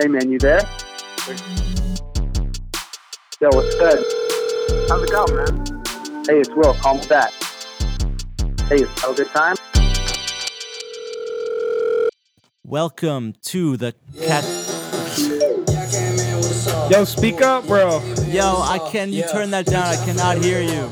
Hey 0.00 0.06
man, 0.06 0.30
you 0.30 0.38
there? 0.38 0.60
Yo, 3.40 3.48
what's 3.50 3.74
good? 3.74 4.04
How's 4.88 5.02
it 5.02 5.10
going, 5.10 5.34
man? 5.34 5.66
Hey, 6.24 6.38
it's 6.38 6.50
Will. 6.50 6.72
Call 6.74 6.98
me 6.98 7.06
back. 7.08 7.32
Hey, 8.68 8.84
have 8.98 9.10
a 9.10 9.14
good 9.14 9.26
time. 9.30 9.56
Welcome 12.62 13.34
to 13.46 13.76
the 13.76 13.92
cat. 14.20 14.44
Yo, 16.92 17.02
speak 17.02 17.42
up, 17.42 17.66
bro. 17.66 18.00
Yo, 18.28 18.44
I 18.44 18.78
can 18.92 19.12
you 19.12 19.24
turn 19.24 19.50
that 19.50 19.66
down? 19.66 19.82
I 19.82 19.96
cannot 20.04 20.38
hear 20.38 20.62
you. 20.62 20.88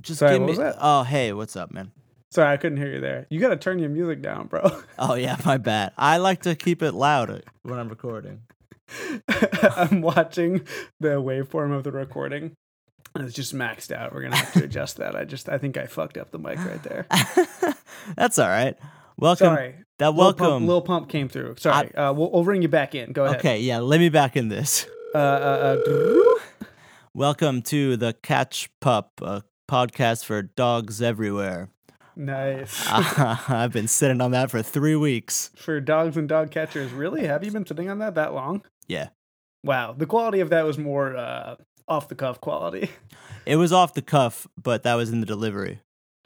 Just 0.00 0.20
Sorry, 0.20 0.34
give 0.34 0.42
what 0.42 0.46
me. 0.46 0.50
was 0.50 0.58
that? 0.58 0.76
Oh, 0.80 1.02
hey, 1.02 1.32
what's 1.32 1.56
up, 1.56 1.72
man? 1.72 1.90
Sorry, 2.32 2.52
I 2.52 2.56
couldn't 2.58 2.78
hear 2.78 2.92
you 2.92 3.00
there. 3.00 3.26
You 3.28 3.40
gotta 3.40 3.56
turn 3.56 3.80
your 3.80 3.88
music 3.90 4.22
down, 4.22 4.46
bro. 4.46 4.70
Oh 4.98 5.14
yeah, 5.14 5.36
my 5.44 5.56
bad. 5.56 5.92
I 5.98 6.18
like 6.18 6.42
to 6.42 6.54
keep 6.54 6.82
it 6.82 6.92
loud 6.92 7.42
when 7.62 7.78
I'm 7.78 7.88
recording. 7.88 8.42
I'm 9.28 10.00
watching 10.00 10.60
the 11.00 11.20
waveform 11.20 11.72
of 11.74 11.84
the 11.84 11.90
recording. 11.92 12.52
It's 13.16 13.34
just 13.34 13.54
maxed 13.54 13.90
out. 13.90 14.12
We're 14.14 14.22
gonna 14.22 14.36
have 14.36 14.52
to 14.52 14.64
adjust 14.64 14.98
that. 14.98 15.16
I 15.16 15.24
just 15.24 15.48
I 15.48 15.58
think 15.58 15.76
I 15.76 15.86
fucked 15.86 16.16
up 16.16 16.30
the 16.30 16.38
mic 16.38 16.58
right 16.58 16.82
there. 16.84 17.06
That's 18.16 18.38
all 18.38 18.48
right. 18.48 18.76
Welcome. 19.16 19.46
Sorry. 19.46 19.74
That 19.98 20.10
Lil 20.14 20.28
Pump, 20.32 20.40
welcome. 20.40 20.66
Lil 20.68 20.82
Pump 20.82 21.08
came 21.08 21.28
through. 21.28 21.56
Sorry. 21.58 21.92
uh, 21.94 22.12
we'll, 22.12 22.30
we'll 22.30 22.44
ring 22.44 22.62
you 22.62 22.68
back 22.68 22.94
in. 22.94 23.12
Go 23.12 23.24
ahead. 23.24 23.38
okay, 23.38 23.58
yeah. 23.60 23.78
Let 23.80 23.98
me 24.00 24.08
back 24.08 24.36
in 24.36 24.48
this. 24.48 24.86
Uh, 25.14 25.18
uh, 25.18 25.76
uh, 25.86 26.66
Welcome 27.12 27.62
to 27.62 27.96
the 27.96 28.14
Catch 28.22 28.70
Pup, 28.80 29.10
a 29.20 29.42
podcast 29.68 30.24
for 30.24 30.42
dogs 30.42 31.02
everywhere. 31.02 31.68
Nice. 32.16 32.86
I've 32.90 33.72
been 33.72 33.88
sitting 33.88 34.20
on 34.20 34.30
that 34.32 34.50
for 34.50 34.62
three 34.62 34.96
weeks. 34.96 35.50
For 35.56 35.80
dogs 35.80 36.16
and 36.16 36.28
dog 36.28 36.50
catchers, 36.50 36.92
really? 36.92 37.26
Have 37.26 37.44
you 37.44 37.50
been 37.50 37.66
sitting 37.66 37.88
on 37.90 37.98
that 37.98 38.14
that 38.14 38.32
long? 38.34 38.62
Yeah. 38.88 39.08
Wow. 39.64 39.94
The 39.96 40.06
quality 40.06 40.40
of 40.40 40.50
that 40.50 40.64
was 40.64 40.78
more 40.78 41.16
uh, 41.16 41.56
off 41.88 42.08
the 42.08 42.14
cuff 42.14 42.40
quality. 42.40 42.90
It 43.46 43.56
was 43.56 43.72
off 43.72 43.94
the 43.94 44.02
cuff, 44.02 44.46
but 44.62 44.82
that 44.82 44.94
was 44.96 45.10
in 45.10 45.20
the 45.20 45.26
delivery. 45.26 45.80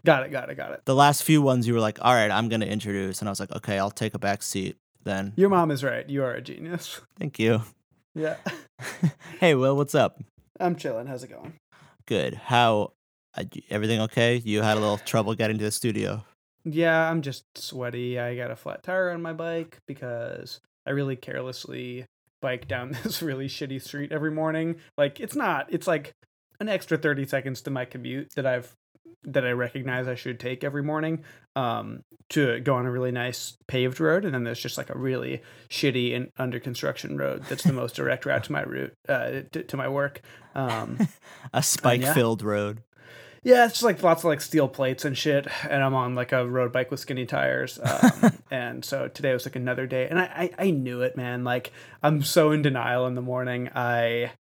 got 0.04 0.26
it. 0.26 0.30
Got 0.32 0.50
it. 0.50 0.56
Got 0.56 0.72
it. 0.72 0.82
The 0.84 0.96
last 0.96 1.22
few 1.22 1.40
ones, 1.40 1.66
you 1.66 1.72
were 1.72 1.80
like, 1.80 1.98
all 2.02 2.12
right, 2.12 2.30
I'm 2.30 2.48
going 2.48 2.60
to 2.60 2.68
introduce. 2.68 3.20
And 3.20 3.28
I 3.28 3.30
was 3.30 3.38
like, 3.38 3.52
okay, 3.52 3.78
I'll 3.78 3.90
take 3.90 4.14
a 4.14 4.18
back 4.18 4.42
seat 4.42 4.76
then. 5.04 5.32
Your 5.36 5.48
mom 5.48 5.70
is 5.70 5.84
right. 5.84 6.06
You 6.10 6.24
are 6.24 6.32
a 6.32 6.42
genius. 6.42 7.00
Thank 7.18 7.38
you. 7.38 7.62
Yeah. 8.16 8.36
hey, 9.38 9.54
Will, 9.54 9.76
what's 9.76 9.94
up? 9.94 10.20
I'm 10.58 10.74
chilling. 10.74 11.06
How's 11.06 11.22
it 11.22 11.30
going? 11.30 11.54
Good. 12.06 12.34
How? 12.34 12.92
Everything 13.70 14.00
okay? 14.02 14.36
You 14.44 14.62
had 14.62 14.76
a 14.76 14.80
little 14.80 14.98
trouble 14.98 15.34
getting 15.34 15.58
to 15.58 15.64
the 15.64 15.70
studio. 15.70 16.24
Yeah, 16.64 17.10
I'm 17.10 17.22
just 17.22 17.44
sweaty. 17.56 18.18
I 18.18 18.36
got 18.36 18.50
a 18.50 18.56
flat 18.56 18.82
tire 18.82 19.10
on 19.10 19.20
my 19.20 19.32
bike 19.32 19.78
because 19.86 20.60
I 20.86 20.90
really 20.90 21.16
carelessly 21.16 22.06
bike 22.40 22.68
down 22.68 22.96
this 23.02 23.22
really 23.22 23.48
shitty 23.48 23.82
street 23.82 24.12
every 24.12 24.30
morning. 24.30 24.76
Like 24.96 25.20
it's 25.20 25.34
not 25.36 25.66
it's 25.68 25.86
like 25.86 26.14
an 26.60 26.68
extra 26.68 26.96
30 26.96 27.26
seconds 27.26 27.62
to 27.62 27.70
my 27.70 27.84
commute 27.84 28.30
that 28.36 28.46
I've 28.46 28.74
that 29.24 29.46
I 29.46 29.52
recognize 29.52 30.06
I 30.06 30.14
should 30.14 30.38
take 30.38 30.62
every 30.62 30.82
morning 30.82 31.24
um 31.56 32.02
to 32.30 32.60
go 32.60 32.74
on 32.74 32.84
a 32.84 32.90
really 32.90 33.10
nice 33.10 33.56
paved 33.66 33.98
road 33.98 34.24
and 34.24 34.34
then 34.34 34.44
there's 34.44 34.60
just 34.60 34.76
like 34.76 34.90
a 34.90 34.98
really 34.98 35.40
shitty 35.70 36.14
and 36.14 36.30
under 36.36 36.60
construction 36.60 37.16
road 37.16 37.44
that's 37.48 37.64
the 37.64 37.72
most 37.72 37.96
direct 37.96 38.26
route 38.26 38.44
to 38.44 38.52
my 38.52 38.62
route 38.62 38.92
uh 39.08 39.42
to, 39.52 39.62
to 39.62 39.76
my 39.76 39.88
work. 39.88 40.20
Um 40.54 41.08
A 41.52 41.64
spike 41.64 42.04
filled 42.14 42.42
road. 42.42 42.80
Yeah, 43.44 43.66
it's 43.66 43.74
just 43.74 43.82
like 43.84 44.02
lots 44.02 44.22
of 44.24 44.28
like 44.28 44.40
steel 44.40 44.68
plates 44.68 45.04
and 45.04 45.16
shit, 45.16 45.46
and 45.68 45.82
I'm 45.82 45.94
on 45.94 46.14
like 46.14 46.32
a 46.32 46.46
road 46.48 46.72
bike 46.72 46.90
with 46.90 46.98
skinny 46.98 47.26
tires. 47.26 47.78
Um, 47.78 48.32
and 48.50 48.84
so 48.84 49.06
today 49.08 49.32
was 49.34 49.44
like 49.44 49.54
another 49.56 49.86
day, 49.86 50.08
and 50.08 50.18
I, 50.18 50.50
I 50.58 50.66
I 50.66 50.70
knew 50.70 51.02
it, 51.02 51.14
man. 51.16 51.44
Like 51.44 51.70
I'm 52.02 52.22
so 52.22 52.52
in 52.52 52.62
denial 52.62 53.06
in 53.06 53.14
the 53.14 53.22
morning. 53.22 53.68
I 53.74 54.32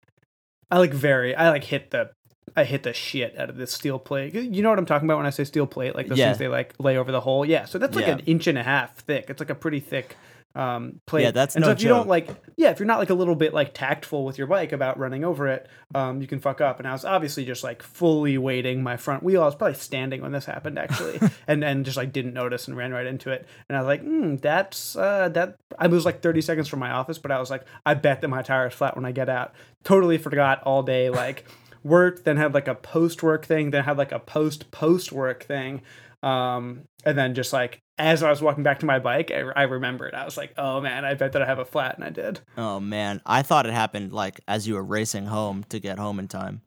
I 0.70 0.78
like 0.78 0.92
very 0.94 1.34
I 1.34 1.50
like 1.50 1.64
hit 1.64 1.90
the 1.90 2.10
I 2.56 2.62
hit 2.64 2.84
the 2.84 2.92
shit 2.92 3.36
out 3.38 3.50
of 3.50 3.56
this 3.56 3.72
steel 3.72 3.98
plate. 3.98 4.34
You 4.34 4.62
know 4.62 4.70
what 4.70 4.78
I'm 4.78 4.86
talking 4.86 5.08
about 5.08 5.16
when 5.16 5.26
I 5.26 5.30
say 5.30 5.44
steel 5.44 5.66
plate? 5.66 5.94
Like 5.96 6.06
those 6.06 6.18
Yeah. 6.18 6.26
things 6.28 6.38
they 6.38 6.48
like 6.48 6.74
lay 6.78 6.96
over 6.96 7.10
the 7.10 7.20
hole. 7.20 7.44
Yeah, 7.44 7.64
so 7.64 7.78
that's 7.78 7.96
like 7.96 8.06
Yeah. 8.06 8.12
an 8.14 8.20
inch 8.20 8.46
and 8.46 8.56
a 8.58 8.62
half 8.62 8.94
thick. 8.98 9.26
It's 9.28 9.40
like 9.40 9.50
a 9.50 9.54
pretty 9.56 9.80
thick 9.80 10.16
um 10.54 11.00
plate. 11.06 11.22
Yeah, 11.22 11.30
that's 11.30 11.54
and 11.54 11.62
no 11.62 11.68
so 11.68 11.72
if 11.72 11.82
you 11.82 11.88
don't 11.88 12.08
like 12.08 12.28
yeah, 12.56 12.70
if 12.70 12.78
you're 12.78 12.86
not 12.86 12.98
like 12.98 13.10
a 13.10 13.14
little 13.14 13.34
bit 13.34 13.54
like 13.54 13.74
tactful 13.74 14.24
with 14.24 14.38
your 14.38 14.46
bike 14.46 14.72
about 14.72 14.98
running 14.98 15.24
over 15.24 15.48
it, 15.48 15.68
um, 15.94 16.20
you 16.20 16.26
can 16.26 16.38
fuck 16.40 16.60
up. 16.60 16.78
And 16.78 16.86
I 16.86 16.92
was 16.92 17.04
obviously 17.04 17.44
just 17.44 17.64
like 17.64 17.82
fully 17.82 18.38
weighting 18.38 18.82
my 18.82 18.96
front 18.96 19.22
wheel. 19.22 19.42
I 19.42 19.46
was 19.46 19.54
probably 19.54 19.74
standing 19.74 20.22
when 20.22 20.32
this 20.32 20.44
happened 20.44 20.78
actually, 20.78 21.20
and 21.46 21.64
and 21.64 21.84
just 21.84 21.96
like 21.96 22.12
didn't 22.12 22.34
notice 22.34 22.68
and 22.68 22.76
ran 22.76 22.92
right 22.92 23.06
into 23.06 23.30
it. 23.30 23.46
And 23.68 23.76
I 23.76 23.80
was 23.80 23.86
like, 23.86 24.02
hmm, 24.02 24.36
that's 24.36 24.96
uh, 24.96 25.28
that. 25.30 25.56
I 25.78 25.86
was 25.86 26.04
like 26.04 26.20
30 26.20 26.42
seconds 26.42 26.68
from 26.68 26.80
my 26.80 26.90
office, 26.90 27.18
but 27.18 27.30
I 27.30 27.40
was 27.40 27.50
like, 27.50 27.64
I 27.86 27.94
bet 27.94 28.20
that 28.20 28.28
my 28.28 28.42
tire 28.42 28.68
is 28.68 28.74
flat 28.74 28.94
when 28.94 29.04
I 29.04 29.12
get 29.12 29.28
out. 29.28 29.52
Totally 29.84 30.18
forgot 30.18 30.62
all 30.62 30.82
day 30.82 31.10
like 31.10 31.44
work, 31.82 32.24
then 32.24 32.36
had 32.36 32.54
like 32.54 32.68
a 32.68 32.74
post 32.74 33.22
work 33.22 33.46
thing, 33.46 33.70
then 33.70 33.84
had 33.84 33.98
like 33.98 34.12
a 34.12 34.18
post 34.18 34.70
post 34.70 35.12
work 35.12 35.44
thing. 35.44 35.82
Um, 36.22 36.82
and 37.04 37.18
then 37.18 37.34
just 37.34 37.52
like 37.52 37.80
as 37.98 38.22
I 38.22 38.30
was 38.30 38.40
walking 38.40 38.62
back 38.62 38.78
to 38.80 38.86
my 38.86 38.98
bike, 38.98 39.30
I, 39.30 39.40
I 39.56 39.62
remembered. 39.64 40.14
I 40.14 40.24
was 40.24 40.36
like, 40.36 40.52
"Oh 40.56 40.80
man, 40.80 41.04
I 41.04 41.14
bet 41.14 41.32
that 41.32 41.42
I 41.42 41.46
have 41.46 41.58
a 41.58 41.64
flat," 41.64 41.96
and 41.96 42.04
I 42.04 42.10
did. 42.10 42.40
Oh, 42.56 42.78
man. 42.80 43.20
I 43.26 43.42
thought 43.42 43.66
it 43.66 43.72
happened 43.72 44.12
like 44.12 44.40
as 44.48 44.66
you 44.68 44.74
were 44.74 44.84
racing 44.84 45.26
home 45.26 45.64
to 45.68 45.78
get 45.80 45.98
home 45.98 46.18
in 46.18 46.28
time. 46.28 46.62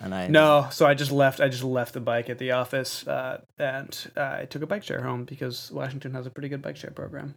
And 0.00 0.14
I. 0.14 0.26
No, 0.28 0.66
so 0.70 0.86
I 0.86 0.94
just 0.94 1.12
left. 1.12 1.40
I 1.40 1.48
just 1.48 1.62
left 1.62 1.94
the 1.94 2.00
bike 2.00 2.28
at 2.28 2.38
the 2.38 2.50
office, 2.52 3.06
uh, 3.06 3.40
and 3.58 4.10
uh, 4.16 4.38
I 4.40 4.44
took 4.46 4.62
a 4.62 4.66
bike 4.66 4.82
share 4.82 5.02
home 5.02 5.24
because 5.24 5.70
Washington 5.70 6.12
has 6.14 6.26
a 6.26 6.30
pretty 6.30 6.48
good 6.48 6.62
bike 6.62 6.76
share 6.76 6.90
program. 6.90 7.34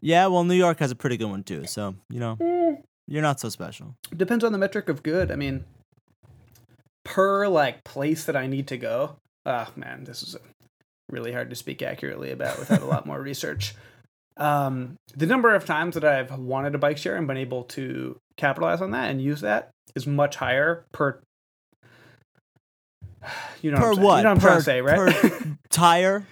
Yeah, 0.00 0.26
well, 0.26 0.44
New 0.44 0.54
York 0.54 0.78
has 0.80 0.90
a 0.90 0.94
pretty 0.96 1.16
good 1.16 1.30
one 1.30 1.42
too. 1.42 1.66
So, 1.66 1.94
you 2.10 2.20
know, 2.20 2.36
Mm. 2.36 2.82
you're 3.08 3.22
not 3.22 3.40
so 3.40 3.48
special. 3.48 3.94
Depends 4.14 4.44
on 4.44 4.52
the 4.52 4.58
metric 4.58 4.88
of 4.90 5.02
good. 5.02 5.30
I 5.32 5.36
mean, 5.36 5.64
per 7.04 7.48
like 7.48 7.84
place 7.84 8.24
that 8.24 8.36
I 8.36 8.46
need 8.46 8.66
to 8.68 8.76
go. 8.76 9.16
Ah, 9.44 9.70
man, 9.76 10.04
this 10.04 10.22
is 10.22 10.36
really 11.10 11.32
hard 11.32 11.50
to 11.50 11.56
speak 11.56 11.82
accurately 11.82 12.30
about 12.30 12.58
without 12.58 12.82
a 12.82 12.86
lot 12.86 13.06
more 13.06 13.20
research. 13.20 13.74
Um, 14.36 14.96
the 15.16 15.26
number 15.26 15.54
of 15.54 15.64
times 15.64 15.94
that 15.94 16.04
I've 16.04 16.38
wanted 16.38 16.74
a 16.74 16.78
bike 16.78 16.98
share 16.98 17.16
and 17.16 17.26
been 17.26 17.36
able 17.38 17.64
to 17.64 18.18
capitalize 18.36 18.82
on 18.82 18.90
that 18.90 19.10
and 19.10 19.20
use 19.22 19.40
that 19.40 19.70
is 19.94 20.06
much 20.06 20.36
higher 20.36 20.84
per. 20.92 21.20
You 23.62 23.70
know 23.72 23.78
Per 23.78 23.90
what? 23.94 23.98
I'm 23.98 24.02
what? 24.04 24.16
You 24.18 24.22
know 24.24 24.28
what 24.28 24.36
I'm 24.36 24.40
Per- 24.40 24.46
trying 24.46 24.58
to 24.58 24.62
say, 24.64 24.80
right? 24.82 25.14
per- 25.14 25.56
Tire? 25.70 26.26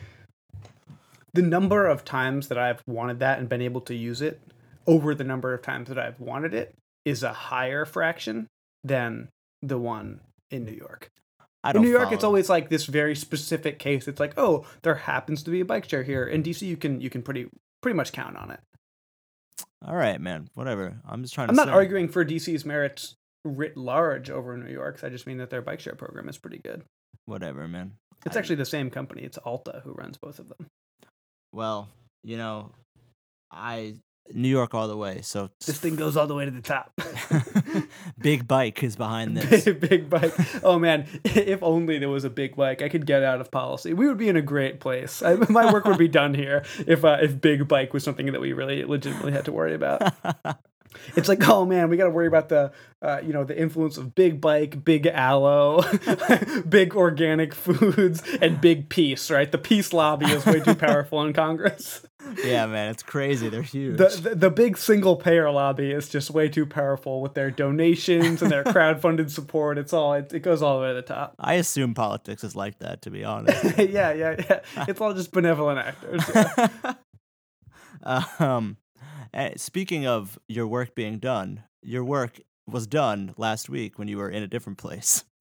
the 1.32 1.42
number 1.42 1.84
of 1.86 2.04
times 2.04 2.46
that 2.46 2.58
I've 2.58 2.80
wanted 2.86 3.18
that 3.18 3.40
and 3.40 3.48
been 3.48 3.60
able 3.60 3.80
to 3.82 3.94
use 3.94 4.22
it 4.22 4.40
over 4.86 5.16
the 5.16 5.24
number 5.24 5.52
of 5.52 5.62
times 5.62 5.88
that 5.88 5.98
I've 5.98 6.20
wanted 6.20 6.54
it 6.54 6.72
is 7.04 7.24
a 7.24 7.32
higher 7.32 7.84
fraction 7.84 8.46
than 8.84 9.28
the 9.60 9.76
one 9.78 10.20
in 10.52 10.64
New 10.64 10.72
York. 10.72 11.08
I 11.64 11.70
In 11.70 11.74
don't 11.74 11.82
New 11.84 11.90
York, 11.90 12.12
it's 12.12 12.22
always 12.24 12.48
like 12.50 12.68
this 12.68 12.84
very 12.84 13.16
specific 13.16 13.78
case. 13.78 14.06
It's 14.06 14.20
like, 14.20 14.34
oh, 14.36 14.66
there 14.82 14.94
happens 14.94 15.42
to 15.44 15.50
be 15.50 15.60
a 15.60 15.64
bike 15.64 15.88
share 15.88 16.02
here. 16.02 16.24
In 16.26 16.42
DC, 16.42 16.62
you 16.62 16.76
can 16.76 17.00
you 17.00 17.08
can 17.10 17.22
pretty 17.22 17.46
pretty 17.82 17.96
much 17.96 18.12
count 18.12 18.36
on 18.36 18.50
it. 18.50 18.60
All 19.86 19.96
right, 19.96 20.20
man. 20.20 20.48
Whatever. 20.54 21.00
I'm 21.08 21.22
just 21.22 21.34
trying 21.34 21.48
to 21.48 21.52
I'm 21.52 21.56
not 21.56 21.68
say. 21.68 21.72
arguing 21.72 22.08
for 22.08 22.24
DC's 22.24 22.64
merits 22.64 23.14
writ 23.44 23.76
large 23.76 24.30
over 24.30 24.56
New 24.56 24.70
York's. 24.70 25.02
I 25.02 25.08
just 25.08 25.26
mean 25.26 25.38
that 25.38 25.50
their 25.50 25.62
bike 25.62 25.80
share 25.80 25.94
program 25.94 26.28
is 26.28 26.38
pretty 26.38 26.58
good. 26.58 26.82
Whatever, 27.26 27.66
man. 27.66 27.92
It's 28.26 28.36
I- 28.36 28.38
actually 28.40 28.56
the 28.56 28.64
same 28.66 28.90
company. 28.90 29.22
It's 29.22 29.38
Alta 29.38 29.80
who 29.84 29.92
runs 29.92 30.18
both 30.18 30.38
of 30.38 30.48
them. 30.48 30.66
Well, 31.52 31.88
you 32.22 32.36
know, 32.36 32.72
I. 33.50 33.94
New 34.32 34.48
York 34.48 34.74
all 34.74 34.88
the 34.88 34.96
way. 34.96 35.20
So. 35.22 35.50
This 35.66 35.78
thing 35.78 35.96
goes 35.96 36.16
all 36.16 36.26
the 36.26 36.34
way 36.34 36.44
to 36.44 36.50
the 36.50 36.60
top. 36.60 36.92
Big 38.18 38.46
bike 38.46 38.82
is 38.82 38.96
behind 38.96 39.36
this. 39.36 39.64
Big, 39.64 39.80
big 39.80 40.10
bike. 40.10 40.32
Oh 40.62 40.78
man, 40.78 41.06
if 41.24 41.62
only 41.62 41.98
there 41.98 42.08
was 42.08 42.24
a 42.24 42.30
big 42.30 42.54
bike, 42.56 42.82
I 42.82 42.88
could 42.88 43.06
get 43.06 43.22
out 43.22 43.40
of 43.40 43.50
policy. 43.50 43.92
We 43.94 44.06
would 44.06 44.18
be 44.18 44.28
in 44.28 44.36
a 44.36 44.42
great 44.42 44.80
place. 44.80 45.22
I, 45.22 45.34
my 45.48 45.72
work 45.72 45.84
would 45.86 45.98
be 45.98 46.08
done 46.08 46.34
here 46.34 46.64
if 46.86 47.04
uh, 47.04 47.18
if 47.20 47.40
big 47.40 47.66
bike 47.66 47.92
was 47.92 48.04
something 48.04 48.30
that 48.32 48.40
we 48.40 48.52
really 48.52 48.84
legitimately 48.84 49.32
had 49.32 49.44
to 49.46 49.52
worry 49.52 49.74
about. 49.74 50.12
It's 51.16 51.28
like, 51.28 51.46
oh 51.48 51.64
man, 51.64 51.88
we 51.88 51.96
got 51.96 52.04
to 52.04 52.10
worry 52.10 52.26
about 52.26 52.48
the, 52.48 52.72
uh, 53.02 53.20
you 53.22 53.32
know, 53.32 53.44
the 53.44 53.58
influence 53.58 53.96
of 53.96 54.14
big 54.14 54.40
bike, 54.40 54.84
big 54.84 55.06
aloe, 55.06 55.82
big 56.68 56.94
organic 56.94 57.54
foods, 57.54 58.22
and 58.40 58.60
big 58.60 58.88
peace. 58.88 59.30
Right, 59.30 59.50
the 59.50 59.58
peace 59.58 59.92
lobby 59.92 60.26
is 60.26 60.44
way 60.46 60.60
too 60.60 60.74
powerful 60.74 61.22
in 61.22 61.32
Congress. 61.32 62.06
yeah, 62.44 62.66
man. 62.66 62.90
It's 62.90 63.02
crazy. 63.02 63.48
They're 63.48 63.62
huge. 63.62 63.98
The, 63.98 64.08
the 64.22 64.34
the 64.34 64.50
big 64.50 64.78
single 64.78 65.16
payer 65.16 65.50
lobby 65.50 65.90
is 65.90 66.08
just 66.08 66.30
way 66.30 66.48
too 66.48 66.66
powerful 66.66 67.20
with 67.20 67.34
their 67.34 67.50
donations 67.50 68.42
and 68.42 68.50
their 68.50 68.64
crowdfunded 68.64 69.30
support. 69.30 69.78
It's 69.78 69.92
all 69.92 70.14
it, 70.14 70.32
it 70.32 70.40
goes 70.40 70.62
all 70.62 70.78
the 70.78 70.82
way 70.82 70.88
to 70.88 70.94
the 70.94 71.02
top. 71.02 71.34
I 71.38 71.54
assume 71.54 71.94
politics 71.94 72.44
is 72.44 72.56
like 72.56 72.78
that, 72.78 73.02
to 73.02 73.10
be 73.10 73.24
honest. 73.24 73.64
yeah, 73.78 74.12
yeah, 74.12 74.36
yeah. 74.38 74.60
It's 74.88 75.00
all 75.00 75.14
just 75.14 75.32
benevolent 75.32 75.78
actors. 75.78 76.22
yeah. 76.34 76.94
um, 78.38 78.76
eh, 79.34 79.52
speaking 79.56 80.06
of 80.06 80.38
your 80.48 80.66
work 80.66 80.94
being 80.94 81.18
done, 81.18 81.64
your 81.82 82.04
work 82.04 82.40
was 82.66 82.86
done 82.86 83.34
last 83.36 83.68
week 83.68 83.98
when 83.98 84.08
you 84.08 84.16
were 84.16 84.30
in 84.30 84.42
a 84.42 84.48
different 84.48 84.78
place. 84.78 85.24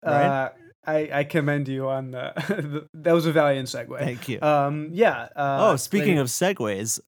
Right? 0.00 0.26
Uh, 0.26 0.50
I, 0.86 1.10
I 1.12 1.24
commend 1.24 1.66
you 1.66 1.88
on 1.88 2.12
the, 2.12 2.32
the 2.48 2.86
that 2.94 3.10
was 3.10 3.26
a 3.26 3.32
valiant 3.32 3.66
segue. 3.66 3.98
Thank 3.98 4.28
you. 4.28 4.40
Um, 4.40 4.90
yeah. 4.92 5.22
Uh, 5.34 5.70
oh, 5.72 5.76
speaking 5.76 6.18
of 6.18 6.28
segues, 6.28 7.00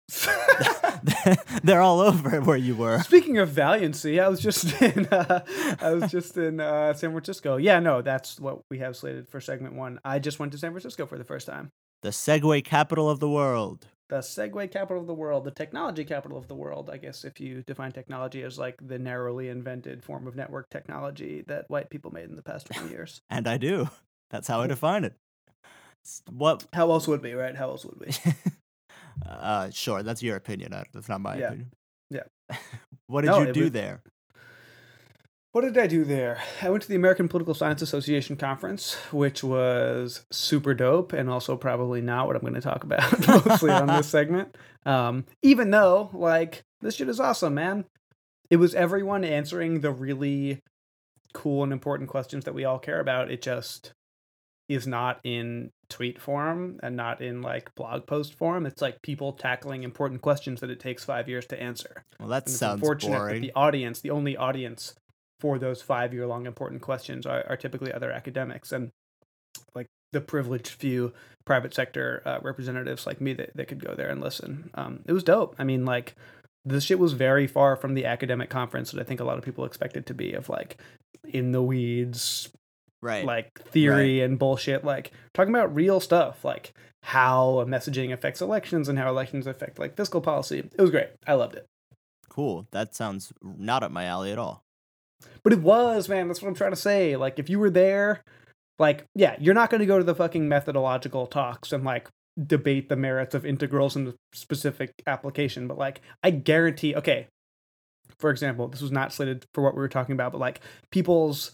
They're 1.63 1.81
all 1.81 2.01
over 2.01 2.41
where 2.41 2.57
you 2.57 2.75
were. 2.75 3.01
Speaking 3.01 3.39
of 3.39 3.49
valiancy, 3.49 4.21
I 4.21 4.29
was 4.29 4.41
just 4.41 4.81
in 4.83 5.07
uh, 5.07 5.45
I 5.81 5.95
was 5.95 6.11
just 6.11 6.37
in 6.37 6.61
uh, 6.61 6.93
San 6.95 7.11
Francisco. 7.13 7.57
Yeah, 7.57 7.81
no, 7.81 8.03
that's 8.03 8.39
what 8.39 8.61
we 8.71 8.79
have 8.79 8.97
slated 8.97 9.29
for 9.29 9.41
segment 9.41 9.75
one. 9.75 10.01
I 10.05 10.19
just 10.19 10.39
went 10.39 10.53
to 10.53 10.59
San 10.59 10.73
Francisco 10.73 11.07
for 11.07 11.19
the 11.19 11.25
first 11.25 11.47
time. 11.47 11.71
The 12.03 12.11
Segway 12.11 12.65
capital 12.65 13.11
of 13.11 13.21
the 13.21 13.29
world. 13.29 13.87
The 14.11 14.19
Segway 14.19 14.71
capital 14.71 15.01
of 15.01 15.07
the 15.07 15.15
world, 15.15 15.45
the 15.45 15.53
technology 15.53 16.05
capital 16.05 16.37
of 16.37 16.49
the 16.49 16.55
world. 16.55 16.91
I 16.93 16.97
guess 16.99 17.25
if 17.25 17.41
you 17.41 17.63
define 17.63 17.93
technology 17.93 18.43
as 18.43 18.59
like 18.59 18.77
the 18.87 18.99
narrowly 18.99 19.49
invented 19.49 20.03
form 20.03 20.27
of 20.27 20.35
network 20.35 20.69
technology 20.69 21.43
that 21.47 21.71
white 21.71 21.91
people 21.91 22.11
made 22.11 22.29
in 22.29 22.35
the 22.37 22.43
past 22.43 22.67
twenty 22.67 22.91
years. 22.91 23.23
And 23.31 23.47
I 23.47 23.57
do. 23.57 23.89
That's 24.31 24.49
how 24.49 24.61
I 24.61 24.67
define 24.77 25.05
it. 25.05 25.15
What? 26.31 26.67
How 26.73 26.91
else 26.91 27.07
would 27.07 27.23
we, 27.23 27.33
right? 27.35 27.55
How 27.57 27.71
else 27.71 27.85
would 27.87 27.99
we? 28.01 28.11
Uh, 29.27 29.69
sure, 29.71 30.03
that's 30.03 30.23
your 30.23 30.37
opinion. 30.37 30.73
uh, 30.73 30.83
That's 30.95 31.09
not 31.09 31.21
my 31.21 31.37
Yeah. 31.37 31.49
opinion. 31.49 31.73
Yeah. 32.11 32.57
what 33.07 33.21
did 33.21 33.27
No, 33.29 33.43
you 33.43 33.53
do 33.53 33.63
was- 33.65 33.73
there? 33.73 34.01
What 35.53 35.63
did 35.63 35.77
I 35.79 35.89
do 35.89 36.05
there? 36.05 36.39
I 36.63 36.71
went 36.71 36.83
to 36.85 36.89
the 36.89 36.95
American 36.95 37.29
Political 37.29 37.55
Science 37.55 37.83
Association 37.83 38.37
conference, 38.37 38.95
which 39.11 39.43
was 39.43 40.25
super 40.31 40.75
dope 40.75 41.13
and 41.13 41.29
also 41.29 41.57
probably 41.57 42.01
not 42.01 42.29
what 42.29 42.37
I'm 42.37 42.43
going 42.43 42.55
to 42.55 42.61
talk 42.61 42.85
about 42.85 43.27
mostly 43.47 43.71
on 43.71 43.89
this 43.89 44.09
segment. 44.09 44.57
Um, 44.87 45.25
even 45.43 45.71
though, 45.73 46.09
like, 46.13 46.63
this 46.81 46.95
shit 46.95 47.09
is 47.09 47.19
awesome, 47.19 47.55
man. 47.55 47.85
It 48.49 48.57
was 48.59 48.77
everyone 48.77 49.25
answering 49.25 49.81
the 49.81 49.91
really 49.91 50.61
cool 51.35 51.65
and 51.65 51.73
important 51.73 52.11
questions 52.11 52.45
that 52.45 52.55
we 52.55 52.65
all 52.65 52.79
care 52.79 53.01
about. 53.01 53.31
It 53.31 53.43
just 53.43 53.93
is 54.69 54.87
not 54.87 55.19
in 55.25 55.71
tweet 55.89 56.21
form 56.21 56.79
and 56.81 56.95
not 56.97 57.21
in 57.21 57.43
like 57.43 57.75
blog 57.75 58.07
post 58.07 58.35
form. 58.35 58.67
It's 58.67 58.81
like 58.81 59.03
people 59.03 59.33
tackling 59.33 59.83
important 59.83 60.23
questions 60.23 60.61
that 60.61 60.71
it 60.71 60.79
takes 60.79 61.05
five 61.05 61.29
years 61.29 61.45
to 61.47 61.61
answer. 61.61 62.05
Well, 62.21 62.29
that 62.29 62.45
And 62.47 62.55
sounds 62.55 62.75
unfortunate 62.75 63.13
that 63.15 63.19
boring. 63.19 63.43
the 63.43 63.53
audience, 63.57 64.01
the 64.01 64.11
only 64.11 64.37
audience 64.37 64.95
for 65.41 65.59
those 65.59 65.83
five 65.83 66.13
year 66.15 66.27
long 66.27 66.47
important 66.47 66.83
questions 66.83 67.27
are, 67.27 67.45
are 67.49 67.57
typically 67.57 67.93
other 67.93 68.13
academics 68.13 68.71
and 68.73 68.91
like 69.75 69.87
the 70.13 70.21
privileged 70.21 70.69
few 70.69 71.13
private 71.45 71.75
sector 71.75 72.23
uh, 72.25 72.39
representatives 72.43 73.07
like 73.07 73.21
me 73.21 73.33
that, 73.33 73.57
that 73.57 73.67
could 73.69 73.85
go 73.85 73.95
there 73.95 74.09
and 74.09 74.21
listen. 74.21 74.71
Um, 74.75 75.01
it 75.07 75.13
was 75.13 75.25
dope. 75.25 75.57
I 75.59 75.65
mean, 75.65 75.85
like, 75.85 76.15
this 76.65 76.85
shit 76.85 76.99
was 76.99 77.15
very 77.15 77.47
far 77.47 77.75
from 77.75 77.95
the 77.95 78.05
academic 78.05 78.51
conference 78.51 78.91
that 78.91 79.01
I 79.01 79.05
think 79.05 79.19
a 79.21 79.25
lot 79.25 79.39
of 79.39 79.45
people 79.45 79.65
expected 79.65 80.05
to 80.07 80.15
be 80.15 80.35
of 80.35 80.49
like 80.51 80.77
in 81.27 81.53
the 81.53 81.63
weeds, 81.63 82.51
Right. 83.03 83.25
like 83.25 83.59
theory 83.63 84.21
and 84.21 84.39
bullshit. 84.39 84.85
Like 84.85 85.11
talking 85.33 85.55
about 85.55 85.75
real 85.75 86.01
stuff, 86.01 86.45
like 86.45 86.75
how 87.03 87.65
messaging 87.67 88.13
affects 88.13 88.43
elections 88.43 88.91
and 88.91 88.99
how 88.99 89.09
elections 89.09 89.47
affect 89.47 89.79
like 89.79 89.97
fiscal 89.97 90.21
policy. 90.21 90.59
It 90.59 90.81
was 90.81 90.91
great. 90.91 91.09
I 91.27 91.33
loved 91.33 91.55
it. 91.55 91.65
cool. 92.29 92.67
That 92.73 92.95
sounds 92.95 93.33
not 93.43 93.83
up 93.83 93.91
my 93.91 94.05
alley 94.05 94.31
at 94.31 94.39
all. 94.39 94.63
But 95.43 95.53
it 95.53 95.61
was, 95.61 96.09
man. 96.09 96.29
That's 96.29 96.43
what 96.43 96.49
I'm 96.49 96.55
trying 96.55 96.73
to 96.73 96.77
say. 96.77 97.17
Like, 97.17 97.39
if 97.39 97.49
you 97.49 97.59
were 97.59 97.71
there, 97.71 98.23
like, 98.79 99.05
yeah, 99.15 99.37
you're 99.39 99.55
not 99.55 99.71
going 99.71 99.81
to 99.81 99.87
go 99.87 99.99
to 99.99 100.05
the 100.05 100.15
fucking 100.15 100.49
methodological 100.49 101.27
talks 101.27 101.73
and 101.73 101.85
like 101.85 102.09
debate 102.47 102.89
the 102.89 102.97
merits 102.97 103.35
of 103.35 103.45
integrals 103.45 103.97
in 103.97 104.05
the 104.07 104.15
specific 104.33 104.93
application. 105.07 105.69
But 105.69 105.79
like, 105.79 106.01
I 106.23 106.31
guarantee, 106.31 106.95
okay, 106.95 107.29
for 108.19 108.31
example, 108.31 108.69
this 108.69 108.81
was 108.81 108.93
not 108.93 109.13
slated 109.13 109.45
for 109.55 109.63
what 109.63 109.75
we 109.75 109.81
were 109.81 109.89
talking 109.89 110.15
about, 110.15 110.33
but 110.33 110.41
like 110.41 110.61
people's 110.91 111.53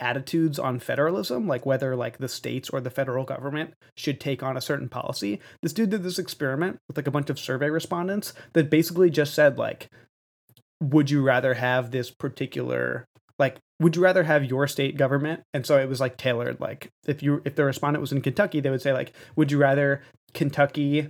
attitudes 0.00 0.58
on 0.58 0.78
federalism, 0.78 1.46
like 1.46 1.64
whether 1.64 1.96
like 1.96 2.18
the 2.18 2.28
states 2.28 2.68
or 2.70 2.80
the 2.80 2.90
federal 2.90 3.24
government 3.24 3.74
should 3.96 4.20
take 4.20 4.42
on 4.42 4.56
a 4.56 4.60
certain 4.60 4.88
policy. 4.88 5.40
This 5.62 5.72
dude 5.72 5.90
did 5.90 6.02
this 6.02 6.18
experiment 6.18 6.78
with 6.88 6.96
like 6.96 7.06
a 7.06 7.10
bunch 7.10 7.30
of 7.30 7.38
survey 7.38 7.70
respondents 7.70 8.34
that 8.52 8.70
basically 8.70 9.10
just 9.10 9.34
said 9.34 9.58
like 9.58 9.88
would 10.80 11.10
you 11.10 11.22
rather 11.22 11.54
have 11.54 11.90
this 11.90 12.10
particular 12.10 13.06
like 13.38 13.58
would 13.78 13.96
you 13.96 14.02
rather 14.02 14.24
have 14.24 14.44
your 14.44 14.66
state 14.66 14.96
government? 14.96 15.42
And 15.52 15.66
so 15.66 15.78
it 15.78 15.88
was 15.88 16.00
like 16.00 16.16
tailored 16.16 16.60
like 16.60 16.90
if 17.06 17.22
you 17.22 17.42
if 17.44 17.54
the 17.54 17.64
respondent 17.64 18.00
was 18.00 18.12
in 18.12 18.22
kentucky 18.22 18.60
they 18.60 18.70
would 18.70 18.82
say 18.82 18.92
like 18.92 19.12
would 19.36 19.50
you 19.50 19.58
rather 19.58 20.02
kentucky 20.34 21.08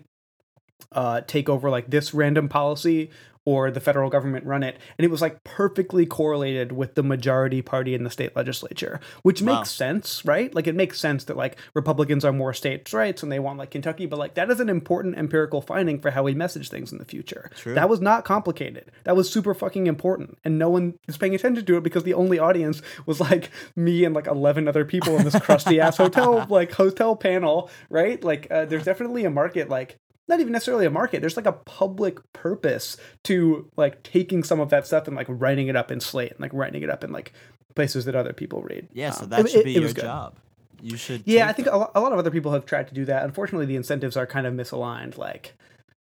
uh 0.93 1.21
take 1.23 1.49
over 1.49 1.71
like 1.71 1.91
this 1.91 2.13
random 2.13 2.49
policy 2.49 3.11
or 3.47 3.71
the 3.71 3.81
federal 3.81 4.11
government 4.11 4.45
run 4.45 4.63
it 4.63 4.77
and 4.99 5.05
it 5.07 5.11
was 5.11 5.23
like 5.23 5.43
perfectly 5.45 6.05
correlated 6.05 6.73
with 6.73 6.95
the 6.97 7.03
majority 7.03 7.63
party 7.63 7.95
in 7.95 8.05
the 8.05 8.11
state 8.11 8.37
legislature 8.37 9.01
which 9.23 9.41
Wow. 9.41 9.57
makes 9.61 9.71
sense 9.71 10.23
right 10.27 10.55
like 10.55 10.67
it 10.67 10.75
makes 10.75 11.01
sense 11.01 11.25
that 11.25 11.37
like 11.37 11.57
republicans 11.73 12.25
are 12.25 12.33
more 12.33 12.53
states 12.53 12.93
rights 12.93 13.23
and 13.23 13.33
they 13.33 13.39
want 13.39 13.59
like 13.59 13.71
kentucky 13.71 14.05
but 14.05 14.19
like 14.19 14.35
that 14.35 14.51
is 14.51 14.61
an 14.61 14.69
important 14.69 15.17
empirical 15.17 15.63
finding 15.63 15.99
for 16.01 16.11
how 16.11 16.23
we 16.25 16.35
message 16.35 16.69
things 16.69 16.93
in 16.93 16.99
the 16.99 17.05
future 17.05 17.51
True. 17.57 17.75
that 17.75 17.89
was 17.89 18.01
not 18.01 18.25
complicated 18.25 18.91
that 19.05 19.17
was 19.17 19.31
super 19.31 19.55
fucking 19.55 19.87
important 19.87 20.37
and 20.45 20.59
no 20.59 20.69
one 20.69 20.99
is 21.09 21.17
paying 21.17 21.35
attention 21.35 21.65
to 21.65 21.77
it 21.77 21.83
because 21.85 22.03
the 22.03 22.15
only 22.15 22.39
audience 22.39 22.83
was 23.07 23.21
like 23.21 23.51
me 23.77 24.05
and 24.05 24.15
like 24.15 24.27
11 24.27 24.67
other 24.67 24.85
people 24.85 25.17
in 25.17 25.25
this 25.25 25.39
crusty 25.39 25.81
ass 25.81 25.97
hotel 26.05 26.45
like 26.51 26.73
hotel 26.73 27.15
panel 27.15 27.71
right 27.89 28.25
like 28.25 28.49
uh, 28.51 28.65
there's 28.65 28.85
definitely 28.85 29.25
a 29.25 29.31
market 29.31 29.69
like 29.69 29.99
not 30.29 30.41
even 30.41 30.53
necessarily 30.53 30.87
a 30.87 30.91
market 30.91 31.21
there's 31.21 31.37
like 31.37 31.47
a 31.47 31.53
public 31.53 32.19
purpose 32.33 32.97
to 33.25 33.71
like 33.77 34.03
taking 34.03 34.43
some 34.43 34.61
of 34.61 34.71
that 34.71 34.87
stuff 34.87 35.07
and 35.07 35.17
like 35.17 35.27
writing 35.29 35.69
it 35.69 35.77
up 35.77 35.91
in 35.91 36.01
slate 36.01 36.33
and 36.33 36.41
like 36.41 36.53
writing 36.55 36.83
it 36.83 36.91
up 36.91 37.05
in 37.05 37.13
like 37.13 37.33
places 37.75 38.05
that 38.07 38.15
other 38.15 38.33
people 38.33 38.63
read 38.63 38.89
Yeah, 38.93 39.11
so 39.11 39.25
Um, 39.25 39.31
that 39.31 39.41
it- 39.41 39.51
should 39.51 39.61
it- 39.61 39.65
be 39.65 39.77
it 39.77 39.81
your 39.83 39.93
good. 39.93 40.03
job. 40.03 40.37
You 40.83 40.97
should. 40.99 41.23
yeah, 41.25 41.49
I 41.49 41.53
think 41.53 41.69
a 41.69 41.77
lo- 41.77 41.91
a 41.95 42.01
lot 42.01 42.13
of 42.13 42.19
other 42.19 42.31
people 42.31 42.53
have 42.53 42.67
tried 42.67 42.87
to 42.89 42.95
do 42.95 43.07
that. 43.07 43.25
Unfortunately, 43.25 43.65
the 43.65 43.77
incentives 43.77 44.15
are 44.15 44.27
kind 44.27 44.47
of 44.47 44.53
misaligned. 44.53 45.17
Like, 45.17 45.55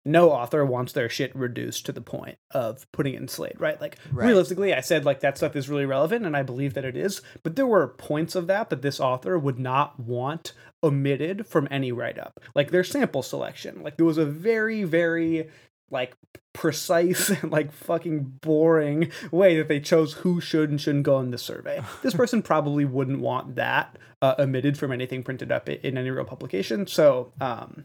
no 0.04 0.32
author 0.32 0.64
wants 0.66 0.92
their 0.92 1.08
shit 1.08 1.34
reduced 1.34 1.86
to 1.86 1.92
the 1.92 2.00
point 2.00 2.38
of 2.50 2.90
putting 2.90 3.14
it 3.14 3.20
in 3.20 3.28
Slate, 3.28 3.58
right? 3.60 3.80
Like, 3.80 3.98
Right. 4.12 4.26
realistically, 4.26 4.74
I 4.74 4.80
said 4.80 5.04
like 5.04 5.20
that 5.20 5.36
stuff 5.36 5.54
is 5.54 5.68
really 5.68 5.86
relevant, 5.86 6.26
and 6.26 6.36
I 6.36 6.42
believe 6.42 6.74
that 6.74 6.84
it 6.84 6.96
is. 6.96 7.22
But 7.44 7.54
there 7.54 7.68
were 7.68 7.86
points 7.86 8.34
of 8.34 8.48
that 8.48 8.68
that 8.70 8.82
this 8.82 8.98
author 8.98 9.38
would 9.38 9.60
not 9.60 9.98
want 10.00 10.52
omitted 10.84 11.46
from 11.46 11.66
any 11.70 11.90
write 11.90 12.18
up, 12.18 12.38
like 12.54 12.70
their 12.70 12.84
sample 12.84 13.22
selection. 13.22 13.82
Like, 13.82 13.96
there 13.96 14.06
was 14.06 14.18
a 14.18 14.26
very, 14.26 14.84
very 14.84 15.48
like 15.90 16.14
precise 16.52 17.30
and 17.30 17.50
like 17.50 17.72
fucking 17.72 18.20
boring 18.40 19.10
way 19.30 19.56
that 19.56 19.68
they 19.68 19.80
chose 19.80 20.14
who 20.14 20.40
should 20.40 20.70
and 20.70 20.80
shouldn't 20.80 21.04
go 21.04 21.20
in 21.20 21.30
the 21.30 21.38
survey. 21.38 21.82
This 22.02 22.14
person 22.14 22.42
probably 22.52 22.84
wouldn't 22.84 23.20
want 23.20 23.56
that 23.56 23.98
uh, 24.22 24.34
omitted 24.38 24.78
from 24.78 24.92
anything 24.92 25.22
printed 25.22 25.52
up 25.52 25.68
in 25.68 25.98
any 25.98 26.10
real 26.10 26.24
publication. 26.24 26.86
So 26.86 27.32
um, 27.40 27.84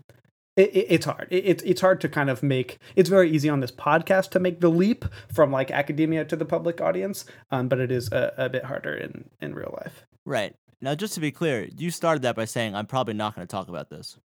it, 0.55 0.69
it, 0.75 0.87
it's 0.89 1.05
hard. 1.05 1.27
It, 1.29 1.45
it's 1.45 1.63
it's 1.63 1.81
hard 1.81 2.01
to 2.01 2.09
kind 2.09 2.29
of 2.29 2.43
make. 2.43 2.79
It's 2.95 3.09
very 3.09 3.29
easy 3.29 3.49
on 3.49 3.59
this 3.59 3.71
podcast 3.71 4.29
to 4.31 4.39
make 4.39 4.59
the 4.59 4.69
leap 4.69 5.05
from 5.33 5.51
like 5.51 5.71
academia 5.71 6.25
to 6.25 6.35
the 6.35 6.45
public 6.45 6.81
audience, 6.81 7.25
um, 7.51 7.67
but 7.67 7.79
it 7.79 7.91
is 7.91 8.11
a, 8.11 8.33
a 8.37 8.49
bit 8.49 8.65
harder 8.65 8.93
in 8.93 9.29
in 9.41 9.53
real 9.53 9.77
life. 9.81 10.05
Right. 10.25 10.55
Now, 10.81 10.95
just 10.95 11.13
to 11.15 11.19
be 11.19 11.31
clear, 11.31 11.67
you 11.77 11.91
started 11.91 12.21
that 12.23 12.35
by 12.35 12.45
saying, 12.45 12.75
I'm 12.75 12.85
probably 12.85 13.13
not 13.13 13.35
going 13.35 13.45
to 13.45 13.51
talk 13.51 13.67
about 13.67 13.89
this. 13.89 14.17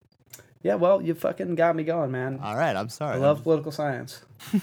Yeah, 0.62 0.74
well, 0.74 1.02
you 1.02 1.14
fucking 1.14 1.54
got 1.54 1.74
me 1.74 1.82
going, 1.82 2.10
man. 2.10 2.38
All 2.42 2.56
right, 2.56 2.76
I'm 2.76 2.88
sorry. 2.88 3.16
I 3.16 3.18
love 3.18 3.42
political 3.42 3.72
science. 3.72 4.22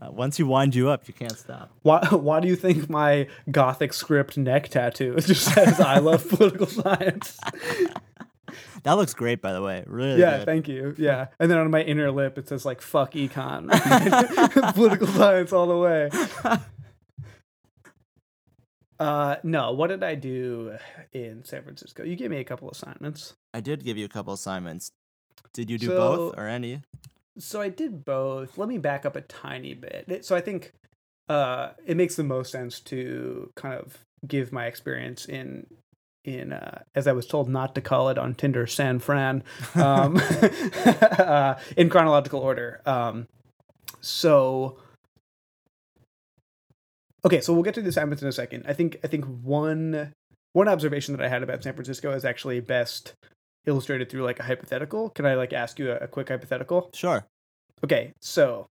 Uh, 0.00 0.10
once 0.10 0.38
you 0.38 0.46
wind 0.46 0.74
you 0.74 0.88
up, 0.88 1.08
you 1.08 1.12
can't 1.14 1.36
stop. 1.36 1.70
Why, 1.82 2.06
why 2.10 2.38
do 2.38 2.46
you 2.46 2.54
think 2.54 2.88
my 2.88 3.26
gothic 3.50 3.92
script 3.92 4.36
neck 4.36 4.68
tattoo 4.68 5.16
just 5.18 5.52
says 5.52 5.80
I 5.80 5.98
love 5.98 6.28
political 6.28 6.66
science? 6.66 7.38
That 8.84 8.92
looks 8.92 9.14
great, 9.14 9.42
by 9.42 9.52
the 9.52 9.60
way. 9.62 9.82
Really 9.86 10.20
yeah, 10.20 10.38
good. 10.38 10.46
thank 10.46 10.68
you. 10.68 10.94
Yeah. 10.96 11.26
And 11.40 11.50
then 11.50 11.58
on 11.58 11.70
my 11.70 11.82
inner 11.82 12.10
lip 12.12 12.38
it 12.38 12.48
says 12.48 12.64
like 12.64 12.80
fuck 12.80 13.14
econ. 13.14 13.68
political 14.74 15.08
science 15.08 15.52
all 15.52 15.66
the 15.66 15.76
way. 15.76 16.10
Uh 18.98 19.36
no, 19.42 19.72
what 19.72 19.88
did 19.88 20.02
I 20.04 20.14
do 20.14 20.76
in 21.12 21.44
San 21.44 21.62
Francisco? 21.62 22.04
You 22.04 22.16
gave 22.16 22.30
me 22.30 22.38
a 22.38 22.44
couple 22.44 22.70
assignments. 22.70 23.34
I 23.52 23.60
did 23.60 23.84
give 23.84 23.96
you 23.96 24.04
a 24.04 24.08
couple 24.08 24.32
assignments. 24.32 24.90
Did 25.52 25.70
you 25.70 25.78
do 25.78 25.86
So- 25.86 25.96
both 26.16 26.38
or 26.38 26.46
any? 26.46 26.82
So 27.36 27.60
I 27.60 27.68
did 27.68 28.04
both. 28.04 28.56
Let 28.58 28.68
me 28.68 28.78
back 28.78 29.04
up 29.04 29.16
a 29.16 29.20
tiny 29.22 29.74
bit. 29.74 30.24
So 30.24 30.36
I 30.36 30.40
think 30.40 30.70
uh, 31.28 31.70
it 31.84 31.96
makes 31.96 32.14
the 32.14 32.22
most 32.22 32.52
sense 32.52 32.78
to 32.80 33.50
kind 33.56 33.74
of 33.74 33.98
give 34.26 34.52
my 34.52 34.66
experience 34.66 35.26
in 35.26 35.66
in 36.24 36.52
uh, 36.52 36.82
as 36.94 37.06
I 37.08 37.12
was 37.12 37.26
told 37.26 37.48
not 37.48 37.74
to 37.74 37.80
call 37.80 38.08
it 38.08 38.18
on 38.18 38.34
Tinder 38.34 38.66
San 38.68 38.98
Fran 39.00 39.42
um, 39.74 40.16
uh, 40.84 41.56
in 41.76 41.90
chronological 41.90 42.38
order. 42.40 42.80
Um, 42.86 43.26
so 44.00 44.78
okay, 47.24 47.40
so 47.40 47.52
we'll 47.52 47.62
get 47.62 47.74
to 47.74 47.82
the 47.82 47.88
assignments 47.88 48.22
in 48.22 48.28
a 48.28 48.32
second. 48.32 48.64
I 48.66 48.72
think 48.72 48.98
I 49.04 49.08
think 49.08 49.24
one 49.24 50.12
one 50.52 50.68
observation 50.68 51.16
that 51.16 51.24
I 51.24 51.28
had 51.28 51.42
about 51.42 51.62
San 51.62 51.74
Francisco 51.74 52.12
is 52.12 52.24
actually 52.24 52.60
best 52.60 53.14
illustrated 53.66 54.10
through 54.10 54.22
like 54.22 54.38
a 54.40 54.44
hypothetical. 54.44 55.10
Can 55.10 55.26
I 55.26 55.34
like 55.34 55.52
ask 55.52 55.78
you 55.78 55.90
a, 55.90 55.96
a 55.96 56.08
quick 56.08 56.28
hypothetical? 56.28 56.90
Sure. 56.94 57.24
Okay, 57.82 58.12
so 58.20 58.66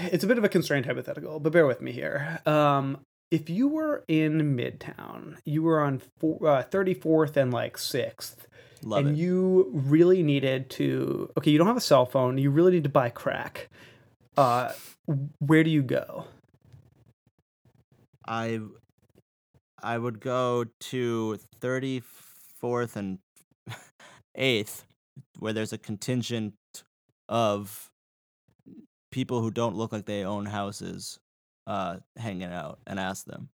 it's 0.00 0.24
a 0.24 0.26
bit 0.26 0.38
of 0.38 0.44
a 0.44 0.48
constrained 0.48 0.86
hypothetical, 0.86 1.40
but 1.40 1.52
bear 1.52 1.66
with 1.66 1.80
me 1.80 1.92
here. 1.92 2.40
Um, 2.46 2.98
if 3.30 3.50
you 3.50 3.68
were 3.68 4.04
in 4.06 4.56
Midtown, 4.56 5.38
you 5.44 5.62
were 5.62 5.80
on 5.80 6.00
four, 6.18 6.38
uh, 6.46 6.62
34th 6.62 7.36
and 7.36 7.52
like 7.52 7.76
6th, 7.76 8.36
Love 8.84 9.06
and 9.06 9.16
it. 9.16 9.20
you 9.20 9.70
really 9.72 10.22
needed 10.22 10.70
to 10.70 11.30
okay, 11.36 11.50
you 11.50 11.58
don't 11.58 11.66
have 11.66 11.76
a 11.76 11.80
cell 11.80 12.06
phone, 12.06 12.38
you 12.38 12.50
really 12.50 12.72
need 12.72 12.84
to 12.84 12.90
buy 12.90 13.08
crack. 13.08 13.68
Uh 14.36 14.72
where 15.38 15.64
do 15.64 15.70
you 15.70 15.82
go? 15.82 16.24
I 18.26 18.60
I 19.82 19.98
would 19.98 20.20
go 20.20 20.64
to 20.80 21.38
34th 21.60 22.96
and 22.96 23.18
8th 24.36 24.84
where 25.38 25.52
there's 25.52 25.72
a 25.72 25.78
contingent 25.78 26.54
of 27.28 27.90
people 29.10 29.40
who 29.40 29.50
don't 29.50 29.76
look 29.76 29.92
like 29.92 30.06
they 30.06 30.24
own 30.24 30.46
houses 30.46 31.18
uh 31.66 31.96
hanging 32.16 32.52
out 32.52 32.78
and 32.86 32.98
ask 33.00 33.24
them. 33.26 33.48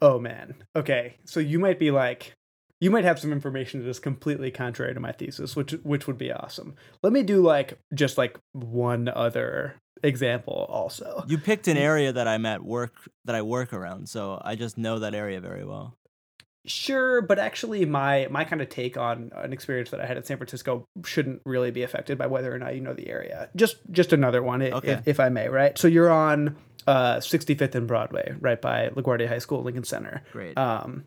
Oh 0.00 0.18
man. 0.18 0.54
Okay. 0.74 1.16
So 1.24 1.40
you 1.40 1.58
might 1.58 1.78
be 1.78 1.90
like 1.90 2.34
you 2.82 2.90
might 2.90 3.04
have 3.04 3.20
some 3.20 3.30
information 3.32 3.80
that 3.80 3.88
is 3.88 4.00
completely 4.00 4.50
contrary 4.50 4.92
to 4.92 4.98
my 4.98 5.12
thesis, 5.12 5.54
which 5.54 5.70
which 5.84 6.08
would 6.08 6.18
be 6.18 6.32
awesome. 6.32 6.74
Let 7.00 7.12
me 7.12 7.22
do 7.22 7.40
like 7.40 7.78
just 7.94 8.18
like 8.18 8.36
one 8.50 9.08
other 9.08 9.76
example 10.02 10.66
also. 10.68 11.22
You 11.28 11.38
picked 11.38 11.68
an 11.68 11.76
area 11.90 12.12
that 12.12 12.26
I'm 12.26 12.44
at 12.44 12.64
work 12.64 12.92
that 13.24 13.36
I 13.36 13.42
work 13.42 13.72
around, 13.72 14.08
so 14.08 14.42
I 14.44 14.56
just 14.56 14.76
know 14.76 14.98
that 14.98 15.14
area 15.14 15.40
very 15.40 15.64
well. 15.64 15.94
Sure, 16.66 17.22
but 17.22 17.38
actually 17.38 17.84
my 17.84 18.26
my 18.32 18.42
kind 18.42 18.60
of 18.60 18.68
take 18.68 18.96
on 18.96 19.30
an 19.36 19.52
experience 19.52 19.90
that 19.90 20.00
I 20.00 20.06
had 20.06 20.16
in 20.16 20.24
San 20.24 20.36
Francisco 20.38 20.84
shouldn't 21.04 21.40
really 21.46 21.70
be 21.70 21.84
affected 21.84 22.18
by 22.18 22.26
whether 22.26 22.52
or 22.52 22.58
not 22.58 22.74
you 22.74 22.80
know 22.80 22.94
the 22.94 23.08
area. 23.08 23.48
Just 23.54 23.76
just 23.92 24.12
another 24.12 24.42
one 24.42 24.60
Okay. 24.60 24.90
if, 24.90 25.06
if 25.06 25.20
I 25.20 25.28
may, 25.28 25.48
right? 25.48 25.78
So 25.78 25.86
you're 25.86 26.10
on 26.10 26.56
uh 26.88 27.18
65th 27.18 27.76
and 27.76 27.86
Broadway, 27.86 28.34
right 28.40 28.60
by 28.60 28.88
LaGuardia 28.88 29.28
High 29.28 29.38
School, 29.38 29.62
Lincoln 29.62 29.84
Center. 29.84 30.24
Great. 30.32 30.58
Um 30.58 31.04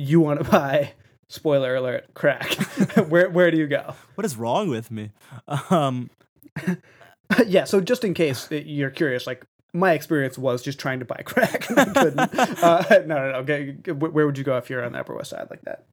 you 0.00 0.20
want 0.20 0.42
to 0.42 0.50
buy 0.50 0.92
spoiler 1.28 1.76
alert 1.76 2.12
crack. 2.14 2.54
where 3.08 3.30
where 3.30 3.50
do 3.50 3.58
you 3.58 3.66
go? 3.66 3.94
what 4.14 4.24
is 4.24 4.36
wrong 4.36 4.68
with 4.68 4.90
me? 4.90 5.10
Um 5.70 6.10
yeah, 7.46 7.64
so 7.64 7.80
just 7.80 8.04
in 8.04 8.14
case 8.14 8.50
you're 8.50 8.90
curious, 8.90 9.26
like 9.26 9.46
my 9.72 9.92
experience 9.92 10.36
was 10.36 10.62
just 10.62 10.80
trying 10.80 10.98
to 10.98 11.04
buy 11.04 11.22
crack 11.24 11.70
and 11.70 11.78
I 11.78 11.84
couldn't. 11.84 12.18
uh, 12.62 12.84
no, 12.90 13.04
no, 13.06 13.32
no. 13.32 13.38
Okay, 13.38 13.72
where 13.92 14.26
would 14.26 14.36
you 14.36 14.42
go 14.42 14.56
if 14.56 14.68
you're 14.68 14.84
on 14.84 14.92
the 14.92 14.98
Upper 14.98 15.14
West 15.14 15.30
Side 15.30 15.46
like 15.48 15.62
that? 15.62 15.84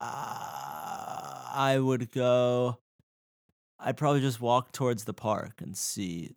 uh, 0.00 1.50
I 1.52 1.78
would 1.78 2.10
go 2.10 2.78
I'd 3.82 3.96
probably 3.96 4.20
just 4.20 4.40
walk 4.40 4.72
towards 4.72 5.04
the 5.04 5.14
park 5.14 5.60
and 5.60 5.76
see 5.76 6.34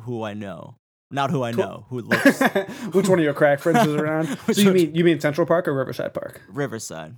who 0.00 0.22
I 0.22 0.34
know. 0.34 0.76
Not 1.14 1.30
who 1.30 1.44
I 1.44 1.52
know, 1.52 1.86
who 1.90 2.00
looks 2.00 2.40
Which 2.92 3.08
one 3.08 3.20
of 3.20 3.24
your 3.24 3.34
crack 3.34 3.60
friends 3.60 3.86
is 3.86 3.94
around? 3.94 4.36
So 4.52 4.60
you 4.60 4.72
mean 4.72 4.94
you 4.96 5.04
mean 5.04 5.20
Central 5.20 5.46
Park 5.46 5.68
or 5.68 5.72
Riverside 5.72 6.12
Park? 6.12 6.42
Riverside. 6.48 7.14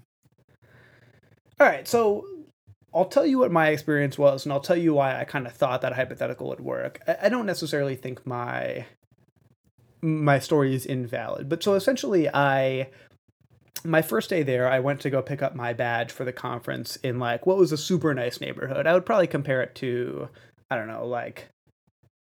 All 1.59 1.67
right, 1.67 1.89
so 1.89 2.27
I'll 2.95 3.07
tell 3.07 3.25
you 3.25 3.39
what 3.39 3.51
my 3.51 3.69
experience 3.69 4.19
was, 4.19 4.45
and 4.45 4.53
I'll 4.53 4.61
tell 4.61 4.77
you 4.77 4.93
why 4.93 5.19
I 5.19 5.25
kind 5.25 5.47
of 5.47 5.55
thought 5.55 5.81
that 5.81 5.95
hypothetical 5.95 6.49
would 6.49 6.61
work. 6.61 7.01
I, 7.09 7.17
I 7.23 7.29
don't 7.31 7.47
necessarily 7.47 7.97
think 7.97 8.27
my 8.27 8.85
my 10.03 10.39
story 10.41 10.75
is 10.75 10.85
invalid, 10.85 11.49
but 11.49 11.63
so 11.63 11.73
essentially, 11.73 12.29
I 12.29 12.91
my 13.83 14.03
first 14.03 14.29
day 14.29 14.43
there, 14.43 14.69
I 14.69 14.79
went 14.79 15.01
to 15.01 15.11
go 15.11 15.23
pick 15.23 15.41
up 15.41 15.55
my 15.55 15.73
badge 15.73 16.13
for 16.13 16.27
the 16.27 16.35
conference 16.35 16.97
in 16.97 17.19
like 17.19 17.47
what 17.47 17.57
was 17.57 17.73
a 17.73 17.79
super 17.79 18.13
nice 18.13 18.43
neighborhood. 18.43 18.87
I 18.87 18.93
would 18.93 19.07
probably 19.07 19.27
compare 19.27 19.63
it 19.63 19.75
to 19.77 20.29
I 20.71 20.77
don't 20.77 20.89
know, 20.89 21.07
like 21.07 21.49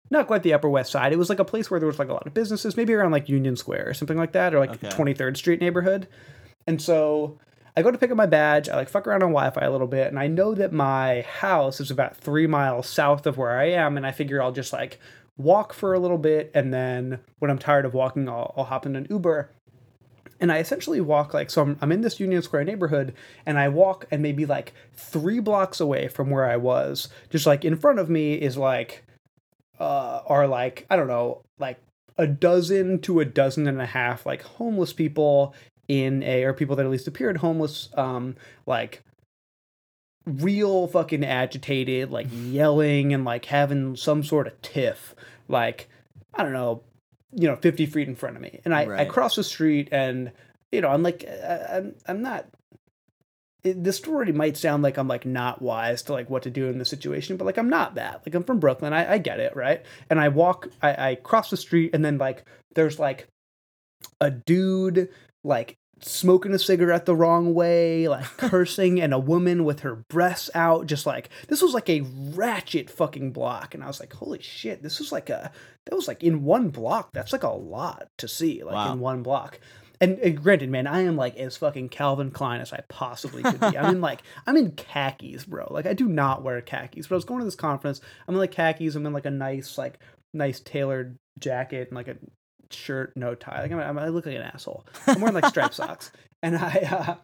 not 0.09 0.27
quite 0.27 0.43
the 0.43 0.53
Upper 0.53 0.69
West 0.69 0.91
Side. 0.91 1.13
It 1.13 1.17
was 1.17 1.29
like 1.29 1.39
a 1.39 1.45
place 1.45 1.71
where 1.71 1.79
there 1.79 1.87
was 1.87 1.99
like 1.99 2.09
a 2.09 2.13
lot 2.13 2.27
of 2.27 2.33
businesses, 2.33 2.77
maybe 2.77 2.93
around 2.93 3.11
like 3.11 3.29
Union 3.29 3.55
Square 3.55 3.87
or 3.89 3.93
something 3.93 4.17
like 4.17 4.33
that, 4.33 4.53
or 4.53 4.59
like 4.59 4.71
Okay. 4.83 4.89
23rd 4.89 5.37
Street 5.37 5.59
neighborhood. 5.61 6.07
And 6.67 6.81
so 6.81 7.39
I 7.75 7.81
go 7.81 7.89
to 7.89 7.97
pick 7.97 8.11
up 8.11 8.17
my 8.17 8.25
badge. 8.27 8.69
I 8.69 8.75
like 8.75 8.89
fuck 8.89 9.07
around 9.07 9.23
on 9.23 9.29
Wi-Fi 9.31 9.61
a 9.61 9.71
little 9.71 9.87
bit, 9.87 10.07
and 10.07 10.19
I 10.19 10.27
know 10.27 10.53
that 10.53 10.71
my 10.71 11.21
house 11.21 11.79
is 11.79 11.89
about 11.89 12.15
three 12.15 12.47
miles 12.47 12.87
south 12.87 13.25
of 13.25 13.37
where 13.37 13.57
I 13.57 13.71
am, 13.71 13.97
and 13.97 14.05
I 14.05 14.11
figure 14.11 14.41
I'll 14.41 14.51
just 14.51 14.71
like 14.73 14.99
walk 15.37 15.73
for 15.73 15.93
a 15.93 15.99
little 15.99 16.19
bit, 16.19 16.51
and 16.53 16.71
then 16.73 17.19
when 17.39 17.49
I'm 17.49 17.57
tired 17.57 17.85
of 17.85 17.93
walking, 17.95 18.29
I'll, 18.29 18.53
I'll 18.55 18.65
hop 18.65 18.85
in 18.85 18.95
an 18.95 19.07
Uber. 19.09 19.49
And 20.39 20.51
I 20.51 20.57
essentially 20.59 20.99
walk 21.01 21.33
like 21.33 21.49
so. 21.49 21.61
I'm, 21.61 21.77
I'm 21.81 21.91
in 21.91 22.01
this 22.01 22.19
Union 22.19 22.41
Square 22.41 22.65
neighborhood, 22.65 23.13
and 23.45 23.57
I 23.57 23.69
walk, 23.69 24.05
and 24.11 24.21
maybe 24.21 24.45
like 24.45 24.73
three 24.93 25.39
blocks 25.39 25.79
away 25.79 26.07
from 26.09 26.29
where 26.29 26.45
I 26.45 26.57
was, 26.57 27.07
just 27.31 27.47
like 27.47 27.65
in 27.65 27.77
front 27.77 27.97
of 27.97 28.09
me 28.09 28.33
is 28.35 28.57
like, 28.57 29.03
uh, 29.79 30.21
are 30.25 30.47
like 30.47 30.85
I 30.89 30.95
don't 30.95 31.07
know, 31.07 31.41
like 31.59 31.79
a 32.17 32.27
dozen 32.27 32.99
to 32.99 33.19
a 33.19 33.25
dozen 33.25 33.67
and 33.67 33.81
a 33.81 33.85
half 33.85 34.25
like 34.25 34.41
homeless 34.43 34.93
people 34.93 35.53
in 35.87 36.23
a 36.23 36.43
or 36.43 36.53
people 36.53 36.75
that 36.75 36.85
at 36.85 36.91
least 36.91 37.07
appeared 37.07 37.37
homeless 37.37 37.89
um 37.95 38.35
like 38.65 39.03
real 40.25 40.87
fucking 40.87 41.25
agitated 41.25 42.11
like 42.11 42.27
yelling 42.31 43.13
and 43.13 43.25
like 43.25 43.45
having 43.45 43.95
some 43.95 44.23
sort 44.23 44.47
of 44.47 44.61
tiff 44.61 45.15
like 45.47 45.89
i 46.33 46.43
don't 46.43 46.53
know 46.53 46.81
you 47.33 47.47
know 47.47 47.55
50 47.55 47.87
feet 47.87 48.07
in 48.07 48.15
front 48.15 48.35
of 48.35 48.41
me. 48.41 48.59
And 48.63 48.73
i 48.73 49.01
i 49.01 49.05
cross 49.05 49.35
the 49.35 49.43
street 49.43 49.89
and 49.91 50.31
you 50.71 50.81
know 50.81 50.89
i'm 50.89 51.03
like 51.03 51.25
I, 51.27 51.77
i'm 51.77 51.95
i'm 52.07 52.21
not 52.21 52.45
it, 53.63 53.83
this 53.83 53.97
story 53.97 54.31
might 54.31 54.57
sound 54.57 54.83
like 54.83 54.97
i'm 54.97 55.07
like 55.07 55.25
not 55.25 55.61
wise 55.61 56.01
to 56.03 56.13
like 56.13 56.29
what 56.29 56.43
to 56.43 56.49
do 56.49 56.67
in 56.67 56.77
the 56.77 56.85
situation 56.85 57.37
but 57.37 57.45
like 57.45 57.57
i'm 57.57 57.69
not 57.69 57.95
that 57.95 58.21
like 58.25 58.35
i'm 58.35 58.43
from 58.43 58.59
brooklyn 58.59 58.93
i, 58.93 59.13
I 59.13 59.17
get 59.17 59.39
it 59.39 59.55
right 59.55 59.83
and 60.09 60.19
i 60.19 60.29
walk 60.29 60.67
I, 60.81 61.11
I 61.11 61.15
cross 61.15 61.49
the 61.49 61.57
street 61.57 61.91
and 61.93 62.03
then 62.03 62.17
like 62.17 62.43
there's 62.75 62.99
like 62.99 63.27
a 64.19 64.31
dude 64.31 65.09
like 65.43 65.77
smoking 66.01 66.53
a 66.53 66.59
cigarette 66.59 67.05
the 67.05 67.15
wrong 67.15 67.53
way, 67.53 68.07
like 68.07 68.25
cursing, 68.37 68.99
and 69.01 69.13
a 69.13 69.19
woman 69.19 69.63
with 69.63 69.81
her 69.81 70.03
breasts 70.09 70.49
out, 70.53 70.85
just 70.85 71.05
like 71.05 71.29
this 71.47 71.61
was 71.61 71.73
like 71.73 71.89
a 71.89 72.01
ratchet 72.01 72.89
fucking 72.89 73.31
block. 73.31 73.73
And 73.73 73.83
I 73.83 73.87
was 73.87 73.99
like, 73.99 74.13
holy 74.13 74.41
shit, 74.41 74.83
this 74.83 74.99
was 74.99 75.11
like 75.11 75.29
a 75.29 75.51
that 75.85 75.95
was 75.95 76.07
like 76.07 76.23
in 76.23 76.43
one 76.43 76.69
block. 76.69 77.11
That's 77.13 77.31
like 77.31 77.43
a 77.43 77.49
lot 77.49 78.07
to 78.17 78.27
see, 78.27 78.63
like 78.63 78.75
Wow. 78.75 78.93
in 78.93 78.99
one 78.99 79.23
block. 79.23 79.59
And, 80.03 80.19
and 80.19 80.43
granted, 80.43 80.69
man, 80.69 80.85
I 80.85 81.01
am 81.01 81.15
like 81.15 81.37
as 81.37 81.55
fucking 81.55 81.87
Calvin 81.87 82.29
Klein 82.29 82.59
as 82.59 82.73
I 82.73 82.81
possibly 82.89 83.41
could 83.41 83.59
be. 83.59 83.77
I'm 83.77 83.95
in 83.95 84.01
like 84.09 84.21
I'm 84.45 84.57
in 84.57 84.71
khakis, 84.71 85.45
bro. 85.45 85.67
Like 85.69 85.85
I 85.85 85.93
do 85.93 86.09
not 86.09 86.43
wear 86.43 86.59
khakis, 86.59 87.07
but 87.07 87.15
I 87.15 87.17
was 87.17 87.25
going 87.25 87.39
to 87.39 87.45
this 87.45 87.55
conference. 87.55 88.01
I'm 88.27 88.35
in 88.35 88.39
like 88.39 88.51
khakis. 88.51 88.95
I'm 88.95 89.05
in 89.05 89.13
like 89.13 89.25
a 89.25 89.31
nice 89.31 89.77
like 89.77 89.99
nice 90.33 90.59
tailored 90.59 91.17
jacket 91.39 91.87
and 91.87 91.95
like 91.95 92.09
a 92.09 92.17
shirt, 92.69 93.15
no 93.15 93.33
tie. 93.33 93.61
Like 93.61 93.71
I'm, 93.71 93.79
I'm, 93.79 93.97
I 93.97 94.09
look 94.09 94.25
like 94.25 94.35
an 94.35 94.41
asshole. 94.41 94.85
I'm 95.07 95.21
wearing 95.21 95.35
like 95.35 95.45
striped 95.45 95.75
socks, 95.75 96.11
and 96.43 96.57
I, 96.57 96.79
uh, 96.91 97.15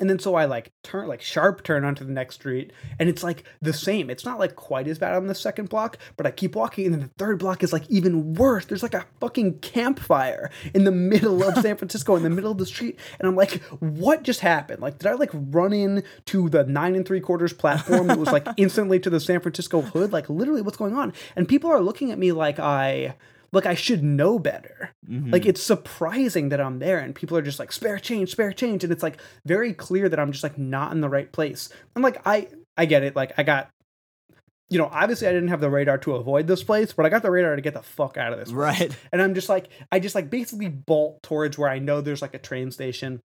and 0.00 0.08
then 0.08 0.18
so 0.18 0.34
I 0.34 0.44
like 0.44 0.72
turn 0.82 1.08
like 1.08 1.22
sharp 1.22 1.62
turn 1.62 1.84
onto 1.84 2.04
the 2.04 2.12
next 2.12 2.36
street, 2.36 2.72
and 2.98 3.08
it's 3.08 3.22
like 3.22 3.44
the 3.60 3.72
same. 3.72 4.10
It's 4.10 4.24
not 4.24 4.38
like 4.38 4.56
quite 4.56 4.88
as 4.88 4.98
bad 4.98 5.14
on 5.14 5.26
the 5.26 5.34
second 5.34 5.68
block, 5.68 5.98
but 6.16 6.26
I 6.26 6.30
keep 6.30 6.54
walking, 6.54 6.86
and 6.86 6.94
then 6.94 7.00
the 7.00 7.24
third 7.24 7.38
block 7.38 7.62
is 7.62 7.72
like 7.72 7.88
even 7.88 8.34
worse. 8.34 8.64
There's 8.64 8.82
like 8.82 8.94
a 8.94 9.06
fucking 9.20 9.58
campfire 9.60 10.50
in 10.74 10.84
the 10.84 10.90
middle 10.90 11.42
of 11.42 11.58
San 11.58 11.76
Francisco, 11.76 12.16
in 12.16 12.22
the 12.22 12.30
middle 12.30 12.52
of 12.52 12.58
the 12.58 12.66
street, 12.66 12.98
and 13.18 13.28
I'm 13.28 13.36
like, 13.36 13.62
what 13.80 14.22
just 14.22 14.40
happened? 14.40 14.80
Like, 14.80 14.98
did 14.98 15.08
I 15.08 15.14
like 15.14 15.30
run 15.32 15.72
in 15.72 16.04
to 16.26 16.48
the 16.48 16.64
nine 16.64 16.94
and 16.94 17.06
three 17.06 17.20
quarters 17.20 17.52
platform 17.52 18.06
that 18.08 18.18
was 18.18 18.30
like 18.30 18.46
instantly 18.56 19.00
to 19.00 19.10
the 19.10 19.20
San 19.20 19.40
Francisco 19.40 19.80
hood? 19.80 20.12
Like, 20.12 20.28
literally, 20.28 20.62
what's 20.62 20.76
going 20.76 20.94
on? 20.94 21.12
And 21.36 21.48
people 21.48 21.70
are 21.70 21.80
looking 21.80 22.10
at 22.10 22.18
me 22.18 22.32
like 22.32 22.58
I 22.58 23.14
like 23.52 23.66
I 23.66 23.74
should 23.74 24.02
know 24.04 24.38
better. 24.38 24.90
Mhm. 25.08 25.32
Like 25.32 25.46
it's 25.46 25.62
surprising 25.62 26.50
that 26.50 26.60
I'm 26.60 26.78
there 26.78 26.98
and 26.98 27.14
people 27.14 27.36
are 27.36 27.42
just 27.42 27.58
like 27.58 27.72
spare 27.72 27.98
change, 27.98 28.30
spare 28.30 28.52
change 28.52 28.84
and 28.84 28.92
it's 28.92 29.02
like 29.02 29.20
very 29.46 29.72
clear 29.72 30.08
that 30.08 30.18
I'm 30.20 30.32
just 30.32 30.42
like 30.44 30.58
not 30.58 30.92
in 30.92 31.00
the 31.00 31.08
right 31.08 31.30
place. 31.32 31.68
I'm 31.96 32.02
like 32.02 32.20
I 32.26 32.48
I 32.76 32.84
get 32.86 33.02
it. 33.02 33.16
Like 33.16 33.32
I 33.38 33.42
got 33.42 33.70
you 34.70 34.76
know, 34.76 34.90
obviously 34.92 35.26
I 35.26 35.32
didn't 35.32 35.48
have 35.48 35.62
the 35.62 35.70
radar 35.70 35.96
to 35.98 36.16
avoid 36.16 36.46
this 36.46 36.62
place, 36.62 36.92
but 36.92 37.06
I 37.06 37.08
got 37.08 37.22
the 37.22 37.30
radar 37.30 37.56
to 37.56 37.62
get 37.62 37.72
the 37.72 37.82
fuck 37.82 38.18
out 38.18 38.34
of 38.34 38.38
this 38.38 38.50
place. 38.52 38.80
right. 38.80 38.96
And 39.12 39.22
I'm 39.22 39.34
just 39.34 39.48
like 39.48 39.68
I 39.90 39.98
just 39.98 40.14
like 40.14 40.28
basically 40.28 40.68
bolt 40.68 41.22
towards 41.22 41.56
where 41.56 41.70
I 41.70 41.78
know 41.78 42.00
there's 42.02 42.20
like 42.22 42.34
a 42.34 42.38
train 42.38 42.70
station. 42.70 43.20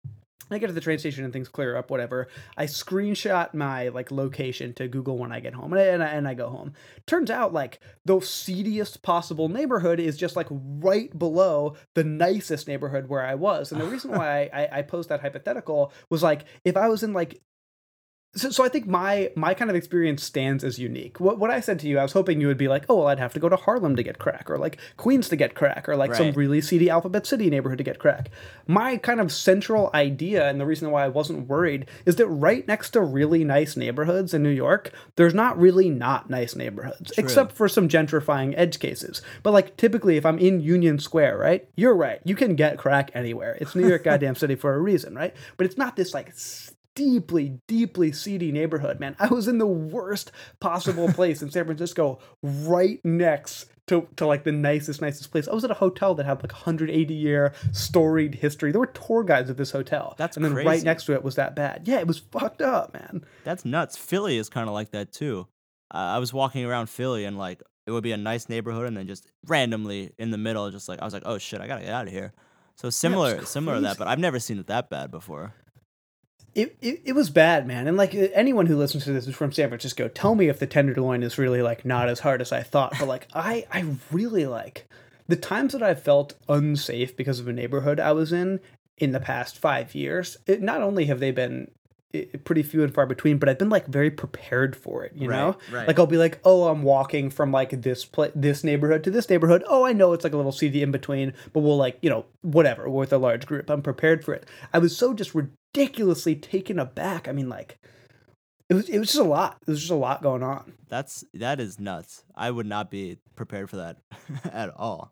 I 0.51 0.58
get 0.58 0.68
to 0.68 0.74
the 0.74 0.82
train 0.82 1.00
station 1.00 1.24
and 1.24 1.34
things 1.34 1.50
clear 1.50 1.75
up, 1.75 1.91
whatever. 1.91 2.27
I 2.58 2.65
screenshot 2.65 3.53
my 3.53 3.89
like 3.89 4.12
location 4.12 4.74
to 4.75 4.88
Google 4.88 5.18
when 5.18 5.32
I 5.32 5.39
get 5.39 5.53
home, 5.53 5.74
and 5.74 5.82
I, 5.82 5.86
and 5.86 6.03
I, 6.03 6.08
and 6.08 6.27
I 6.27 6.34
go 6.34 6.50
home. 6.50 6.74
Turns 7.06 7.29
out 7.29 7.53
like 7.53 7.79
the 8.06 8.20
seediest 8.20 9.01
possible 9.01 9.50
neighborhood 9.50 10.00
is 10.00 10.18
just 10.18 10.36
like 10.36 10.48
right 10.50 11.18
below 11.18 11.75
the 11.96 12.03
nicest 12.03 12.68
neighborhood 12.68 13.08
where 13.08 13.25
I 13.25 13.36
was. 13.36 13.72
And 13.72 13.79
the 13.79 13.86
reason 13.86 14.12
why 14.12 14.50
I, 14.53 14.79
I, 14.79 14.82
posed 14.82 15.10
that 15.10 15.22
hypothetical 15.22 15.94
was 16.10 16.24
like 16.24 16.46
if 16.63 16.75
I 16.75 16.88
was 16.88 17.03
in 17.03 17.13
like 17.13 17.41
so, 18.36 18.51
so 18.51 18.63
I 18.63 18.69
think 18.69 18.86
my 18.86 19.31
my 19.36 19.55
kind 19.55 19.71
of 19.71 19.75
experience 19.75 20.24
stands 20.24 20.63
as 20.63 20.77
unique. 20.77 21.19
What 21.19 21.39
what 21.39 21.50
I 21.50 21.59
said 21.62 21.79
to 21.79 21.88
you, 21.88 21.98
I 21.98 22.03
was 22.03 22.13
hoping 22.13 22.39
you 22.39 22.48
would 22.48 22.59
be 22.59 22.67
like, 22.67 22.86
oh 22.88 22.98
well, 22.98 23.07
I'd 23.07 23.17
have 23.17 23.33
to 23.33 23.39
go 23.39 23.50
to 23.50 23.55
Harlem 23.55 23.95
to 23.95 24.03
get 24.03 24.19
crack, 24.19 24.51
or 24.51 24.59
like 24.59 24.77
Queens 24.98 25.29
to 25.29 25.36
get 25.36 25.55
crack, 25.55 25.89
or 25.89 25.95
like 25.95 26.13
some 26.13 26.31
really 26.33 26.62
seedy 26.62 26.91
Alphabet 26.91 27.25
City 27.25 27.50
neighborhood 27.50 27.79
to 27.79 27.83
get 27.83 27.98
crack. 27.98 28.29
My 28.67 28.98
kind 28.98 29.19
of 29.19 29.31
central 29.31 29.89
idea, 29.95 30.48
and 30.48 30.62
the 30.62 30.67
reason 30.67 30.91
why 30.91 31.05
I 31.05 31.07
wasn't 31.07 31.48
worried, 31.48 31.88
is 32.05 32.17
that 32.17 32.27
right 32.27 32.67
next 32.67 32.91
to 32.91 33.01
really 33.01 33.43
nice 33.43 33.75
neighborhoods 33.75 34.33
in 34.33 34.43
New 34.43 34.50
York, 34.50 34.91
there's 35.15 35.33
not 35.33 35.59
really 35.59 35.89
not 35.89 36.29
nice 36.29 36.55
neighborhoods, 36.55 37.12
except 37.17 37.53
for 37.53 37.67
some 37.67 37.89
gentrifying 37.89 38.53
edge 38.55 38.79
cases. 38.79 39.24
But 39.41 39.53
like 39.53 39.75
typically, 39.75 40.17
if 40.17 40.25
I'm 40.25 40.38
in 40.38 40.62
Union 40.62 41.00
Square, 41.00 41.39
right, 41.39 41.67
you're 41.75 41.95
right, 41.95 42.21
you 42.24 42.36
can 42.36 42.55
get 42.55 42.77
crack 42.77 43.09
anywhere. 43.15 43.57
It's 43.59 43.75
New 43.75 43.88
York 43.88 44.03
goddamn 44.09 44.36
city 44.36 44.53
for 44.53 44.75
a 44.75 44.79
reason, 44.79 45.15
right? 45.15 45.36
But 45.57 45.65
it's 45.65 45.77
not 45.77 45.95
this 45.95 46.13
like 46.13 46.33
deeply, 47.00 47.62
deeply 47.65 48.12
seedy 48.12 48.51
neighborhood, 48.51 49.00
man. 49.00 49.15
I 49.20 49.27
was 49.27 49.48
in 49.48 49.58
the 49.58 49.65
worst 49.65 50.34
possible 50.60 51.08
place 51.13 51.41
in 51.41 51.50
San 51.50 51.63
Francisco, 51.63 52.20
right 52.44 53.00
next 53.06 53.68
to, 53.88 54.06
to 54.18 54.27
like 54.27 54.44
the 54.44 54.51
nicest, 54.51 55.01
nicest 55.01 55.32
place. 55.32 55.48
I 55.48 55.53
was 55.53 55.63
at 55.63 55.72
a 55.72 55.75
hotel 55.75 56.13
that 56.15 56.25
had 56.25 56.44
like 56.44 56.51
180 56.51 57.13
year 57.13 57.53
storied 57.72 58.36
history. 58.36 58.74
There 58.74 58.82
were 58.82 58.88
tour 58.88 59.24
guides 59.24 59.50
at 59.50 59.56
this 59.56 59.72
hotel. 59.72 60.13
That's 60.18 60.36
and 60.36 60.44
then 60.44 60.53
right 60.53 60.84
next 60.84 61.06
to 61.06 61.13
it 61.13 61.24
was 61.24 61.36
that 61.36 61.56
bad. 61.56 61.88
Yeah, 61.88 62.00
it 62.00 62.08
was 62.08 62.20
fucked 62.20 62.62
up, 62.62 62.94
man. 62.94 63.24
That's 63.46 63.63
nuts. 63.63 63.96
Philly 63.96 64.38
is 64.38 64.50
kind 64.50 64.68
of 64.68 64.74
like 64.74 64.91
that 64.91 65.13
too. 65.13 65.48
Uh, 65.94 65.98
I 65.98 66.18
was 66.18 66.34
walking 66.34 66.65
around 66.65 66.89
Philly 66.89 67.24
and 67.24 67.38
like 67.38 67.63
it 67.88 67.91
would 67.91 68.03
be 68.03 68.12
a 68.12 68.18
nice 68.18 68.50
neighborhood, 68.50 68.88
and 68.88 68.96
then 68.96 69.08
just 69.08 69.25
randomly 69.48 70.12
in 70.20 70.32
the 70.32 70.38
middle, 70.38 70.70
just 70.70 70.89
like 70.89 71.01
I 71.01 71.06
was 71.06 71.13
like, 71.13 71.24
oh 71.25 71.38
shit, 71.38 71.62
I 71.62 71.65
gotta 71.65 71.82
get 71.82 71.94
out 71.94 72.08
of 72.08 72.13
here. 72.13 72.34
So 72.75 72.89
similar, 72.89 73.44
similar 73.46 73.75
to 73.75 73.82
that, 73.82 73.98
but. 73.98 74.08
I've 74.08 74.20
never 74.20 74.39
seen 74.39 74.60
it 74.60 74.68
that 74.68 74.89
bad 74.89 75.12
before. 75.12 75.53
It, 76.81 77.01
it, 77.05 77.13
was 77.13 77.29
bad, 77.29 77.67
man. 77.67 77.87
And 77.87 77.97
like 77.97 78.13
anyone 78.13 78.65
who 78.65 78.77
listens 78.77 79.03
to 79.05 79.11
this 79.11 79.27
is 79.27 79.35
from 79.35 79.51
San 79.51 79.69
Francisco. 79.69 80.07
Tell 80.07 80.35
me 80.35 80.49
if 80.49 80.59
the 80.59 80.67
tenderloin 80.67 81.23
is 81.23 81.37
really 81.37 81.61
like 81.61 81.85
not 81.85 82.09
as 82.09 82.19
hard 82.19 82.41
as 82.41 82.51
I 82.51 82.63
thought. 82.63 82.93
But 82.97 83.07
like 83.07 83.27
I 83.33 83.65
I 83.71 83.85
really 84.11 84.45
like 84.45 84.87
the 85.27 85.35
times 85.35 85.73
that 85.73 85.83
I 85.83 85.95
felt 85.95 86.35
unsafe 86.47 87.15
because 87.15 87.39
of 87.39 87.47
a 87.47 87.53
neighborhood 87.53 87.99
I 87.99 88.11
was 88.13 88.33
in 88.33 88.59
in 88.97 89.11
the 89.11 89.19
past 89.19 89.57
five 89.57 89.95
years. 89.95 90.37
It, 90.47 90.61
not 90.61 90.81
only 90.81 91.05
have 91.05 91.19
they 91.19 91.31
been 91.31 91.71
pretty 92.43 92.63
few 92.63 92.83
and 92.83 92.93
far 92.93 93.05
between, 93.05 93.37
but 93.37 93.49
I've 93.49 93.57
been 93.59 93.69
like 93.69 93.87
very 93.87 94.09
prepared 94.09 94.75
for 94.75 95.03
it. 95.03 95.13
You 95.15 95.27
know, 95.27 95.57
Right, 95.71 95.73
right. 95.79 95.87
like 95.87 95.99
I'll 95.99 96.07
be 96.07 96.17
like, 96.17 96.39
oh, 96.43 96.67
I'm 96.67 96.83
walking 96.83 97.29
from 97.29 97.51
like 97.51 97.81
this 97.81 98.05
pla- 98.05 98.29
this 98.33 98.63
neighborhood 98.63 99.03
to 99.03 99.11
this 99.11 99.29
neighborhood. 99.29 99.63
Oh, 99.67 99.85
I 99.85 99.93
know 99.93 100.13
it's 100.13 100.23
like 100.23 100.33
a 100.33 100.37
little 100.37 100.51
seedy 100.51 100.81
in 100.81 100.91
between, 100.91 101.33
but 101.53 101.59
we'll 101.61 101.77
like 101.77 101.97
you 102.01 102.09
know 102.09 102.25
whatever. 102.41 102.89
We're 102.89 103.01
with 103.01 103.13
a 103.13 103.17
large 103.17 103.45
group. 103.45 103.69
I'm 103.69 103.81
prepared 103.81 104.23
for 104.25 104.33
it. 104.33 104.47
I 104.73 104.79
was 104.79 104.97
so 104.97 105.13
just 105.13 105.35
ridiculously 105.35 106.35
taken 106.35 106.79
aback. 106.79 107.27
I 107.27 107.31
mean, 107.31 107.49
like 107.49 107.77
it 108.69 108.73
was 108.73 108.89
it 108.89 108.97
was 108.99 109.09
just 109.09 109.19
a 109.19 109.23
lot. 109.23 109.57
It 109.67 109.71
was 109.71 109.79
just 109.79 109.91
a 109.91 109.95
lot 109.95 110.23
going 110.23 110.43
on. 110.43 110.73
That's 110.87 111.23
that 111.35 111.59
is 111.59 111.79
nuts. 111.79 112.23
I 112.35 112.49
would 112.49 112.65
not 112.65 112.89
be 112.89 113.17
prepared 113.35 113.69
for 113.69 113.77
that 113.77 113.97
at 114.51 114.69
all. 114.75 115.11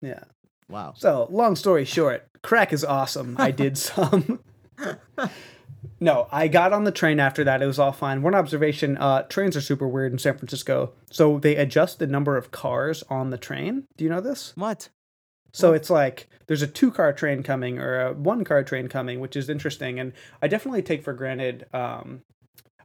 Yeah. 0.00 0.24
Wow. 0.68 0.94
So, 0.96 1.26
long 1.30 1.54
story 1.56 1.84
short, 1.84 2.26
crack 2.42 2.72
is 2.72 2.84
awesome. 2.84 3.36
I 3.38 3.50
did 3.52 3.78
some. 3.78 4.40
no, 6.00 6.28
I 6.32 6.48
got 6.48 6.72
on 6.72 6.84
the 6.84 6.92
train 6.92 7.20
after 7.20 7.44
that. 7.44 7.62
It 7.62 7.66
was 7.66 7.78
all 7.78 7.92
fine. 7.92 8.22
One 8.22 8.34
observation 8.34 8.96
uh, 8.98 9.22
trains 9.22 9.56
are 9.56 9.60
super 9.60 9.86
weird 9.88 10.12
in 10.12 10.18
San 10.18 10.36
Francisco. 10.38 10.92
So, 11.10 11.38
they 11.38 11.56
adjust 11.56 11.98
the 11.98 12.06
number 12.06 12.36
of 12.36 12.50
cars 12.50 13.02
on 13.08 13.30
the 13.30 13.38
train. 13.38 13.84
Do 13.96 14.04
you 14.04 14.10
know 14.10 14.20
this? 14.20 14.52
What? 14.56 14.88
So, 15.52 15.72
it's 15.72 15.90
like 15.90 16.28
there's 16.46 16.62
a 16.62 16.66
two 16.66 16.90
car 16.90 17.12
train 17.12 17.42
coming 17.42 17.78
or 17.78 18.00
a 18.00 18.12
one 18.12 18.44
car 18.44 18.62
train 18.62 18.88
coming, 18.88 19.20
which 19.20 19.36
is 19.36 19.48
interesting. 19.48 19.98
And 19.98 20.12
I 20.42 20.48
definitely 20.48 20.82
take 20.82 21.02
for 21.02 21.12
granted. 21.12 21.66
Um, 21.72 22.22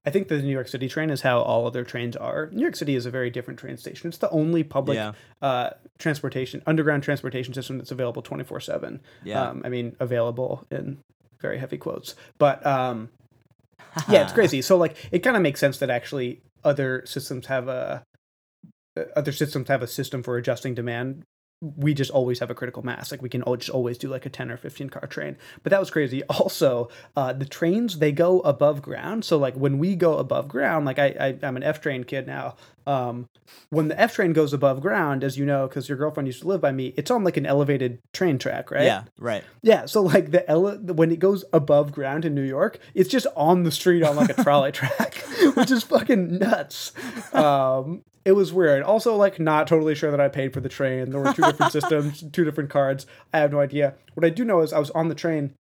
I 0.03 0.10
think 0.10 0.29
the 0.29 0.41
New 0.41 0.50
York 0.51 0.67
City 0.67 0.88
train 0.89 1.12
is 1.12 1.22
how 1.22 1.41
all 1.41 1.67
other 1.67 1.84
trains 1.84 2.15
are. 2.15 2.50
New 2.51 2.62
York 2.63 2.75
City 2.75 2.96
is 2.96 3.05
a 3.05 3.12
very 3.12 3.29
different 3.29 3.60
train 3.60 3.77
station. 3.77 4.08
It's 4.08 4.17
the 4.17 4.31
only 4.31 4.63
public 4.63 4.96
Yeah. 4.96 5.12
uh, 5.43 5.70
transportation, 6.00 6.63
underground 6.65 7.03
transportation 7.03 7.53
system 7.53 7.77
that's 7.77 7.91
available 7.91 8.24
24 8.24 8.62
7. 8.62 9.00
Yeah. 9.24 9.41
Um, 9.50 9.62
I 9.63 9.70
mean, 9.70 9.96
available 10.00 10.65
in 10.72 10.98
very 11.41 11.57
heavy 11.57 11.77
quotes. 11.77 12.15
But 12.38 12.65
um, 12.65 13.10
yeah, 14.10 14.24
it's 14.24 14.33
crazy. 14.33 14.62
So, 14.62 14.77
like, 14.77 14.95
it 15.12 15.19
kind 15.19 15.36
of 15.36 15.43
makes 15.43 15.60
sense 15.60 15.79
that 15.79 15.89
actually 15.89 16.41
other 16.63 17.03
systems 17.05 17.48
have 17.48 17.67
a. 17.67 18.03
uh, 18.98 19.03
Other 19.15 19.31
systems 19.31 19.67
have 19.69 19.81
a 19.81 19.88
system 19.88 20.24
for 20.24 20.38
adjusting 20.38 20.75
demand. 20.75 21.24
We 21.62 21.93
just 21.93 22.10
always 22.12 22.39
have 22.39 22.50
a 22.50 22.55
critical 22.55 22.83
mass. 22.83 23.12
Like 23.12 23.21
we 23.21 23.29
can 23.29 23.43
just 23.57 23.69
always 23.69 23.98
do 23.98 24.10
like 24.10 24.25
a 24.25 24.29
ten 24.29 24.50
or 24.51 24.57
fifteen 24.57 24.89
car 24.89 25.05
train. 25.07 25.38
But 25.63 25.69
that 25.69 25.79
was 25.79 25.91
crazy. 25.91 26.24
Also, 26.29 26.89
uh, 27.15 27.33
the 27.33 27.45
trains 27.45 28.00
they 28.00 28.12
go 28.12 28.39
above 28.42 28.81
ground. 28.81 29.24
So 29.25 29.37
like 29.37 29.55
when 29.55 29.77
we 29.77 29.96
go 29.96 30.18
above 30.18 30.48
ground, 30.48 30.85
like 30.85 31.00
I, 31.00 31.07
I 31.20 31.37
I'm 31.48 31.55
an 31.57 31.63
F 31.63 31.79
train 31.79 32.03
kid 32.03 32.25
now. 32.27 32.55
Um, 32.87 33.27
when 33.70 33.87
the 33.89 34.00
F 34.00 34.15
train 34.15 34.33
goes 34.33 34.53
above 34.53 34.81
ground, 34.81 35.24
as 35.24 35.37
you 35.37 35.46
know, 35.46 35.67
because 35.67 35.87
your 35.89 35.98
girlfriend 35.98 36.27
used 36.27 36.41
to 36.41 36.48
live 36.48 36.61
by 36.61 36.72
me, 36.72 36.94
it's 36.98 37.11
on 37.11 37.24
like 37.24 37.37
an 37.37 37.46
elevated 37.46 38.00
train 38.13 38.37
track, 38.37 38.72
right? 38.72 38.83
Yeah. 38.83 39.03
Right. 39.20 39.44
Yeah, 39.61 39.85
so 39.85 40.01
like 40.01 40.31
the 40.31 40.50
ele- 40.50 40.77
when 40.79 41.11
it 41.11 41.20
goes 41.20 41.44
above 41.53 41.91
ground 41.91 42.25
in 42.25 42.33
New 42.33 42.44
York, 42.44 42.79
it's 42.94 43.09
just 43.09 43.27
on 43.35 43.63
the 43.63 43.72
street 43.72 44.03
on 44.03 44.15
like 44.15 44.29
a 44.37 44.44
trolley 44.44 44.72
track, 44.74 45.15
which 45.55 45.72
is 45.72 45.83
fucking 45.83 46.37
nuts. 46.39 46.91
Um, 47.33 48.03
it 48.24 48.33
was 48.33 48.53
weird. 48.53 48.83
Also, 48.83 49.15
like 49.15 49.39
not 49.39 49.67
totally 49.67 49.96
sure 49.96 50.11
that 50.11 50.22
I 50.22 50.27
paid 50.27 50.53
for 50.53 50.59
the 50.61 50.70
train. 50.70 51.09
There 51.09 51.20
were 51.20 51.33
two 51.33 51.41
different 51.41 51.72
systems, 51.74 52.24
two 52.31 52.44
different 52.46 52.70
cards. 52.70 53.05
I 53.33 53.39
have 53.39 53.51
no 53.51 53.59
idea. 53.59 53.96
What 54.13 54.25
I 54.25 54.29
do 54.29 54.46
know 54.46 54.61
is 54.61 54.74
I 54.74 54.79
was 54.79 54.91
on 54.91 55.07
the 55.07 55.15
train, 55.15 55.53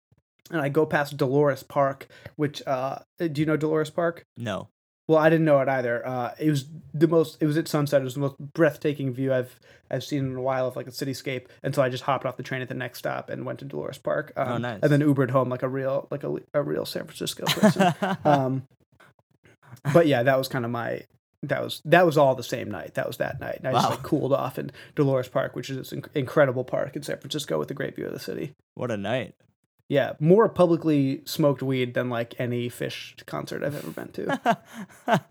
and 0.52 0.62
I 0.62 0.70
go 0.70 0.86
past 0.86 1.16
Dolores 1.18 1.64
Park, 1.64 2.08
which 2.36 2.62
uh, 2.68 3.00
do 3.18 3.40
you 3.40 3.46
know 3.46 3.56
Dolores 3.58 3.90
Park? 3.90 4.26
No. 4.38 4.68
Well, 5.10 5.18
I 5.18 5.28
didn't 5.32 5.46
know 5.46 5.60
it 5.60 5.68
either. 5.68 6.06
Uh, 6.06 6.36
it 6.38 6.52
was 6.52 6.66
the 6.94 7.08
most. 7.08 7.38
It 7.42 7.48
was 7.48 7.58
at 7.58 7.68
sunset. 7.68 8.00
It 8.00 8.04
was 8.04 8.14
the 8.14 8.20
most 8.20 8.38
breathtaking 8.38 9.12
view 9.12 9.34
I've 9.34 9.60
I've 9.90 10.04
seen 10.04 10.28
in 10.28 10.36
a 10.36 10.42
while 10.42 10.68
of 10.68 10.76
like 10.76 10.86
a 10.86 10.92
cityscape. 10.92 11.48
And 11.64 11.74
so 11.74 11.82
I 11.82 11.90
just 11.90 12.04
hopped 12.04 12.28
off 12.28 12.38
the 12.38 12.44
train 12.44 12.62
at 12.62 12.68
the 12.68 12.76
next 12.76 13.00
stop 13.00 13.28
and 13.32 13.44
went 13.44 13.58
to 13.58 13.66
Dolores 13.66 13.98
Park. 13.98 14.34
Um, 14.38 14.48
Oh, 14.48 14.58
nice. 14.60 14.80
And 14.84 14.92
then 14.92 15.02
Ubered 15.02 15.32
home 15.32 15.50
like 15.50 15.64
a 15.64 15.68
real 15.68 16.08
like 16.12 16.24
a, 16.24 16.36
a 16.54 16.62
real 16.62 16.86
San 16.86 17.06
Francisco 17.06 17.46
person. 17.48 17.92
um, 18.24 18.68
but 19.94 20.06
yeah, 20.06 20.22
that 20.22 20.38
was 20.38 20.48
kind 20.48 20.64
of 20.64 20.70
my. 20.70 21.02
That 21.42 21.64
was 21.64 21.82
that 21.86 22.06
was 22.06 22.16
all 22.16 22.36
the 22.36 22.44
same 22.44 22.70
night. 22.70 22.94
That 22.94 23.08
was 23.08 23.18
that 23.18 23.40
night. 23.40 23.56
And 23.64 23.68
I 23.68 23.72
just 23.72 23.90
like 23.90 24.04
cooled 24.04 24.32
off 24.34 24.60
in 24.60 24.72
Dolores 24.94 25.28
Park, 25.30 25.56
which 25.56 25.72
is 25.72 25.78
this 25.78 25.92
inc- 25.92 26.14
incredible 26.14 26.64
park 26.64 26.96
in 26.96 27.02
San 27.02 27.18
Francisco 27.18 27.58
with 27.58 27.72
a 27.72 27.74
great 27.74 27.96
view 27.96 28.06
of 28.06 28.14
the 28.14 28.20
city. 28.20 28.54
what 28.76 28.92
a 28.92 28.98
night. 28.98 29.34
Yeah, 29.90 30.14
more 30.20 30.48
publicly 30.48 31.24
smoked 31.26 31.64
weed 31.64 31.96
than 31.96 32.10
like 32.10 32.40
any 32.40 32.70
Phish 32.70 33.26
concert 33.26 33.64
I've 33.64 33.76
ever 33.76 33.90
been 33.90 34.10
to. 34.10 34.60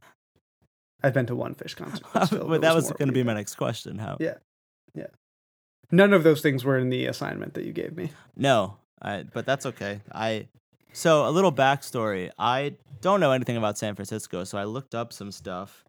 I've 1.03 1.15
been 1.15 1.27
to 1.27 1.37
one 1.37 1.55
Phish 1.55 1.77
concert. 1.77 2.05
but 2.13 2.61
that 2.61 2.75
was 2.75 2.91
more 2.91 2.95
going 2.99 3.09
to 3.09 3.15
be 3.15 3.23
my 3.23 3.35
next 3.35 3.55
question. 3.55 3.99
How? 3.99 4.17
Yeah. 4.19 4.35
Yeah. 4.95 5.07
None 5.93 6.13
of 6.13 6.25
those 6.25 6.43
things 6.43 6.65
were 6.65 6.77
in 6.77 6.91
the 6.91 7.07
assignment 7.07 7.55
that 7.55 7.65
you 7.65 7.73
gave 7.73 7.97
me. 7.97 8.11
No, 8.37 8.77
I, 9.01 9.25
but 9.33 9.47
that's 9.47 9.65
okay. 9.65 10.01
I 10.13 10.49
so 10.93 11.29
a 11.29 11.31
little 11.31 11.53
backstory. 11.53 12.31
I 12.39 12.75
don't 13.01 13.21
know 13.21 13.31
anything 13.33 13.57
about 13.57 13.79
San 13.79 13.95
Francisco, 13.95 14.43
so 14.45 14.59
I 14.59 14.65
looked 14.65 14.95
up 14.95 15.13
some 15.13 15.31
stuff. 15.31 15.85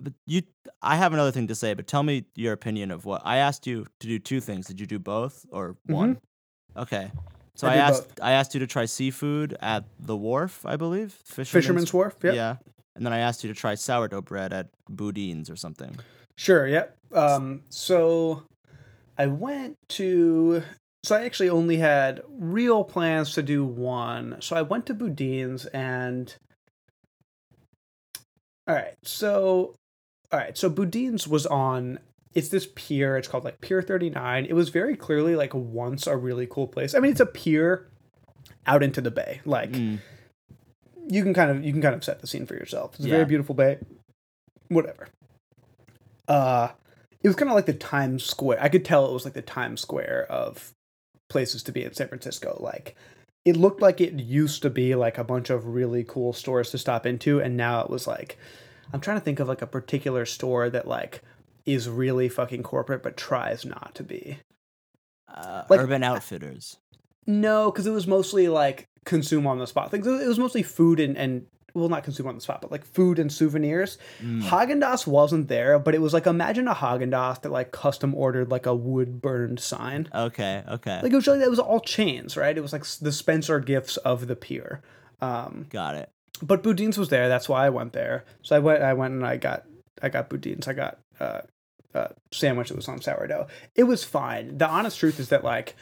But 0.00 0.12
you, 0.26 0.42
I 0.80 0.96
have 0.96 1.12
another 1.12 1.30
thing 1.30 1.46
to 1.48 1.54
say, 1.54 1.74
but 1.74 1.86
tell 1.86 2.02
me 2.02 2.24
your 2.34 2.52
opinion 2.52 2.90
of 2.90 3.04
what 3.04 3.22
I 3.24 3.38
asked 3.38 3.66
you 3.66 3.86
to 4.00 4.06
do. 4.06 4.18
Two 4.18 4.40
things. 4.40 4.66
Did 4.66 4.80
you 4.80 4.86
do 4.86 4.98
both 4.98 5.46
or 5.50 5.70
mm-hmm. 5.72 5.92
one? 5.94 6.20
Okay. 6.76 7.10
So. 7.54 7.68
I 7.68 7.74
I, 7.74 7.76
asked. 7.76 8.08
both. 8.08 8.20
I 8.22 8.32
asked 8.32 8.54
you 8.54 8.60
to 8.60 8.66
try 8.66 8.86
seafood 8.86 9.56
at 9.60 9.84
the 9.98 10.16
wharf, 10.16 10.64
I 10.64 10.76
believe. 10.76 11.12
Fisherman's 11.24 11.92
Wharf. 11.92 12.16
Yep. 12.22 12.34
Yeah. 12.34 12.56
And 12.94 13.06
then 13.06 13.12
I 13.12 13.18
asked 13.18 13.42
you 13.42 13.52
to 13.52 13.58
try 13.58 13.74
sourdough 13.74 14.22
bread 14.22 14.52
at 14.52 14.68
Boudin's 14.88 15.48
or 15.48 15.56
something. 15.56 15.96
Sure. 16.36 16.66
Yep. 16.66 16.96
Um, 17.12 17.62
so 17.68 18.42
I 19.18 19.26
went 19.26 19.76
to. 19.90 20.62
So 21.04 21.16
I 21.16 21.24
actually 21.24 21.50
only 21.50 21.78
had 21.78 22.22
real 22.28 22.84
plans 22.84 23.34
to 23.34 23.42
do 23.42 23.64
one. 23.64 24.36
So 24.40 24.56
I 24.56 24.62
went 24.62 24.86
to 24.86 24.94
Boudin's 24.94 25.66
and. 25.66 26.34
All 28.68 28.76
right. 28.76 28.94
So, 29.02 29.74
all 30.30 30.38
right. 30.38 30.56
So 30.56 30.70
Boudin's 30.70 31.26
was 31.26 31.46
on. 31.46 31.98
It's 32.34 32.48
this 32.48 32.66
pier. 32.74 33.16
It's 33.16 33.28
called 33.28 33.44
like 33.44 33.60
Pier 33.60 33.82
39. 33.82 34.46
It 34.46 34.54
was 34.54 34.70
very 34.70 34.96
clearly 34.96 35.36
like 35.36 35.52
once 35.54 36.06
a 36.06 36.16
really 36.16 36.46
cool 36.46 36.66
place. 36.66 36.94
I 36.94 36.98
mean, 36.98 37.10
it's 37.12 37.20
a 37.20 37.26
pier 37.26 37.88
out 38.66 38.82
into 38.82 39.00
the 39.00 39.10
bay. 39.10 39.40
Like 39.44 39.72
Mm, 39.72 39.98
you 41.08 41.22
can 41.22 41.34
kind 41.34 41.50
of 41.50 41.64
you 41.64 41.72
can 41.72 41.82
kind 41.82 41.94
of 41.94 42.04
set 42.04 42.20
the 42.20 42.26
scene 42.26 42.46
for 42.46 42.54
yourself. 42.54 42.94
It's 42.94 43.04
a 43.04 43.08
Yeah. 43.08 43.14
very 43.14 43.24
beautiful 43.26 43.54
bay. 43.54 43.78
Whatever. 44.68 45.08
Uh 46.28 46.68
it 47.22 47.28
was 47.28 47.36
kind 47.36 47.50
of 47.50 47.54
like 47.54 47.66
the 47.66 47.72
Times 47.72 48.24
Square. 48.24 48.58
I 48.60 48.68
could 48.68 48.84
tell 48.84 49.06
it 49.08 49.12
was 49.12 49.24
like 49.24 49.34
the 49.34 49.42
Times 49.42 49.80
Square 49.80 50.26
of 50.30 50.72
places 51.28 51.62
to 51.64 51.72
be 51.72 51.84
in 51.84 51.92
San 51.94 52.08
Francisco. 52.08 52.56
Like 52.60 52.96
it 53.44 53.56
looked 53.56 53.80
like 53.82 54.00
it 54.00 54.14
used 54.14 54.62
to 54.62 54.70
be 54.70 54.94
like 54.94 55.18
a 55.18 55.24
bunch 55.24 55.50
of 55.50 55.66
really 55.66 56.04
cool 56.04 56.32
stores 56.32 56.70
to 56.70 56.78
stop 56.78 57.06
into 57.06 57.40
and 57.40 57.56
now 57.56 57.80
it 57.80 57.90
was 57.90 58.06
like 58.06 58.38
I'm 58.92 59.00
trying 59.00 59.18
to 59.18 59.24
think 59.24 59.40
of 59.40 59.48
like 59.48 59.62
a 59.62 59.66
particular 59.66 60.24
store 60.26 60.68
that 60.70 60.86
like 60.86 61.22
is 61.66 61.88
really 61.88 62.28
fucking 62.28 62.62
corporate 62.62 63.02
but 63.02 63.16
tries 63.16 63.64
not 63.64 63.94
to 63.94 64.02
be. 64.02 64.38
uh, 65.32 65.64
Like- 65.68 65.80
Urban 65.80 66.02
Outfitters. 66.02 66.76
No, 67.26 67.70
because 67.70 67.86
it 67.86 67.92
was 67.92 68.06
mostly 68.06 68.48
like 68.48 68.88
consume 69.04 69.46
on 69.46 69.58
the 69.58 69.66
spot 69.66 69.90
things. 69.90 70.06
It 70.06 70.26
was 70.26 70.38
mostly 70.40 70.62
food 70.64 70.98
and, 70.98 71.16
and 71.16 71.46
well, 71.72 71.88
not 71.88 72.02
consume 72.04 72.26
on 72.26 72.34
the 72.34 72.40
spot, 72.40 72.60
but 72.60 72.72
like 72.72 72.84
food 72.84 73.18
and 73.20 73.32
souvenirs. 73.32 73.96
Mm. 74.20 74.42
Haagen 74.42 74.82
Dazs 74.82 75.06
wasn't 75.06 75.46
there, 75.48 75.78
but 75.78 75.94
it 75.94 76.00
was 76.00 76.12
like 76.12 76.26
imagine 76.26 76.66
a 76.66 76.74
Haagen 76.74 77.10
Dazs 77.12 77.40
that 77.42 77.52
like 77.52 77.70
custom 77.70 78.12
ordered 78.14 78.50
like 78.50 78.66
a 78.66 78.74
wood 78.74 79.22
burned 79.22 79.60
sign. 79.60 80.08
Okay. 80.12 80.64
Okay. 80.68 81.00
Like 81.00 81.12
it 81.12 81.16
was 81.16 81.26
like 81.28 81.40
it 81.40 81.48
was 81.48 81.60
all 81.60 81.80
chains, 81.80 82.36
right? 82.36 82.58
It 82.58 82.60
was 82.60 82.72
like 82.72 82.84
the 83.00 83.12
Spencer 83.12 83.60
gifts 83.60 83.96
of 83.98 84.26
the 84.26 84.34
pier. 84.36 84.82
Um, 85.20 85.66
Got 85.70 85.94
it. 85.94 86.10
but 86.42 86.64
Boudin's 86.64 86.98
was 86.98 87.08
there. 87.08 87.28
That's 87.28 87.48
why 87.48 87.64
I 87.66 87.70
went 87.70 87.92
there. 87.92 88.24
So 88.42 88.56
I 88.56 88.58
went. 88.58 88.82
I 88.82 88.92
went 88.94 89.14
and 89.14 89.24
I 89.24 89.36
got. 89.36 89.62
I 90.02 90.08
got 90.08 90.28
Boudin's. 90.28 90.66
I 90.66 90.72
got 90.72 90.98
uh, 91.20 91.40
uh, 91.94 92.08
sandwich 92.30 92.68
that 92.68 92.76
was 92.76 92.88
on 92.88 93.00
sourdough. 93.00 93.46
It 93.74 93.84
was 93.84 94.04
fine. 94.04 94.58
The 94.58 94.68
honest 94.68 94.98
truth 94.98 95.20
is 95.20 95.28
that 95.28 95.44
like 95.44 95.76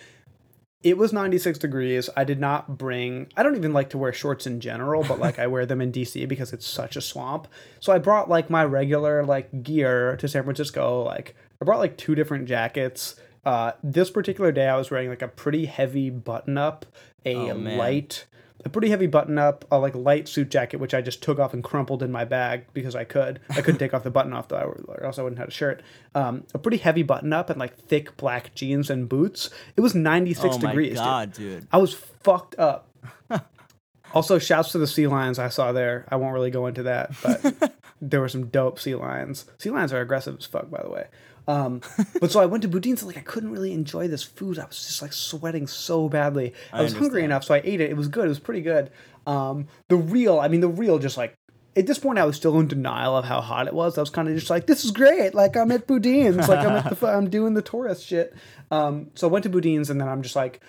it 0.83 0.97
was 0.97 1.13
96 1.13 1.59
degrees. 1.59 2.09
I 2.17 2.25
did 2.25 2.41
not 2.41 2.79
bring, 2.79 3.27
I 3.37 3.43
don't 3.43 3.55
even 3.57 3.75
like 3.75 3.91
to 3.91 3.99
wear 3.99 4.15
shorts 4.15 4.47
in 4.47 4.61
general, 4.61 5.05
but 5.05 5.19
like 5.19 5.39
I 5.39 5.47
wear 5.47 5.67
them 5.67 5.81
in 5.83 5.93
DC 5.93 6.27
because 6.27 6.55
it's 6.55 6.67
such 6.67 6.97
a 6.97 7.03
swamp. 7.03 7.49
So 7.81 7.93
I 7.93 7.99
brought 7.99 8.31
like 8.31 8.49
my 8.49 8.65
regular 8.65 9.23
like 9.25 9.63
gear 9.63 10.17
to 10.17 10.27
San 10.27 10.43
Francisco. 10.45 11.03
Like 11.03 11.37
I 11.61 11.65
brought 11.67 11.81
like 11.81 11.99
two 11.99 12.15
different 12.15 12.49
jackets. 12.49 13.17
Uh, 13.45 13.73
this 13.83 14.11
particular 14.11 14.53
day 14.53 14.69
I 14.69 14.77
was 14.77 14.91
wearing 14.91 15.11
like 15.11 15.23
a 15.23 15.29
pretty 15.29 15.67
heavy 15.67 16.09
button 16.09 16.57
up, 16.57 16.87
a 17.27 17.37
Oh, 17.51 17.55
light, 17.55 18.27
a 18.65 18.69
pretty 18.69 18.89
heavy 18.89 19.07
button 19.07 19.39
up, 19.39 19.65
a 19.71 19.79
like 19.79 19.95
light 19.95 20.29
suit 20.29 20.51
jacket, 20.51 20.79
which 20.79 20.95
I 20.95 21.01
just 21.01 21.23
took 21.23 21.39
off 21.39 21.55
and 21.55 21.65
crumpled 21.65 22.03
in 22.03 22.13
my 22.13 22.25
bag 22.25 22.67
because 22.73 22.95
I 22.95 23.05
could. 23.05 23.41
I 23.51 23.61
couldn't 23.63 23.79
take 23.79 23.95
off 23.95 24.03
the 24.03 24.11
button 24.11 24.33
off 24.33 24.49
though, 24.49 24.85
or 24.89 25.05
else 25.05 25.19
I 25.19 25.23
wouldn't 25.23 25.39
have 25.39 25.49
a 25.49 25.53
shirt. 25.53 25.83
Um, 26.15 26.45
a 26.55 26.59
pretty 26.59 26.79
heavy 26.79 27.03
button 27.03 27.33
up 27.33 27.51
and 27.51 27.59
like 27.59 27.77
thick 27.77 28.17
black 28.17 28.55
jeans 28.55 28.91
and 28.91 29.09
boots. 29.09 29.51
It 29.77 29.81
was 29.81 29.95
96 29.95 30.57
oh 30.57 30.59
my 30.59 30.71
degrees. 30.71 30.89
dude. 30.91 30.97
god, 30.97 31.33
dude. 31.33 31.69
I 31.73 31.79
was 31.79 31.95
fucked 31.95 32.59
up. 32.59 32.89
also, 34.15 34.39
shouts 34.39 34.73
to 34.73 34.79
the 34.79 34.87
sea 34.87 35.07
lions 35.07 35.39
I 35.39 35.49
saw 35.49 35.73
there. 35.73 36.07
I 36.09 36.17
won't 36.17 36.35
really 36.35 36.51
go 36.51 36.67
into 36.67 36.83
that, 36.85 37.13
but 37.23 37.75
there 38.01 38.21
were 38.21 38.29
some 38.29 38.47
dope 38.47 38.79
sea 38.79 38.95
lions. 38.95 39.47
Sea 39.59 39.71
lions 39.71 39.93
are 39.93 40.01
aggressive 40.01 40.37
as 40.39 40.47
fuck, 40.47 40.71
by 40.71 40.83
the 40.83 40.91
way. 40.91 41.07
Um, 41.51 41.81
but 42.21 42.31
so 42.31 42.41
I 42.41 42.47
went 42.47 42.63
to 42.63 42.69
Boudin's 42.69 43.03
and 43.03 43.09
like 43.09 43.19
I 43.19 43.23
couldn't 43.23 43.51
really 43.51 43.73
enjoy 43.73 44.07
this 44.07 44.23
food. 44.23 44.59
I 44.59 44.67
was 44.67 44.87
just 44.87 45.03
like 45.03 45.13
sweating 45.13 45.67
so 45.67 46.09
badly. 46.09 46.55
I, 46.73 46.79
I 46.79 46.83
was 46.83 46.93
hungry 46.93 47.25
enough, 47.25 47.45
so 47.45 47.55
I 47.55 47.61
ate 47.65 47.81
it. 47.81 47.91
It 47.91 47.97
was 47.97 48.09
good. 48.09 48.27
It 48.27 48.29
was 48.29 48.39
pretty 48.39 48.63
good. 48.63 48.91
Um, 49.27 49.67
the 49.89 49.97
real, 49.97 50.39
I 50.39 50.49
mean, 50.49 50.61
the 50.61 50.69
real, 50.69 50.99
just 50.99 51.17
like 51.17 51.35
at 51.77 51.87
this 51.87 51.99
point, 51.99 52.19
I 52.19 52.25
was 52.25 52.37
still 52.37 52.59
in 52.61 52.69
denial 52.69 53.17
of 53.17 53.25
how 53.25 53.41
hot 53.41 53.67
it 53.67 53.75
was. 53.75 53.99
I 53.99 54.01
was 54.01 54.11
kind 54.11 54.29
of 54.29 54.35
just 54.35 54.51
like, 54.51 54.67
this 54.67 54.85
is 54.85 54.93
great. 54.93 55.35
Like 55.35 55.57
I'm 55.57 55.73
at 55.73 55.87
Boudin's. 55.87 56.49
Like 56.49 56.65
I'm 56.65 56.77
at 56.77 56.99
the, 56.99 57.07
I'm 57.09 57.29
doing 57.29 57.55
the 57.55 57.63
tourist 57.63 58.07
shit. 58.07 58.35
Um, 58.71 59.11
so 59.15 59.29
I 59.29 59.31
went 59.31 59.43
to 59.45 59.51
Boudin's 59.51 59.91
and 59.91 60.01
then 60.01 60.09
I'm 60.09 60.23
just 60.23 60.37
like, 60.37 60.61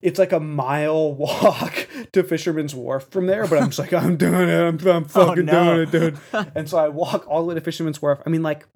it's 0.00 0.18
like 0.18 0.32
a 0.32 0.40
mile 0.40 1.12
walk 1.14 1.88
to 2.12 2.22
Fisherman's 2.22 2.74
Wharf 2.74 3.08
from 3.10 3.26
there, 3.26 3.46
but 3.46 3.58
I'm 3.58 3.70
just 3.70 3.78
like, 3.78 3.92
I'm 3.92 4.16
doing 4.16 4.48
it. 4.48 4.60
I'm, 4.60 4.86
I'm 4.86 5.04
fucking 5.06 5.46
no. 5.46 5.86
doing 5.86 5.88
it, 5.88 5.90
dude. 5.90 6.18
and 6.54 6.68
so 6.68 6.78
I 6.78 6.88
walk 6.88 7.26
all 7.26 7.40
the 7.40 7.48
way 7.48 7.54
to 7.54 7.60
Fisherman's 7.60 8.00
Wharf. 8.02 8.20
I 8.26 8.30
mean, 8.30 8.42
like, 8.42 8.66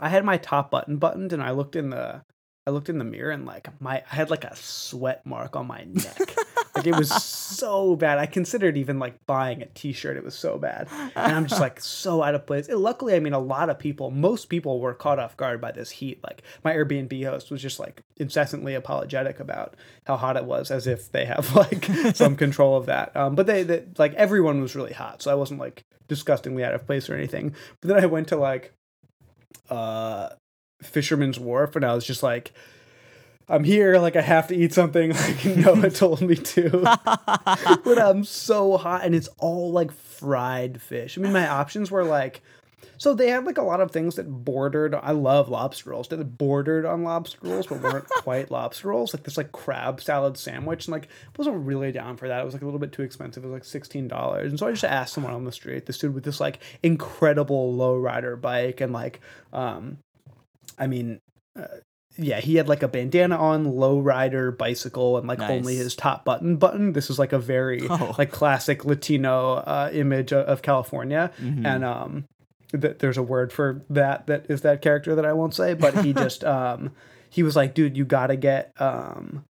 I 0.00 0.08
had 0.08 0.24
my 0.24 0.36
top 0.36 0.70
button 0.70 0.96
buttoned, 0.96 1.32
and 1.32 1.42
I 1.42 1.50
looked 1.50 1.76
in 1.76 1.90
the, 1.90 2.22
I 2.66 2.70
looked 2.70 2.88
in 2.88 2.98
the 2.98 3.04
mirror, 3.04 3.30
and 3.30 3.46
like 3.46 3.68
my, 3.80 4.02
I 4.10 4.14
had 4.14 4.30
like 4.30 4.44
a 4.44 4.54
sweat 4.56 5.24
mark 5.24 5.56
on 5.56 5.66
my 5.66 5.84
neck. 5.84 6.36
like 6.74 6.86
it 6.86 6.96
was 6.96 7.10
so 7.22 7.96
bad. 7.96 8.18
I 8.18 8.26
considered 8.26 8.76
even 8.76 8.98
like 8.98 9.14
buying 9.26 9.62
a 9.62 9.66
T-shirt. 9.66 10.16
It 10.16 10.24
was 10.24 10.34
so 10.34 10.58
bad, 10.58 10.88
and 10.90 11.32
I'm 11.34 11.46
just 11.46 11.60
like 11.60 11.80
so 11.80 12.22
out 12.22 12.34
of 12.34 12.46
place. 12.46 12.68
And 12.68 12.78
luckily, 12.78 13.14
I 13.14 13.20
mean, 13.20 13.32
a 13.32 13.38
lot 13.38 13.70
of 13.70 13.78
people, 13.78 14.10
most 14.10 14.48
people 14.48 14.80
were 14.80 14.94
caught 14.94 15.18
off 15.18 15.36
guard 15.36 15.60
by 15.60 15.72
this 15.72 15.90
heat. 15.90 16.22
Like 16.22 16.42
my 16.64 16.72
Airbnb 16.72 17.24
host 17.24 17.50
was 17.50 17.62
just 17.62 17.78
like 17.78 18.02
incessantly 18.16 18.74
apologetic 18.74 19.40
about 19.40 19.74
how 20.06 20.16
hot 20.16 20.36
it 20.36 20.44
was, 20.44 20.70
as 20.70 20.86
if 20.86 21.10
they 21.12 21.24
have 21.24 21.54
like 21.56 21.84
some 22.14 22.36
control 22.44 22.76
of 22.76 22.86
that. 22.86 23.16
Um, 23.16 23.34
but 23.34 23.46
they, 23.46 23.62
they, 23.62 23.84
like 23.98 24.14
everyone 24.14 24.60
was 24.60 24.76
really 24.76 24.92
hot, 24.92 25.22
so 25.22 25.30
I 25.30 25.34
wasn't 25.34 25.60
like 25.60 25.84
disgustingly 26.08 26.64
out 26.64 26.74
of 26.74 26.86
place 26.86 27.08
or 27.08 27.14
anything. 27.14 27.54
But 27.80 27.88
then 27.88 28.02
I 28.02 28.06
went 28.06 28.28
to 28.28 28.36
like 28.36 28.72
uh 29.70 30.30
Fisherman's 30.82 31.38
Wharf, 31.38 31.76
and 31.76 31.84
I 31.84 31.94
was 31.94 32.04
just 32.04 32.22
like. 32.22 32.52
I'm 33.50 33.64
here, 33.64 33.98
like 33.98 34.14
I 34.14 34.20
have 34.20 34.48
to 34.48 34.54
eat 34.54 34.74
something. 34.74 35.10
Like 35.14 35.42
Noah 35.56 35.90
told 36.02 36.20
me 36.20 36.34
to, 36.36 36.68
but 37.02 37.98
I'm 37.98 38.22
so 38.22 38.76
hot, 38.76 39.06
and 39.06 39.14
it's 39.14 39.28
all 39.38 39.72
like 39.72 39.90
fried 39.90 40.82
fish. 40.82 41.16
I 41.16 41.22
mean, 41.22 41.32
my 41.32 41.48
options 41.48 41.90
were 41.90 42.04
like, 42.04 42.42
so 42.98 43.14
they 43.14 43.30
had 43.30 43.46
like 43.46 43.56
a 43.56 43.62
lot 43.62 43.80
of 43.80 43.90
things 43.90 44.16
that 44.16 44.24
bordered. 44.28 44.94
I 44.94 45.12
love 45.12 45.48
lobster 45.48 45.90
rolls. 45.90 46.08
That 46.08 46.36
bordered 46.36 46.84
on 46.84 47.04
lobster 47.04 47.38
rolls, 47.42 47.66
but 47.66 47.80
weren't 47.80 48.08
quite 48.18 48.50
lobster 48.50 48.88
rolls. 48.88 49.14
Like 49.14 49.22
this 49.22 49.36
like 49.38 49.52
crab 49.52 50.00
salad 50.02 50.36
sandwich, 50.36 50.86
and 50.86 50.92
like 50.92 51.04
I 51.04 51.30
wasn't 51.38 51.64
really 51.64 51.92
down 51.92 52.16
for 52.18 52.28
that. 52.28 52.40
It 52.42 52.44
was 52.44 52.52
like 52.54 52.62
a 52.62 52.66
little 52.66 52.80
bit 52.80 52.92
too 52.92 53.02
expensive. 53.02 53.42
It 53.42 53.46
was 53.46 53.54
like 53.54 53.64
sixteen 53.64 54.08
dollars, 54.08 54.50
and 54.50 54.58
so 54.58 54.66
I 54.66 54.72
just 54.72 54.84
asked 54.84 55.14
someone 55.14 55.32
on 55.32 55.44
the 55.44 55.52
street. 55.52 55.86
This 55.86 55.96
dude 55.98 56.12
with 56.14 56.24
this 56.24 56.40
like 56.40 56.58
incredible 56.82 57.74
lowrider 57.74 58.38
bike, 58.40 58.80
and 58.80 58.92
like, 58.92 59.20
um, 59.52 59.98
I 60.78 60.86
mean. 60.86 61.20
Uh, 61.58 61.64
yeah, 62.20 62.40
he 62.40 62.56
had 62.56 62.68
like 62.68 62.82
a 62.82 62.88
bandana 62.88 63.36
on, 63.36 63.64
lowrider 63.64 64.58
bicycle, 64.58 65.18
and 65.18 65.28
like 65.28 65.38
only 65.38 65.76
his 65.76 65.94
top 65.94 66.24
button 66.24 66.56
button. 66.56 66.92
This 66.92 67.10
is 67.10 67.18
like 67.20 67.32
a 67.32 67.38
very 67.38 67.86
Oh. 67.88 68.12
like 68.18 68.32
classic 68.32 68.84
Latino 68.84 69.52
uh, 69.54 69.88
image 69.92 70.32
of, 70.32 70.60
California, 70.60 71.30
Mhm. 71.40 71.64
and 71.64 71.84
um, 71.84 72.24
th- 72.72 72.98
there's 72.98 73.16
a 73.18 73.22
word 73.22 73.52
for 73.52 73.84
that 73.90 74.26
that 74.26 74.46
is 74.48 74.62
that 74.62 74.82
character 74.82 75.14
that 75.14 75.24
I 75.24 75.32
won't 75.32 75.54
say, 75.54 75.74
but 75.74 76.04
he 76.04 76.12
just 76.24 76.44
um, 76.44 76.92
he 77.30 77.42
was 77.42 77.56
like, 77.56 77.74
dude, 77.74 77.96
you 77.96 78.04
gotta 78.04 78.36
get 78.36 78.72
um, 78.80 79.44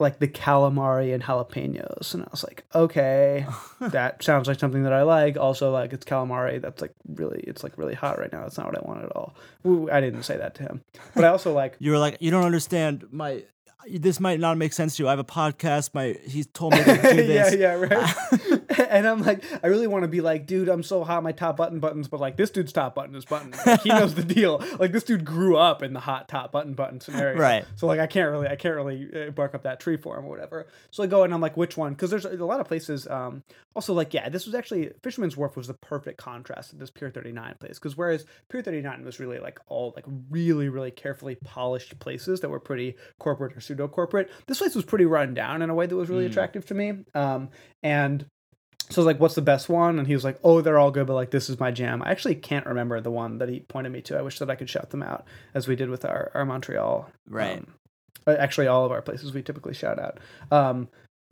like 0.00 0.18
the 0.18 0.28
calamari 0.28 1.14
and 1.14 1.22
jalapenos, 1.22 2.14
and 2.14 2.22
I 2.24 2.28
was 2.30 2.44
like, 2.44 2.64
okay, 2.74 3.46
that 3.80 4.22
sounds 4.22 4.48
like 4.48 4.58
something 4.58 4.82
that 4.82 4.92
I 4.92 5.02
like. 5.02 5.36
Also, 5.36 5.72
like 5.72 5.92
it's 5.92 6.04
calamari. 6.04 6.60
That's 6.60 6.80
like 6.82 6.92
really, 7.08 7.40
it's 7.40 7.62
like 7.62 7.78
really 7.78 7.94
hot 7.94 8.18
right 8.18 8.32
now. 8.32 8.42
That's 8.42 8.58
not 8.58 8.66
what 8.66 8.78
I 8.78 8.86
want 8.86 9.04
at 9.04 9.12
all. 9.16 9.34
Ooh, 9.66 9.90
I 9.90 10.00
didn't 10.00 10.24
say 10.24 10.36
that 10.36 10.54
to 10.56 10.64
him, 10.64 10.82
but 11.14 11.24
I 11.24 11.28
also 11.28 11.52
like. 11.52 11.76
You 11.82 11.90
were 11.90 11.98
like, 11.98 12.18
you 12.20 12.30
don't 12.30 12.44
understand. 12.44 13.06
My 13.10 13.44
this 13.90 14.20
might 14.20 14.38
not 14.38 14.56
make 14.58 14.72
sense 14.72 14.96
to 14.96 15.02
you. 15.02 15.08
I 15.08 15.12
have 15.12 15.18
a 15.18 15.24
podcast. 15.24 15.94
My 15.94 16.16
he's 16.24 16.46
told 16.46 16.72
me 16.74 16.84
to 16.84 16.94
do 16.94 17.00
this. 17.00 17.54
yeah, 17.54 17.58
yeah, 17.58 17.74
right. 17.74 18.61
and 18.90 19.06
I'm 19.06 19.22
like, 19.22 19.44
I 19.62 19.66
really 19.68 19.86
want 19.86 20.02
to 20.02 20.08
be 20.08 20.20
like, 20.20 20.46
dude, 20.46 20.68
I'm 20.68 20.82
so 20.82 21.04
hot, 21.04 21.22
my 21.22 21.32
top 21.32 21.56
button 21.56 21.80
buttons, 21.80 22.08
but 22.08 22.20
like 22.20 22.36
this 22.36 22.50
dude's 22.50 22.72
top 22.72 22.94
button 22.94 23.14
is 23.14 23.24
button. 23.24 23.52
Like, 23.66 23.82
he 23.82 23.88
knows 23.88 24.14
the 24.14 24.22
deal. 24.24 24.62
Like 24.78 24.92
this 24.92 25.04
dude 25.04 25.24
grew 25.24 25.56
up 25.56 25.82
in 25.82 25.92
the 25.92 26.00
hot 26.00 26.28
top 26.28 26.52
button 26.52 26.74
button 26.74 27.00
scenario, 27.00 27.38
Right. 27.38 27.64
So 27.76 27.86
like, 27.86 28.00
I 28.00 28.06
can't 28.06 28.30
really, 28.30 28.48
I 28.48 28.56
can't 28.56 28.74
really 28.74 29.08
uh, 29.28 29.30
bark 29.30 29.54
up 29.54 29.62
that 29.64 29.80
tree 29.80 29.96
for 29.96 30.18
him 30.18 30.24
or 30.24 30.28
whatever. 30.28 30.66
So 30.90 31.02
I 31.02 31.06
go 31.06 31.22
and 31.24 31.32
I'm 31.34 31.40
like, 31.40 31.56
which 31.56 31.76
one? 31.76 31.92
Because 31.92 32.10
there's 32.10 32.24
a 32.24 32.44
lot 32.44 32.60
of 32.60 32.66
places. 32.68 33.06
Um, 33.08 33.42
also 33.74 33.94
like, 33.94 34.12
yeah, 34.14 34.28
this 34.28 34.46
was 34.46 34.54
actually 34.54 34.90
Fisherman's 35.02 35.36
Wharf 35.36 35.56
was 35.56 35.66
the 35.66 35.74
perfect 35.74 36.18
contrast 36.18 36.70
to 36.70 36.76
this 36.76 36.90
Pier 36.90 37.10
39 37.10 37.54
place. 37.60 37.78
Because 37.78 37.96
whereas 37.96 38.26
Pier 38.48 38.62
39 38.62 39.04
was 39.04 39.18
really 39.20 39.38
like 39.38 39.58
all 39.66 39.92
like 39.96 40.04
really, 40.30 40.68
really 40.68 40.90
carefully 40.90 41.36
polished 41.36 41.98
places 41.98 42.40
that 42.40 42.48
were 42.48 42.60
pretty 42.60 42.96
corporate 43.18 43.56
or 43.56 43.60
pseudo 43.60 43.88
corporate. 43.88 44.30
This 44.46 44.58
place 44.58 44.74
was 44.74 44.84
pretty 44.84 45.04
run 45.06 45.34
down 45.34 45.62
in 45.62 45.70
a 45.70 45.74
way 45.74 45.86
that 45.86 45.96
was 45.96 46.08
really 46.08 46.22
Mm. 46.22 46.30
attractive 46.30 46.66
to 46.66 46.74
me. 46.74 47.04
Um, 47.14 47.48
and 47.82 48.26
so 48.92 49.00
I 49.00 49.02
was 49.02 49.06
like, 49.06 49.20
what's 49.20 49.34
the 49.34 49.42
best 49.42 49.68
one? 49.68 49.98
And 49.98 50.06
he 50.06 50.14
was 50.14 50.24
like, 50.24 50.38
oh, 50.44 50.60
they're 50.60 50.78
all 50.78 50.90
good, 50.90 51.06
but 51.06 51.14
like, 51.14 51.30
this 51.30 51.48
is 51.48 51.60
my 51.60 51.70
jam. 51.70 52.02
I 52.02 52.10
actually 52.10 52.34
can't 52.34 52.66
remember 52.66 53.00
the 53.00 53.10
one 53.10 53.38
that 53.38 53.48
he 53.48 53.60
pointed 53.60 53.92
me 53.92 54.00
to. 54.02 54.18
I 54.18 54.22
wish 54.22 54.38
that 54.38 54.50
I 54.50 54.54
could 54.54 54.70
shout 54.70 54.90
them 54.90 55.02
out 55.02 55.24
as 55.54 55.68
we 55.68 55.76
did 55.76 55.90
with 55.90 56.04
our, 56.04 56.30
our 56.34 56.44
Montreal. 56.44 57.10
Right. 57.28 57.58
um, 57.58 57.66
uh, 58.26 58.36
actually, 58.38 58.66
all 58.66 58.84
of 58.84 58.92
our 58.92 59.02
places 59.02 59.32
we 59.32 59.42
typically 59.42 59.74
shout 59.74 59.98
out. 59.98 60.18
Um, 60.50 60.88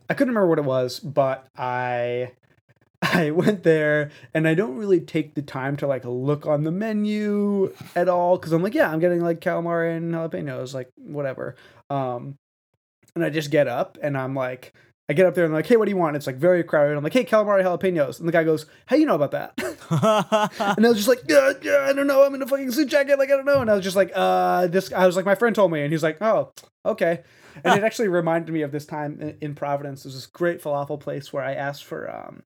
I 0.09 0.13
couldn't 0.13 0.33
remember 0.33 0.49
what 0.49 0.59
it 0.59 0.65
was, 0.65 0.99
but 0.99 1.47
I 1.57 2.31
I 3.01 3.31
went 3.31 3.63
there 3.63 4.11
and 4.33 4.47
I 4.47 4.53
don't 4.53 4.77
really 4.77 4.99
take 4.99 5.33
the 5.33 5.41
time 5.41 5.75
to 5.77 5.87
like 5.87 6.05
look 6.05 6.45
on 6.45 6.63
the 6.63 6.71
menu 6.71 7.73
at 7.95 8.09
all 8.09 8.37
because 8.37 8.51
I'm 8.51 8.61
like, 8.61 8.75
yeah, 8.75 8.91
I'm 8.91 8.99
getting 8.99 9.21
like 9.21 9.39
calamari 9.39 9.97
and 9.97 10.13
jalapenos, 10.13 10.73
like 10.73 10.89
whatever. 10.97 11.55
Um, 11.89 12.35
and 13.15 13.25
I 13.25 13.29
just 13.29 13.51
get 13.51 13.67
up 13.67 13.97
and 14.01 14.17
I'm 14.17 14.35
like, 14.35 14.73
I 15.11 15.13
get 15.13 15.25
up 15.25 15.35
there 15.35 15.43
and 15.43 15.51
I'm 15.51 15.57
like, 15.57 15.67
hey, 15.67 15.75
what 15.75 15.83
do 15.83 15.91
you 15.91 15.97
want? 15.97 16.15
It's 16.15 16.25
like 16.25 16.37
very 16.37 16.63
crowded. 16.63 16.95
I'm 16.95 17.03
like, 17.03 17.11
hey, 17.11 17.25
calamari 17.25 17.65
jalapenos, 17.65 18.19
and 18.19 18.29
the 18.29 18.31
guy 18.31 18.45
goes, 18.45 18.65
how 18.85 18.95
you 18.95 19.05
know 19.05 19.15
about 19.15 19.31
that? 19.31 19.53
and 20.77 20.85
I 20.85 20.89
was 20.89 20.95
just 20.95 21.09
like, 21.09 21.19
yeah, 21.27 21.51
yeah, 21.61 21.85
I 21.89 21.91
don't 21.91 22.07
know. 22.07 22.23
I'm 22.23 22.33
in 22.33 22.41
a 22.41 22.47
fucking 22.47 22.71
suit 22.71 22.87
jacket. 22.87 23.19
Like, 23.19 23.29
I 23.29 23.35
don't 23.35 23.45
know. 23.45 23.59
And 23.59 23.69
I 23.69 23.73
was 23.73 23.83
just 23.83 23.97
like, 23.97 24.13
uh, 24.15 24.67
this, 24.67 24.93
I 24.93 25.05
was 25.05 25.17
like, 25.17 25.25
my 25.25 25.35
friend 25.35 25.53
told 25.53 25.69
me. 25.69 25.81
And 25.81 25.91
he's 25.91 26.01
like, 26.01 26.21
oh, 26.21 26.53
okay. 26.85 27.23
And 27.65 27.77
it 27.77 27.83
actually 27.85 28.07
reminded 28.07 28.53
me 28.53 28.61
of 28.61 28.71
this 28.71 28.85
time 28.85 29.19
in, 29.19 29.37
in 29.41 29.53
Providence. 29.53 30.03
There's 30.03 30.15
this 30.15 30.27
great 30.27 30.63
falafel 30.63 30.97
place 30.97 31.33
where 31.33 31.43
I 31.43 31.55
asked 31.55 31.83
for 31.83 32.09
um, 32.09 32.43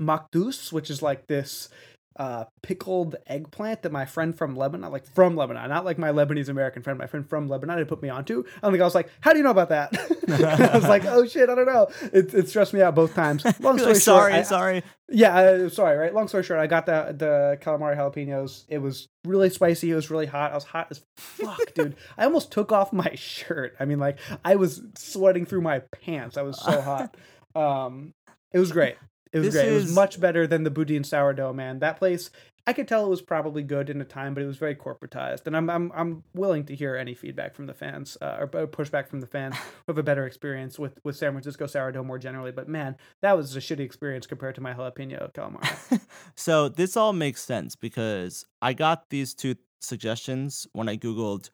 makdous, 0.00 0.72
which 0.72 0.88
is 0.88 1.02
like 1.02 1.26
this 1.26 1.68
uh, 2.16 2.44
pickled 2.62 3.16
eggplant 3.26 3.82
that 3.82 3.92
my 3.92 4.04
friend 4.04 4.36
from 4.36 4.54
Lebanon, 4.56 4.90
like 4.92 5.06
from 5.06 5.36
Lebanon, 5.36 5.68
not 5.68 5.84
like 5.84 5.98
my 5.98 6.10
Lebanese 6.10 6.48
American 6.48 6.82
friend, 6.82 6.98
my 6.98 7.06
friend 7.06 7.28
from 7.28 7.48
Lebanon 7.48 7.78
had 7.78 7.88
put 7.88 8.02
me 8.02 8.08
onto. 8.08 8.44
I 8.62 8.70
think 8.70 8.80
I 8.80 8.84
was 8.84 8.94
like, 8.94 9.08
how 9.20 9.32
do 9.32 9.38
you 9.38 9.44
know 9.44 9.50
about 9.50 9.70
that? 9.70 9.92
I 10.28 10.76
was 10.76 10.84
like, 10.88 11.04
oh 11.04 11.26
shit, 11.26 11.48
I 11.48 11.54
don't 11.54 11.66
know. 11.66 11.88
It, 12.12 12.32
it 12.34 12.48
stressed 12.48 12.74
me 12.74 12.82
out 12.82 12.94
both 12.94 13.14
times. 13.14 13.44
Long 13.60 13.78
story 13.78 13.94
like, 13.94 14.02
short, 14.02 14.02
sorry, 14.02 14.32
I- 14.34 14.42
sorry. 14.42 14.82
yeah, 15.08 15.34
uh, 15.36 15.68
sorry, 15.68 15.96
right? 15.96 16.14
Long 16.14 16.28
story 16.28 16.42
short, 16.42 16.60
I 16.60 16.66
got 16.66 16.86
the 16.86 17.14
the 17.16 17.58
calamari 17.62 17.96
jalapenos. 17.96 18.64
It 18.68 18.78
was 18.78 19.08
really 19.24 19.50
spicy. 19.50 19.90
It 19.90 19.94
was 19.94 20.10
really 20.10 20.26
hot. 20.26 20.52
I 20.52 20.54
was 20.54 20.64
hot 20.64 20.88
as 20.90 21.02
fuck, 21.16 21.72
dude. 21.74 21.96
I 22.18 22.24
almost 22.24 22.50
took 22.52 22.72
off 22.72 22.92
my 22.92 23.14
shirt. 23.14 23.74
I 23.80 23.84
mean, 23.84 23.98
like 23.98 24.18
I 24.44 24.56
was 24.56 24.82
sweating 24.96 25.46
through 25.46 25.62
my 25.62 25.80
pants. 26.02 26.36
I 26.36 26.42
was 26.42 26.60
so 26.60 26.80
hot. 26.80 27.16
Um, 27.54 28.14
it 28.52 28.58
was 28.58 28.72
great. 28.72 28.96
It 29.32 29.38
was 29.38 29.48
This 29.48 29.54
great. 29.54 29.68
It 29.68 29.72
is- 29.74 29.84
was 29.84 29.94
much 29.94 30.20
better 30.20 30.46
than 30.46 30.62
the 30.64 30.70
Boudin 30.70 31.04
sourdough, 31.04 31.52
man. 31.54 31.78
That 31.78 31.96
place, 31.96 32.30
I 32.66 32.72
could 32.74 32.86
tell 32.86 33.04
it 33.06 33.08
was 33.08 33.22
probably 33.22 33.62
good 33.62 33.88
in 33.90 34.00
a 34.00 34.04
time, 34.04 34.34
but 34.34 34.42
it 34.42 34.46
was 34.46 34.58
very 34.58 34.74
corporatized. 34.76 35.46
And 35.46 35.56
I'm 35.56 35.68
I'm 35.70 35.90
I'm 35.94 36.22
willing 36.34 36.64
to 36.66 36.76
hear 36.76 36.94
any 36.96 37.14
feedback 37.14 37.54
from 37.54 37.66
the 37.66 37.74
fans 37.74 38.16
uh, 38.20 38.36
or 38.40 38.46
pushback 38.68 39.08
from 39.08 39.20
the 39.20 39.26
fans 39.26 39.56
who 39.86 39.92
have 39.92 39.98
a 39.98 40.02
better 40.02 40.26
experience 40.26 40.78
with 40.78 40.98
with 41.02 41.16
San 41.16 41.32
Francisco 41.32 41.66
sourdough 41.66 42.04
more 42.04 42.18
generally. 42.18 42.52
But 42.52 42.68
man, 42.68 42.96
that 43.22 43.36
was 43.36 43.56
a 43.56 43.60
shitty 43.60 43.80
experience 43.80 44.26
compared 44.26 44.54
to 44.56 44.60
my 44.60 44.74
jalapeno 44.74 45.32
calamari. 45.32 46.00
so 46.34 46.68
this 46.68 46.96
all 46.96 47.12
makes 47.12 47.42
sense 47.42 47.74
because 47.74 48.44
I 48.60 48.74
got 48.74 49.10
these 49.10 49.34
two 49.34 49.56
suggestions 49.80 50.66
when 50.72 50.88
I 50.88 50.96
googled 50.96 51.50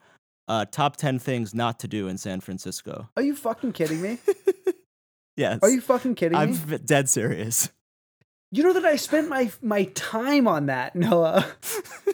uh, 0.48 0.64
top 0.66 0.96
ten 0.96 1.18
things 1.18 1.54
not 1.54 1.78
to 1.80 1.88
do 1.88 2.08
in 2.08 2.18
San 2.18 2.40
Francisco. 2.40 3.08
Are 3.16 3.22
you 3.22 3.34
fucking 3.36 3.72
kidding 3.72 4.02
me? 4.02 4.18
Yes, 5.38 5.60
Are 5.62 5.70
you 5.70 5.80
fucking 5.80 6.16
kidding 6.16 6.36
me? 6.36 6.42
I'm 6.42 6.50
me? 6.50 6.74
f- 6.74 6.84
dead 6.84 7.08
serious. 7.08 7.70
You 8.50 8.64
know 8.64 8.72
that 8.72 8.84
I 8.84 8.96
spent 8.96 9.28
my 9.28 9.52
my 9.62 9.84
time 9.94 10.48
on 10.48 10.66
that, 10.66 10.96
Noah. 10.96 11.46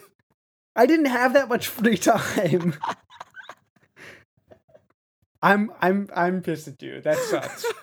I 0.75 0.85
didn't 0.85 1.07
have 1.07 1.33
that 1.33 1.49
much 1.49 1.67
free 1.67 1.97
time. 1.97 2.75
I'm 5.41 5.71
I'm 5.81 6.07
I'm 6.15 6.41
pissed 6.41 6.67
at 6.67 6.81
you. 6.81 7.01
That 7.01 7.17
sucks. 7.17 7.65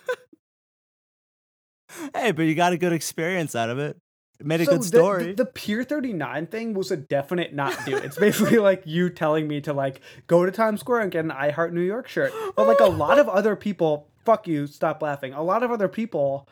Hey, 2.15 2.31
but 2.31 2.41
you 2.43 2.55
got 2.55 2.73
a 2.73 2.77
good 2.77 2.91
experience 2.91 3.53
out 3.55 3.69
of 3.69 3.77
it. 3.77 3.95
It 4.39 4.47
made 4.47 4.61
a 4.61 4.65
So 4.65 4.71
good 4.71 4.81
the- 4.81 4.85
story. 4.87 5.25
The, 5.27 5.43
the 5.43 5.45
Pier 5.45 5.83
39 5.83 6.47
thing 6.47 6.73
was 6.73 6.89
a 6.89 6.97
definite 6.97 7.53
not 7.53 7.77
do. 7.85 7.95
It's 7.95 8.17
basically 8.17 8.57
like 8.57 8.81
you 8.85 9.11
telling 9.11 9.47
me 9.47 9.61
to 9.61 9.73
like 9.73 10.01
go 10.25 10.43
to 10.43 10.51
Times 10.51 10.79
Square 10.79 11.01
and 11.01 11.11
get 11.11 11.23
an 11.23 11.29
I 11.29 11.51
Heart 11.51 11.71
New 11.71 11.81
York 11.81 12.07
shirt. 12.07 12.33
But 12.55 12.65
like 12.65 12.79
a 12.79 12.85
lot 12.89 13.19
of 13.19 13.29
other 13.29 13.55
people, 13.55 14.09
fuck 14.25 14.47
you, 14.47 14.67
stop 14.67 15.01
laughing. 15.01 15.33
A 15.33 15.43
lot 15.43 15.63
of 15.63 15.71
other 15.71 15.87
people 15.87 16.47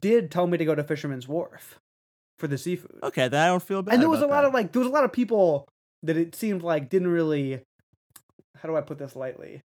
did 0.00 0.30
tell 0.30 0.46
me 0.46 0.58
to 0.58 0.64
go 0.64 0.74
to 0.74 0.82
Fisherman's 0.84 1.26
Wharf 1.28 1.78
for 2.38 2.46
the 2.46 2.58
seafood. 2.58 2.98
okay, 3.02 3.28
that 3.28 3.44
I 3.44 3.48
don't 3.48 3.62
feel 3.62 3.82
bad. 3.82 3.94
and 3.94 4.02
there 4.02 4.08
was 4.10 4.20
a 4.22 4.26
lot 4.26 4.42
that. 4.42 4.48
of 4.48 4.54
like 4.54 4.72
there 4.72 4.80
was 4.80 4.88
a 4.88 4.92
lot 4.92 5.04
of 5.04 5.12
people 5.12 5.66
that 6.02 6.16
it 6.16 6.34
seemed 6.34 6.62
like 6.62 6.88
didn't 6.88 7.08
really 7.08 7.60
how 8.58 8.68
do 8.68 8.76
I 8.76 8.80
put 8.80 8.98
this 8.98 9.14
lightly? 9.16 9.62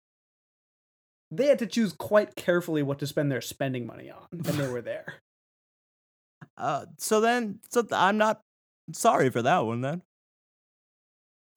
They 1.32 1.46
had 1.46 1.60
to 1.60 1.68
choose 1.68 1.94
quite 1.94 2.36
carefully 2.36 2.82
what 2.82 2.98
to 3.00 3.08
spend 3.08 3.32
their 3.32 3.42
spending 3.42 3.86
money 3.86 4.10
on, 4.10 4.26
and 4.32 4.44
they 4.44 4.68
were 4.68 4.82
there. 4.82 5.16
Uh, 6.58 6.86
so 6.98 7.22
then, 7.22 7.60
so 7.70 7.82
th- 7.82 7.94
I'm 7.94 8.18
not 8.18 8.42
sorry 8.92 9.30
for 9.30 9.42
that 9.42 9.60
one 9.60 9.80
then. 9.80 10.02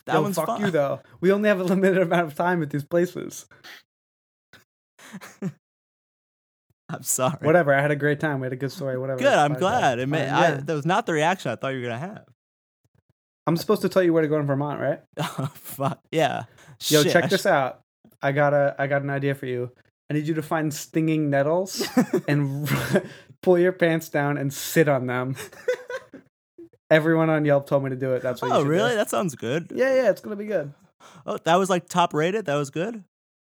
That 0.06 0.14
Yo, 0.14 0.22
one's 0.22 0.36
fuck 0.36 0.46
fine. 0.46 0.60
you 0.60 0.70
though. 0.70 1.00
We 1.20 1.32
only 1.32 1.48
have 1.48 1.58
a 1.58 1.64
limited 1.64 1.98
amount 2.02 2.26
of 2.26 2.34
time 2.36 2.62
at 2.62 2.70
these 2.70 2.84
places. 2.84 3.46
I'm 6.92 7.02
sorry. 7.02 7.38
Whatever. 7.40 7.74
I 7.74 7.80
had 7.80 7.90
a 7.90 7.96
great 7.96 8.20
time. 8.20 8.40
We 8.40 8.46
had 8.46 8.52
a 8.52 8.56
good 8.56 8.72
story. 8.72 8.98
Whatever. 8.98 9.18
Good. 9.18 9.32
I'm 9.32 9.54
glad. 9.54 9.98
It 9.98 10.08
may, 10.08 10.28
I, 10.28 10.40
yeah. 10.48 10.60
that 10.62 10.74
was 10.74 10.86
not 10.86 11.06
the 11.06 11.12
reaction 11.12 11.50
I 11.50 11.56
thought 11.56 11.68
you 11.68 11.80
were 11.80 11.86
gonna 11.88 11.98
have. 11.98 12.24
I'm 13.46 13.56
supposed 13.56 13.82
to 13.82 13.88
tell 13.88 14.02
you 14.02 14.12
where 14.12 14.22
to 14.22 14.28
go 14.28 14.38
in 14.38 14.46
Vermont, 14.46 14.80
right? 14.80 15.00
Oh, 15.18 15.50
fuck. 15.54 16.00
Yeah. 16.12 16.44
Yo, 16.86 17.02
Shit, 17.02 17.12
check 17.12 17.30
this 17.30 17.46
out. 17.46 17.80
I 18.20 18.32
got 18.32 18.52
a 18.54 18.76
I 18.78 18.86
got 18.86 19.02
an 19.02 19.10
idea 19.10 19.34
for 19.34 19.46
you. 19.46 19.70
I 20.10 20.14
need 20.14 20.26
you 20.26 20.34
to 20.34 20.42
find 20.42 20.72
stinging 20.72 21.30
nettles 21.30 21.88
and 22.28 22.68
pull 23.42 23.58
your 23.58 23.72
pants 23.72 24.08
down 24.08 24.36
and 24.36 24.52
sit 24.52 24.88
on 24.88 25.06
them. 25.06 25.36
Everyone 26.90 27.30
on 27.30 27.44
Yelp 27.44 27.66
told 27.66 27.84
me 27.84 27.90
to 27.90 27.96
do 27.96 28.12
it. 28.12 28.22
That's 28.22 28.42
what. 28.42 28.48
you 28.48 28.54
Oh, 28.54 28.62
really? 28.62 28.90
Do. 28.90 28.96
That 28.96 29.08
sounds 29.08 29.34
good. 29.34 29.72
Yeah, 29.74 29.94
yeah, 29.94 30.10
it's 30.10 30.20
gonna 30.20 30.36
be 30.36 30.44
good. 30.46 30.74
Oh, 31.24 31.38
that 31.44 31.56
was 31.56 31.70
like 31.70 31.88
top 31.88 32.12
rated. 32.12 32.44
That 32.44 32.56
was 32.56 32.70
good. 32.70 33.02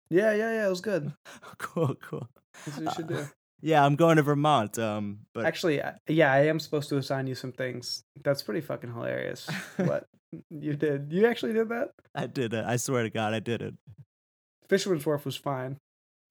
Yeah, 0.10 0.34
yeah, 0.34 0.52
yeah, 0.54 0.68
it 0.68 0.70
was 0.70 0.82
good. 0.82 1.12
Cool, 1.58 1.96
cool. 1.96 2.28
That's 2.66 2.78
what 2.78 2.86
you 2.86 2.92
should 2.96 3.08
do. 3.08 3.16
Uh, 3.16 3.26
Yeah, 3.62 3.86
I'm 3.86 3.96
going 3.96 4.16
to 4.18 4.24
Vermont. 4.24 4.80
Um, 4.80 5.20
but 5.34 5.46
Actually, 5.46 5.82
yeah, 6.08 6.32
I 6.32 6.46
am 6.46 6.60
supposed 6.60 6.90
to 6.90 6.98
assign 6.98 7.28
you 7.28 7.36
some 7.36 7.52
things. 7.52 8.04
That's 8.24 8.42
pretty 8.42 8.62
fucking 8.62 8.94
hilarious. 8.94 9.48
What 9.78 10.08
you 10.50 10.76
did? 10.76 11.12
You 11.12 11.26
actually 11.28 11.54
did 11.54 11.70
that? 11.70 11.90
I 12.14 12.28
did 12.28 12.54
it. 12.54 12.64
I 12.66 12.76
swear 12.78 13.04
to 13.04 13.10
God, 13.10 13.34
I 13.34 13.40
did 13.40 13.62
it. 13.62 13.74
Fisherman's 14.68 15.06
Wharf 15.06 15.26
was 15.26 15.36
fine. 15.36 15.78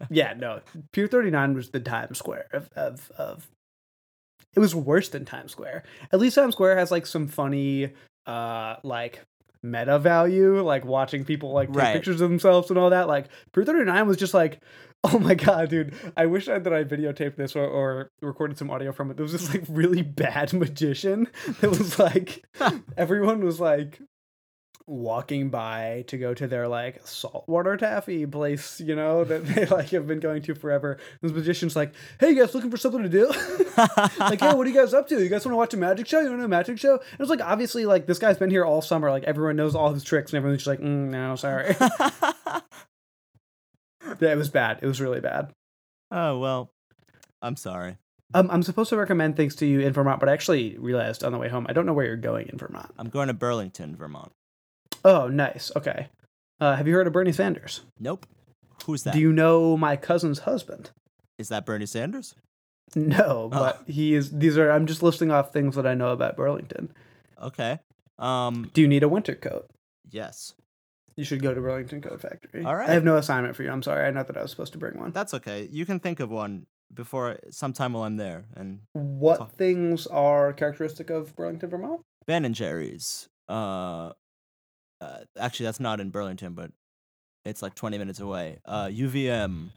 Yeah, 0.11 0.33
no. 0.35 0.61
Pier 0.93 1.09
39 1.09 1.55
was 1.55 1.71
the 1.71 1.81
Times 1.81 2.19
Square 2.19 2.47
of, 2.53 2.71
of, 2.77 3.11
of 3.19 3.49
it 4.55 4.61
was 4.61 4.73
worse 4.73 5.09
than 5.09 5.25
Times 5.25 5.51
Square. 5.51 5.83
At 6.13 6.21
least 6.21 6.37
Times 6.37 6.55
Square 6.55 6.79
has 6.79 6.93
like 6.93 7.05
some 7.05 7.27
funny 7.27 7.91
uh 8.25 8.77
like 8.85 9.25
meta 9.61 9.99
value, 9.99 10.63
like 10.63 10.85
watching 10.85 11.25
people 11.25 11.51
like 11.53 11.69
take 11.71 11.77
Right. 11.79 11.93
pictures 11.95 12.21
of 12.21 12.31
themselves 12.31 12.71
and 12.71 12.79
all 12.79 12.91
that. 12.91 13.09
Like 13.09 13.27
Pier 13.53 13.65
39 13.65 14.07
was 14.07 14.17
just 14.17 14.35
like 14.35 14.61
Oh 15.05 15.19
my 15.21 15.35
god, 15.35 15.69
dude! 15.69 15.95
I 16.17 16.27
wish 16.27 16.49
I, 16.49 16.59
that 16.59 16.73
I 16.73 16.83
videotaped 16.83 17.37
this 17.37 17.55
or, 17.55 17.65
or 17.65 18.11
recorded 18.21 18.59
some 18.59 18.69
audio 18.69 18.91
from 18.91 19.11
it. 19.11 19.17
There 19.17 19.23
was 19.23 19.33
this 19.33 19.55
like 19.55 19.65
really 19.69 20.03
bad 20.03 20.53
magician 20.55 21.29
that 21.61 21.71
was 21.71 22.01
like, 22.01 22.45
everyone 22.97 23.45
was 23.45 23.61
like 23.61 24.01
walking 24.89 25.51
by 25.51 26.03
to 26.09 26.17
go 26.17 26.33
to 26.35 26.49
their 26.49 26.67
like 26.67 27.07
saltwater 27.07 27.77
taffy 27.77 28.27
place, 28.27 28.81
you 28.81 28.97
know, 28.97 29.23
that 29.23 29.47
they 29.47 29.67
like 29.67 29.91
have 29.91 30.07
been 30.09 30.19
going 30.19 30.43
to 30.43 30.55
forever. 30.55 30.99
This 31.23 31.31
magician's 31.31 31.77
like, 31.77 31.95
"Hey, 32.19 32.31
you 32.31 32.41
guys 32.41 32.53
looking 32.53 32.71
for 32.71 32.77
something 32.77 33.03
to 33.05 33.09
do?" 33.09 33.29
like, 34.19 34.41
"Yeah, 34.41 34.55
what 34.55 34.67
are 34.67 34.71
you 34.71 34.75
guys 34.75 34.95
up 34.95 35.07
to? 35.09 35.23
You 35.23 35.29
guys 35.29 35.45
want 35.45 35.53
to 35.53 35.59
watch 35.59 35.75
a 35.75 35.77
magic 35.77 36.09
show? 36.09 36.19
You 36.21 36.27
want 36.27 36.39
to 36.39 36.43
do 36.43 36.47
a 36.47 36.49
magic 36.49 36.79
show?" 36.79 36.95
And 36.95 37.21
it's 37.21 37.31
like, 37.31 37.41
obviously, 37.41 37.87
like 37.87 38.07
this 38.07 38.19
guy's 38.19 38.37
been 38.37 38.51
here 38.51 38.65
all 38.65 38.83
summer. 38.83 39.11
Like 39.11 39.25
everyone 39.25 39.55
knows 39.55 39.77
all 39.77 39.93
his 39.93 40.03
tricks, 40.03 40.33
and 40.33 40.39
everyone's 40.39 40.65
just 40.65 40.67
like, 40.67 40.81
mm, 40.81 41.11
"No, 41.11 41.37
sorry." 41.37 41.77
yeah, 44.21 44.33
it 44.33 44.37
was 44.39 44.51
bad. 44.51 44.79
It 44.83 44.87
was 44.87 45.01
really 45.01 45.21
bad. 45.21 45.53
oh 46.11 46.39
well, 46.39 46.71
I'm 47.43 47.57
sorry. 47.57 47.97
Um, 48.35 48.51
I'm 48.51 48.63
supposed 48.63 48.91
to 48.91 48.97
recommend 48.97 49.37
things 49.37 49.55
to 49.57 49.67
you 49.67 49.81
in 49.81 49.93
Vermont, 49.93 50.21
but 50.21 50.29
I 50.29 50.33
actually 50.33 50.77
realized 50.79 51.25
on 51.25 51.33
the 51.33 51.39
way 51.39 51.49
home 51.49 51.67
I 51.69 51.73
don't 51.73 51.87
know 51.87 51.95
where 51.95 52.05
you're 52.05 52.17
going 52.17 52.49
in 52.49 52.59
Vermont. 52.59 52.91
I'm 52.99 53.09
going 53.09 53.29
to 53.29 53.35
Burlington, 53.35 53.97
Vermont. 53.97 54.33
Oh, 55.05 55.29
nice. 55.29 55.73
Okay. 55.77 56.09
Uh, 56.61 56.77
have 56.77 56.87
you 56.87 56.95
heard 56.95 57.07
of 57.07 57.13
Bernie 57.13 57.33
Sanders? 57.33 57.83
Nope. 57.99 58.27
Who's 58.85 59.05
that? 59.05 59.15
Do 59.15 59.21
you 59.21 59.33
know 59.33 59.77
my 59.77 59.97
cousin's 59.97 60.41
husband? 60.41 60.91
Is 61.39 61.49
that 61.49 61.65
Bernie 61.65 61.87
Sanders? 61.87 62.35
No, 62.95 63.49
but 63.53 63.83
he 63.87 64.15
is. 64.15 64.31
These 64.31 64.57
are. 64.59 64.71
I'm 64.71 64.87
just 64.87 65.03
listing 65.03 65.31
off 65.31 65.53
things 65.53 65.77
that 65.77 65.87
I 65.87 65.95
know 65.95 66.11
about 66.11 66.37
Burlington. 66.37 66.93
Okay. 67.43 67.79
Um. 68.19 68.71
Do 68.73 68.81
you 68.81 68.89
need 68.89 69.03
a 69.03 69.09
winter 69.09 69.35
coat? 69.35 69.71
Yes. 70.11 70.55
You 71.19 71.25
should 71.25 71.43
go 71.43 71.53
to 71.53 71.61
Burlington 71.61 72.01
Coat 72.01 72.21
Factory. 72.21 72.65
All 72.65 72.77
right. 72.77 72.89
I 72.89 72.93
have 72.93 73.03
no 73.03 73.17
assignment 73.17 73.57
for 73.57 73.65
you. 73.65 73.73
I'm 73.73 73.83
sorry. 73.83 74.07
I 74.07 74.13
know 74.13 74.23
that 74.23 74.37
I 74.37 74.43
was 74.43 74.53
supposed 74.53 74.71
to 74.75 74.79
bring 74.79 74.97
one. 74.97 75.11
That's 75.11 75.35
okay. 75.35 75.69
You 75.69 75.85
can 75.85 75.99
think 75.99 76.21
of 76.21 76.31
one 76.31 76.67
before 76.95 77.41
sometime 77.51 77.95
while 77.95 78.05
I'm 78.05 78.19
there. 78.19 78.45
And 78.55 78.83
What 78.93 79.39
Talk. 79.39 79.53
things 79.57 80.07
are 80.07 80.53
characteristic 80.53 81.11
of 81.11 81.35
Burlington, 81.35 81.71
Vermont? 81.71 82.03
Ben 82.29 82.45
and 82.45 82.55
Jerry's. 82.55 83.29
Uh, 83.49 84.13
uh, 85.01 85.19
actually, 85.37 85.67
that's 85.67 85.81
not 85.81 85.99
in 85.99 86.11
Burlington, 86.11 86.53
but 86.53 86.71
it's 87.45 87.63
like 87.63 87.75
20 87.75 87.99
minutes 87.99 88.21
away. 88.21 88.61
Uh, 88.65 88.87
UVM, 88.87 89.71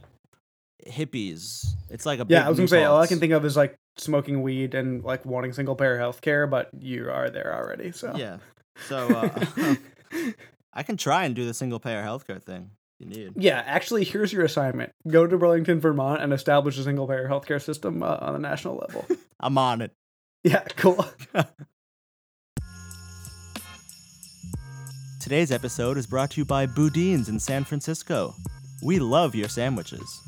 hippies. 0.85 1.65
It's 1.89 2.05
like 2.05 2.19
a 2.19 2.25
Yeah, 2.29 2.45
I 2.45 2.49
was 2.49 2.59
gonna 2.59 2.67
say 2.67 2.83
all 2.83 3.01
I 3.01 3.07
can 3.07 3.19
think 3.19 3.33
of 3.33 3.43
is 3.45 3.57
like 3.57 3.73
smoking 3.97 4.43
weed 4.43 4.75
and 4.75 5.03
like 5.03 5.25
wanting 5.25 5.53
single 5.53 5.75
payer 5.75 5.97
health 5.97 6.21
care, 6.21 6.45
but 6.45 6.69
you 6.79 7.09
are 7.09 7.31
there 7.31 7.55
already. 7.55 7.91
So 7.93 8.13
Yeah. 8.15 8.37
So 8.87 9.07
uh, 9.07 9.75
I 10.73 10.83
can 10.83 10.97
try 10.97 11.25
and 11.25 11.35
do 11.35 11.45
the 11.45 11.53
single 11.53 11.79
payer 11.79 12.01
healthcare 12.03 12.41
thing 12.41 12.71
if 12.99 13.05
you 13.05 13.13
need. 13.13 13.33
Yeah, 13.35 13.61
actually, 13.65 14.03
here's 14.03 14.31
your 14.31 14.45
assignment: 14.45 14.93
go 15.07 15.27
to 15.27 15.37
Burlington, 15.37 15.79
Vermont, 15.79 16.21
and 16.21 16.31
establish 16.33 16.77
a 16.77 16.83
single 16.83 17.07
payer 17.07 17.27
healthcare 17.27 17.61
system 17.61 18.03
uh, 18.03 18.17
on 18.21 18.33
the 18.33 18.39
national 18.39 18.77
level. 18.77 19.05
I'm 19.39 19.57
on 19.57 19.81
it. 19.81 19.91
yeah, 20.43 20.63
cool. 20.75 21.05
Today's 25.19 25.51
episode 25.51 25.97
is 25.97 26.07
brought 26.07 26.31
to 26.31 26.41
you 26.41 26.45
by 26.45 26.65
Boudin's 26.65 27.29
in 27.29 27.39
San 27.39 27.63
Francisco. 27.63 28.33
We 28.83 28.97
love 28.99 29.35
your 29.35 29.49
sandwiches. 29.49 30.19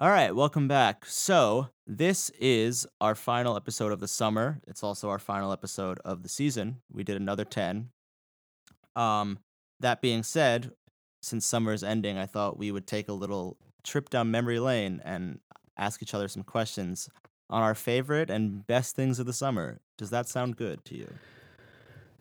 All 0.00 0.08
right, 0.08 0.34
welcome 0.34 0.66
back. 0.66 1.04
So, 1.04 1.68
this 1.86 2.30
is 2.40 2.86
our 3.02 3.14
final 3.14 3.54
episode 3.54 3.92
of 3.92 4.00
the 4.00 4.08
summer. 4.08 4.58
It's 4.66 4.82
also 4.82 5.10
our 5.10 5.18
final 5.18 5.52
episode 5.52 5.98
of 6.06 6.22
the 6.22 6.28
season. 6.30 6.80
We 6.90 7.04
did 7.04 7.18
another 7.18 7.44
10. 7.44 7.90
Um, 8.96 9.40
that 9.78 10.00
being 10.00 10.22
said, 10.22 10.72
since 11.20 11.44
summer 11.44 11.74
is 11.74 11.84
ending, 11.84 12.16
I 12.16 12.24
thought 12.24 12.56
we 12.56 12.72
would 12.72 12.86
take 12.86 13.10
a 13.10 13.12
little 13.12 13.58
trip 13.84 14.08
down 14.08 14.30
memory 14.30 14.58
lane 14.58 15.02
and 15.04 15.38
ask 15.76 16.02
each 16.02 16.14
other 16.14 16.28
some 16.28 16.44
questions 16.44 17.10
on 17.50 17.60
our 17.60 17.74
favorite 17.74 18.30
and 18.30 18.66
best 18.66 18.96
things 18.96 19.18
of 19.18 19.26
the 19.26 19.34
summer. 19.34 19.80
Does 19.98 20.08
that 20.08 20.26
sound 20.26 20.56
good 20.56 20.82
to 20.86 20.96
you? 20.96 21.12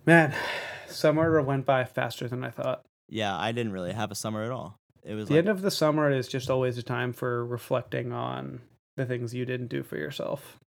Man, 0.06 0.36
summer 0.90 1.42
went 1.42 1.66
by 1.66 1.86
faster 1.86 2.28
than 2.28 2.44
I 2.44 2.50
thought. 2.50 2.84
Yeah, 3.08 3.38
I 3.38 3.54
didn't 3.54 3.72
really 3.72 3.94
have 3.94 4.12
a 4.12 4.16
summer 4.16 4.44
at 4.44 4.52
all. 4.52 4.79
It 5.04 5.14
was 5.16 5.28
The 5.28 5.36
like, 5.36 5.40
end 5.40 5.50
of 5.50 5.62
the 5.62 5.72
summer 5.72 6.12
is 6.12 6.28
just 6.28 6.50
always 6.50 6.78
a 6.78 6.84
time 6.84 7.14
for 7.14 7.46
reflecting 7.46 8.12
on 8.12 8.62
the 8.98 9.06
things 9.06 9.34
you 9.34 9.46
didn't 9.46 9.68
do 9.68 9.82
for 9.84 9.98
yourself. 9.98 10.60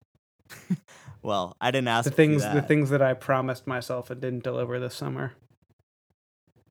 well, 1.22 1.56
I 1.62 1.72
didn't 1.72 1.88
ask 1.90 2.10
The 2.10 2.16
things, 2.16 2.42
the 2.44 2.62
things 2.62 2.90
that 2.90 3.02
I 3.02 3.14
promised 3.14 3.68
myself 3.68 4.10
and 4.10 4.20
didn't 4.22 4.44
deliver 4.44 4.80
this 4.80 4.96
summer. 4.96 5.34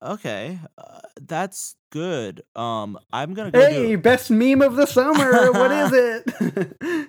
Okay, 0.03 0.59
uh, 0.79 1.01
that's 1.21 1.77
good. 1.91 2.41
Um, 2.57 2.99
I'm 3.13 3.35
gonna 3.35 3.51
go 3.51 3.61
Hey, 3.61 3.89
do. 3.91 3.99
best 3.99 4.31
meme 4.31 4.63
of 4.63 4.75
the 4.77 4.87
summer. 4.87 5.53
what 5.53 5.71
is 5.71 5.93
it? 5.95 7.09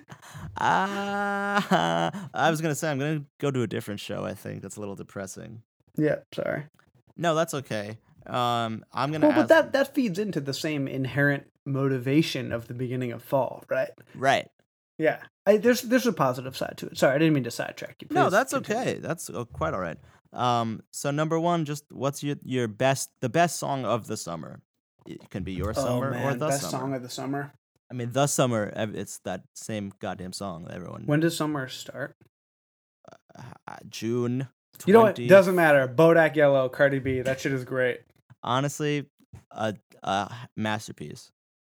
Ah, 0.58 2.28
I 2.34 2.50
was 2.50 2.60
gonna 2.60 2.74
say 2.74 2.90
I'm 2.90 2.98
gonna 2.98 3.24
go 3.40 3.50
to 3.50 3.62
a 3.62 3.66
different 3.66 4.00
show. 4.00 4.24
I 4.24 4.34
think 4.34 4.60
that's 4.62 4.76
a 4.76 4.80
little 4.80 4.94
depressing. 4.96 5.62
yeah, 5.96 6.16
sorry. 6.34 6.64
No, 7.16 7.34
that's 7.34 7.54
okay. 7.54 7.98
Um, 8.26 8.84
I'm 8.92 9.10
gonna 9.12 9.28
Well, 9.28 9.38
ask. 9.38 9.48
but 9.48 9.48
that 9.48 9.72
that 9.72 9.94
feeds 9.94 10.18
into 10.18 10.40
the 10.40 10.54
same 10.54 10.86
inherent 10.88 11.48
motivation 11.66 12.52
of 12.52 12.68
the 12.68 12.74
beginning 12.74 13.12
of 13.12 13.22
fall, 13.22 13.64
right? 13.68 13.90
right. 14.14 14.48
Yeah, 14.98 15.18
I, 15.46 15.56
there's 15.56 15.82
there's 15.82 16.06
a 16.06 16.12
positive 16.12 16.56
side 16.56 16.74
to 16.78 16.86
it. 16.86 16.98
Sorry, 16.98 17.14
I 17.14 17.18
didn't 17.18 17.34
mean 17.34 17.44
to 17.44 17.50
sidetrack 17.50 17.96
you. 18.02 18.08
No, 18.10 18.30
that's 18.30 18.52
continue. 18.52 18.80
okay. 18.80 18.94
That's 18.98 19.30
uh, 19.30 19.44
quite 19.46 19.74
all 19.74 19.80
right. 19.80 19.98
Um, 20.32 20.82
so 20.92 21.10
number 21.10 21.38
one, 21.40 21.64
just 21.64 21.84
what's 21.90 22.22
your 22.22 22.36
your 22.44 22.68
best 22.68 23.10
the 23.20 23.28
best 23.28 23.58
song 23.58 23.84
of 23.84 24.06
the 24.06 24.16
summer? 24.16 24.60
It 25.06 25.30
can 25.30 25.42
be 25.42 25.52
your 25.52 25.70
Oh 25.70 25.72
summer 25.72 26.10
man, 26.10 26.24
or 26.24 26.34
the 26.34 26.46
best 26.48 26.62
summer. 26.62 26.70
song 26.70 26.94
of 26.94 27.02
the 27.02 27.08
summer. 27.08 27.52
I 27.90 27.94
mean, 27.94 28.12
the 28.12 28.26
summer. 28.26 28.72
It's 28.76 29.18
that 29.24 29.42
same 29.54 29.92
goddamn 29.98 30.32
song 30.32 30.64
that 30.64 30.74
everyone. 30.76 31.02
When 31.06 31.20
does 31.20 31.36
summer 31.36 31.68
start? 31.68 32.16
uh, 33.36 33.76
June. 33.88 34.48
20, 34.78 34.90
You 34.90 34.92
know 34.94 35.02
what? 35.02 35.16
Doesn't 35.16 35.54
matter. 35.54 35.86
Bodak 35.88 36.34
Yellow, 36.36 36.68
Cardi 36.68 36.98
B. 36.98 37.20
That 37.20 37.40
shit 37.40 37.52
is 37.52 37.64
great. 37.64 38.00
Honestly, 38.42 39.06
a 39.50 39.74
a 40.02 40.30
masterpiece. 40.56 41.30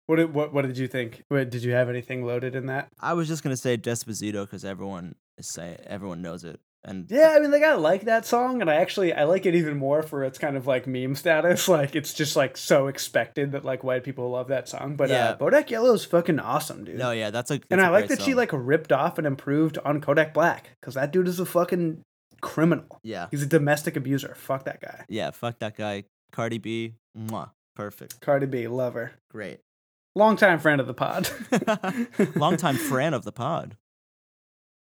What 0.06 0.16
did 0.16 0.32
what 0.34 0.52
what 0.52 0.64
did 0.66 0.78
you 0.78 0.86
think? 0.88 1.22
What, 1.28 1.50
did 1.50 1.62
you 1.64 1.72
have 1.72 1.88
anything 1.88 2.24
loaded 2.24 2.54
in 2.54 2.66
that? 2.66 2.88
I 3.00 3.14
was 3.14 3.28
just 3.28 3.42
gonna 3.42 3.56
say 3.56 3.76
Despacito 3.76 4.44
because 4.44 4.64
everyone 4.64 5.16
is 5.36 5.48
say 5.48 5.76
everyone 5.84 6.22
knows 6.22 6.44
it, 6.44 6.60
and 6.84 7.10
Yeah, 7.10 7.34
I 7.36 7.40
mean, 7.40 7.50
like 7.50 7.64
I 7.64 7.74
like 7.74 8.02
that 8.04 8.24
song, 8.24 8.60
and 8.60 8.70
I 8.70 8.76
actually 8.76 9.12
I 9.12 9.24
like 9.24 9.46
it 9.46 9.56
even 9.56 9.76
more 9.76 10.02
for 10.04 10.22
its 10.22 10.38
kind 10.38 10.56
of 10.56 10.66
like 10.68 10.86
meme 10.86 11.16
status. 11.16 11.66
Like 11.76 11.96
it's 11.96 12.14
just 12.14 12.36
like 12.36 12.56
so 12.56 12.86
expected 12.86 13.50
that 13.52 13.64
like 13.64 13.82
white 13.82 14.04
people 14.04 14.30
love 14.30 14.46
that 14.48 14.68
song. 14.68 14.94
But 14.94 15.08
Yeah. 15.10 15.30
uh, 15.30 15.38
Bodak 15.38 15.70
Yellow 15.70 15.92
is 15.94 16.04
fucking 16.04 16.38
awesome, 16.38 16.84
dude. 16.84 16.98
no, 16.98 17.10
yeah, 17.10 17.30
that's 17.30 17.50
a. 17.50 17.54
and 17.54 17.62
that's 17.70 17.82
I 17.82 17.88
a 17.88 17.90
like 17.90 18.06
that 18.08 18.22
she 18.22 18.34
like 18.34 18.50
ripped 18.52 18.92
off 18.92 19.18
and 19.18 19.26
improved 19.26 19.76
on 19.84 20.00
Kodak 20.00 20.32
Black 20.32 20.70
because 20.80 20.94
that 20.94 21.10
dude 21.12 21.26
is 21.26 21.40
a 21.40 21.46
fucking 21.46 22.02
criminal. 22.40 23.00
Yeah, 23.02 23.26
He's 23.32 23.42
a 23.42 23.46
domestic 23.46 23.96
abuser. 23.96 24.36
Fuck 24.36 24.66
that 24.66 24.80
guy. 24.80 25.04
yeah, 25.08 25.32
fuck 25.32 25.58
that 25.58 25.76
guy. 25.76 26.04
Cardi 26.36 26.58
B, 26.58 26.92
mwah, 27.18 27.52
perfect, 27.74 28.20
Cardi 28.20 28.44
B, 28.44 28.68
love 28.68 28.92
her. 28.92 29.12
great. 29.30 29.60
Longtime 30.14 30.58
friend 30.58 30.82
of 30.82 30.86
the 30.86 30.92
pod. 30.92 31.30
Longtime 32.36 32.76
friend 32.76 33.14
of 33.14 33.24
the 33.24 33.32
pod. 33.32 33.78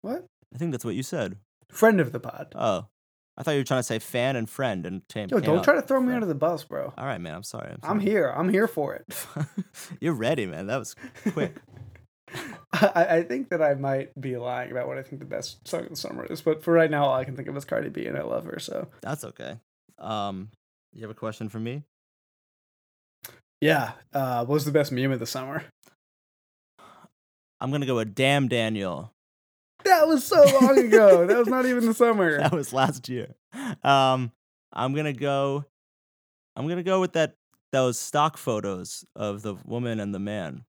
What? 0.01 0.25
I 0.53 0.57
think 0.57 0.71
that's 0.71 0.83
what 0.83 0.95
you 0.95 1.03
said. 1.03 1.37
Friend 1.69 1.99
of 1.99 2.11
the 2.11 2.19
pod. 2.19 2.53
Oh, 2.55 2.87
I 3.37 3.43
thought 3.43 3.51
you 3.51 3.59
were 3.59 3.63
trying 3.63 3.79
to 3.79 3.83
say 3.83 3.99
fan 3.99 4.35
and 4.35 4.49
friend 4.49 4.87
and 4.87 5.07
came. 5.07 5.29
Yo, 5.29 5.39
don't 5.39 5.59
out 5.59 5.63
try 5.63 5.75
to 5.75 5.83
throw 5.83 5.99
me 5.99 6.05
friend. 6.07 6.15
under 6.23 6.25
the 6.25 6.33
bus, 6.33 6.63
bro. 6.63 6.91
All 6.97 7.05
right, 7.05 7.21
man. 7.21 7.35
I'm 7.35 7.43
sorry. 7.43 7.69
I'm, 7.71 7.79
I'm 7.83 7.99
here. 7.99 8.27
I'm 8.35 8.49
here 8.49 8.67
for 8.67 8.95
it. 8.95 9.27
You're 9.99 10.13
ready, 10.13 10.47
man. 10.47 10.65
That 10.65 10.77
was 10.79 10.95
quick. 11.31 11.57
I, 12.73 13.05
I 13.17 13.23
think 13.23 13.49
that 13.49 13.61
I 13.61 13.75
might 13.75 14.19
be 14.19 14.35
lying 14.37 14.71
about 14.71 14.87
what 14.87 14.97
I 14.97 15.03
think 15.03 15.19
the 15.19 15.25
best 15.27 15.67
song 15.67 15.83
of 15.83 15.89
the 15.89 15.95
summer 15.95 16.25
is, 16.25 16.41
but 16.41 16.63
for 16.63 16.73
right 16.73 16.89
now, 16.89 17.05
all 17.05 17.13
I 17.15 17.23
can 17.23 17.35
think 17.35 17.47
of 17.47 17.55
is 17.55 17.65
Cardi 17.65 17.89
B, 17.89 18.07
and 18.07 18.17
I 18.17 18.23
love 18.23 18.45
her. 18.45 18.57
So 18.59 18.87
That's 19.01 19.23
okay. 19.23 19.57
Um, 19.99 20.49
you 20.95 21.01
have 21.01 21.11
a 21.11 21.13
question 21.13 21.49
for 21.49 21.59
me? 21.59 21.83
yeah, 23.61 23.91
uh, 24.13 24.39
what 24.45 24.53
was 24.55 24.65
the 24.65 24.71
best 24.71 24.91
meme 24.91 25.11
of 25.11 25.19
the 25.19 25.25
summer? 25.25 25.63
I'm 27.59 27.71
gonna 27.71 27.85
go 27.85 27.95
with 27.95 28.13
Damn 28.15 28.47
Daniel. 28.47 29.11
That 29.85 30.07
was 30.07 30.23
so 30.23 30.43
long 30.61 30.77
ago. 30.77 31.25
that 31.27 31.37
was 31.37 31.47
not 31.47 31.65
even 31.65 31.85
the 31.85 31.93
summer. 32.05 32.37
That 32.39 32.51
was 32.51 32.73
last 32.73 33.07
year. 33.09 33.35
Um, 33.83 34.31
I'm 34.73 34.93
gonna 34.93 35.13
go. 35.13 35.65
I'm 36.55 36.67
gonna 36.67 36.83
go 36.83 36.99
with 36.99 37.13
that. 37.13 37.35
Those 37.71 37.99
stock 37.99 38.37
photos 38.37 39.03
of 39.17 39.41
the 39.41 39.55
woman 39.65 39.99
and 39.99 40.13
the 40.13 40.19
man. 40.19 40.63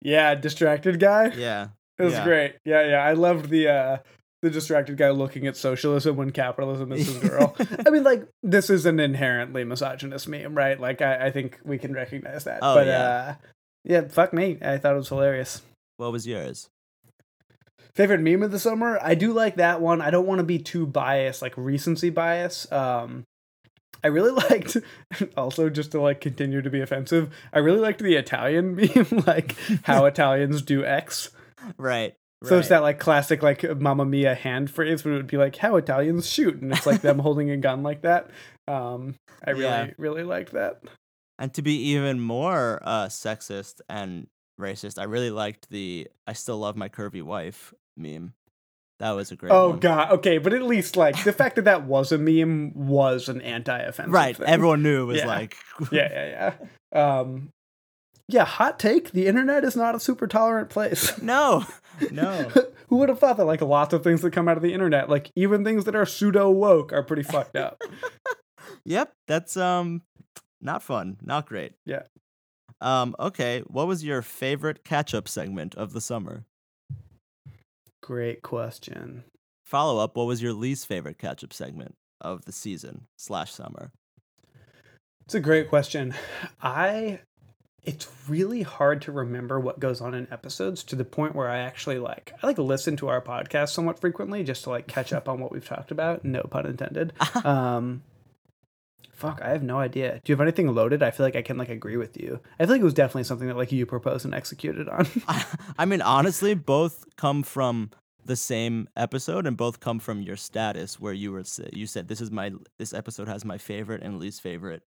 Yeah, 0.00 0.34
distracted 0.34 0.98
guy. 1.00 1.32
Yeah, 1.36 1.68
It 1.98 2.02
was 2.04 2.14
yeah. 2.14 2.24
great. 2.24 2.54
Yeah, 2.64 2.86
yeah. 2.86 3.04
I 3.04 3.12
loved 3.12 3.50
the 3.50 3.68
uh 3.68 3.96
the 4.46 4.50
distracted 4.50 4.96
guy 4.96 5.10
looking 5.10 5.48
at 5.48 5.56
socialism 5.56 6.14
when 6.14 6.30
capitalism 6.30 6.92
is 6.92 7.08
his 7.08 7.18
girl. 7.30 7.56
I 7.84 7.90
mean, 7.90 8.04
like 8.04 8.28
this 8.44 8.70
is 8.70 8.86
an 8.86 9.00
inherently 9.00 9.64
misogynist 9.64 10.28
meme, 10.28 10.54
right? 10.54 10.78
Like 10.78 11.02
I, 11.02 11.26
I 11.26 11.30
think 11.32 11.58
we 11.64 11.78
can 11.78 11.92
recognize 11.92 12.44
that. 12.44 12.60
Oh, 12.62 12.76
but 12.76 12.86
yeah. 12.86 13.02
uh 13.02 13.34
yeah, 13.82 14.00
fuck 14.08 14.32
me. 14.32 14.58
I 14.62 14.78
thought 14.78 14.94
it 14.94 14.98
was 14.98 15.08
hilarious. 15.08 15.62
What 15.96 16.12
was 16.12 16.28
yours? 16.28 16.68
Favorite 17.96 18.20
meme 18.20 18.44
of 18.44 18.52
the 18.52 18.58
summer? 18.60 19.00
I 19.02 19.16
do 19.16 19.32
like 19.32 19.56
that 19.56 19.80
one. 19.80 20.00
I 20.00 20.10
don't 20.10 20.26
want 20.26 20.38
to 20.38 20.44
be 20.44 20.58
too 20.58 20.86
biased, 20.86 21.42
like 21.42 21.54
recency 21.56 22.10
bias. 22.10 22.70
Um 22.70 23.24
I 24.04 24.08
really 24.08 24.30
liked 24.50 24.76
also 25.36 25.68
just 25.70 25.90
to 25.90 26.00
like 26.00 26.20
continue 26.20 26.62
to 26.62 26.70
be 26.70 26.80
offensive, 26.82 27.34
I 27.52 27.58
really 27.58 27.80
liked 27.80 27.98
the 28.00 28.14
Italian 28.14 28.76
meme, 28.94 29.24
like 29.26 29.56
how 29.82 30.04
Italians 30.04 30.62
do 30.62 30.84
X. 30.84 31.30
Right. 31.76 32.14
So 32.48 32.58
it's 32.58 32.68
that 32.68 32.82
like 32.82 32.98
classic 32.98 33.42
like 33.42 33.62
Mamma 33.80 34.04
Mia 34.04 34.34
hand 34.34 34.70
phrase 34.70 35.04
where 35.04 35.14
it 35.14 35.16
would 35.18 35.26
be 35.26 35.36
like 35.36 35.56
how 35.56 35.76
Italians 35.76 36.28
shoot, 36.28 36.60
and 36.60 36.72
it's 36.72 36.86
like 36.86 37.00
them 37.02 37.18
holding 37.26 37.50
a 37.50 37.56
gun 37.56 37.82
like 37.82 38.02
that. 38.02 38.30
Um, 38.68 39.14
I 39.44 39.50
really 39.50 39.62
Yeah. 39.64 39.90
really 39.98 40.22
liked 40.24 40.52
that. 40.52 40.82
And 41.38 41.52
to 41.54 41.62
be 41.62 41.76
even 41.92 42.20
more 42.20 42.80
uh, 42.82 43.06
sexist 43.06 43.80
and 43.88 44.26
racist, 44.60 44.98
I 44.98 45.04
really 45.04 45.30
liked 45.30 45.68
the 45.70 46.08
"I 46.26 46.32
still 46.32 46.58
love 46.58 46.76
my 46.76 46.88
curvy 46.88 47.22
wife" 47.22 47.74
meme. 47.96 48.32
That 48.98 49.10
was 49.10 49.30
a 49.30 49.36
great 49.36 49.52
Oh 49.52 49.70
one. 49.70 49.78
god, 49.80 50.12
okay, 50.12 50.38
but 50.38 50.54
at 50.54 50.62
least 50.62 50.96
like 50.96 51.22
the 51.24 51.32
fact 51.34 51.56
that 51.56 51.66
that 51.66 51.82
was 51.86 52.12
a 52.12 52.16
meme 52.18 52.72
was 52.74 53.28
an 53.28 53.42
anti-offensive. 53.42 54.10
Right. 54.12 54.34
thing. 54.34 54.46
Everyone 54.46 54.82
knew 54.82 55.02
it 55.02 55.04
was 55.12 55.18
Yeah. 55.18 55.26
like 55.26 55.56
yeah, 55.92 56.08
yeah, 56.10 56.54
yeah. 56.94 57.18
Um, 57.20 57.50
yeah, 58.28 58.44
hot 58.44 58.78
take: 58.78 59.12
the 59.12 59.26
internet 59.26 59.64
is 59.64 59.76
not 59.76 59.94
a 59.94 60.00
super 60.00 60.26
tolerant 60.26 60.68
place. 60.68 61.16
no, 61.22 61.64
no. 62.10 62.50
Who 62.88 62.96
would 62.96 63.08
have 63.08 63.18
thought 63.18 63.36
that 63.36 63.44
like 63.44 63.60
lots 63.60 63.92
of 63.92 64.04
things 64.04 64.22
that 64.22 64.32
come 64.32 64.48
out 64.48 64.56
of 64.56 64.62
the 64.62 64.72
internet, 64.72 65.08
like 65.08 65.30
even 65.34 65.64
things 65.64 65.84
that 65.84 65.96
are 65.96 66.06
pseudo 66.06 66.50
woke, 66.50 66.92
are 66.92 67.02
pretty 67.02 67.22
fucked 67.22 67.56
up. 67.56 67.80
Yep, 68.84 69.12
that's 69.26 69.56
um 69.56 70.02
not 70.60 70.82
fun, 70.82 71.16
not 71.20 71.46
great. 71.46 71.72
Yeah. 71.84 72.02
Um 72.80 73.16
okay, 73.18 73.62
what 73.66 73.88
was 73.88 74.04
your 74.04 74.22
favorite 74.22 74.84
catch-up 74.84 75.28
segment 75.28 75.74
of 75.74 75.92
the 75.92 76.00
summer? 76.00 76.44
Great 78.00 78.42
question. 78.42 79.24
Follow 79.64 80.02
up, 80.02 80.16
what 80.16 80.26
was 80.26 80.40
your 80.40 80.52
least 80.52 80.86
favorite 80.86 81.18
catch-up 81.18 81.52
segment 81.52 81.96
of 82.20 82.44
the 82.44 82.52
season 82.52 83.06
slash 83.16 83.52
summer? 83.52 83.90
It's 85.24 85.34
a 85.34 85.40
great 85.40 85.68
question. 85.68 86.14
I 86.62 87.20
it's 87.86 88.08
really 88.28 88.62
hard 88.62 89.00
to 89.02 89.12
remember 89.12 89.60
what 89.60 89.78
goes 89.78 90.00
on 90.00 90.12
in 90.12 90.26
episodes 90.30 90.82
to 90.84 90.96
the 90.96 91.04
point 91.04 91.34
where 91.34 91.48
I 91.48 91.58
actually 91.58 91.98
like 91.98 92.32
I 92.42 92.46
like 92.46 92.58
listen 92.58 92.96
to 92.98 93.08
our 93.08 93.22
podcast 93.22 93.70
somewhat 93.70 94.00
frequently 94.00 94.42
just 94.42 94.64
to 94.64 94.70
like 94.70 94.88
catch 94.88 95.12
up 95.12 95.28
on 95.28 95.40
what 95.40 95.52
we've 95.52 95.66
talked 95.66 95.90
about, 95.90 96.24
no 96.24 96.42
pun 96.42 96.66
intended. 96.66 97.12
Um 97.44 98.02
fuck, 99.12 99.40
I 99.42 99.50
have 99.50 99.62
no 99.62 99.78
idea. 99.78 100.20
Do 100.24 100.30
you 100.30 100.34
have 100.34 100.40
anything 100.42 100.74
loaded? 100.74 101.02
I 101.02 101.10
feel 101.10 101.24
like 101.24 101.36
I 101.36 101.42
can 101.42 101.56
like 101.56 101.68
agree 101.68 101.96
with 101.96 102.20
you. 102.20 102.40
I 102.58 102.64
feel 102.64 102.74
like 102.74 102.80
it 102.80 102.84
was 102.84 102.94
definitely 102.94 103.24
something 103.24 103.48
that 103.48 103.56
like 103.56 103.72
you 103.72 103.86
proposed 103.86 104.24
and 104.24 104.34
executed 104.34 104.88
on. 104.88 105.06
I 105.78 105.84
mean, 105.84 106.02
honestly, 106.02 106.54
both 106.54 107.04
come 107.16 107.42
from 107.42 107.90
the 108.26 108.36
same 108.36 108.88
episode 108.96 109.46
and 109.46 109.56
both 109.56 109.80
come 109.80 110.00
from 110.00 110.20
your 110.20 110.36
status 110.36 111.00
where 111.00 111.12
you 111.12 111.32
were 111.32 111.44
you 111.72 111.86
said 111.86 112.08
this 112.08 112.20
is 112.20 112.30
my 112.30 112.52
this 112.78 112.92
episode 112.92 113.28
has 113.28 113.44
my 113.44 113.56
favorite 113.56 114.02
and 114.02 114.18
least 114.18 114.40
favorite 114.40 114.82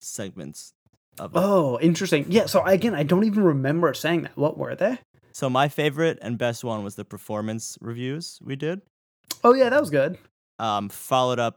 segments 0.00 0.74
of 1.18 1.34
it. 1.34 1.38
oh, 1.38 1.78
interesting. 1.80 2.26
Yeah, 2.28 2.46
so 2.46 2.62
again, 2.64 2.94
I 2.94 3.02
don't 3.02 3.24
even 3.24 3.42
remember 3.44 3.92
saying 3.94 4.22
that. 4.22 4.36
What 4.36 4.56
were 4.58 4.74
they? 4.74 4.98
So 5.32 5.48
my 5.48 5.68
favorite 5.68 6.18
and 6.20 6.36
best 6.38 6.62
one 6.64 6.84
was 6.84 6.94
the 6.96 7.04
performance 7.04 7.78
reviews 7.80 8.38
we 8.42 8.56
did. 8.56 8.82
Oh 9.44 9.54
yeah, 9.54 9.68
that 9.70 9.80
was 9.80 9.90
good. 9.90 10.18
um, 10.58 10.88
followed 10.88 11.38
up 11.38 11.56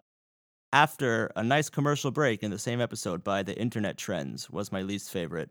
after 0.73 1.31
a 1.35 1.43
nice 1.43 1.69
commercial 1.69 2.11
break 2.11 2.43
in 2.43 2.51
the 2.51 2.59
same 2.59 2.81
episode 2.81 3.23
by 3.23 3.43
the 3.43 3.57
internet 3.57 3.97
trends 3.97 4.49
was 4.49 4.71
my 4.71 4.81
least 4.81 5.09
favorite. 5.09 5.49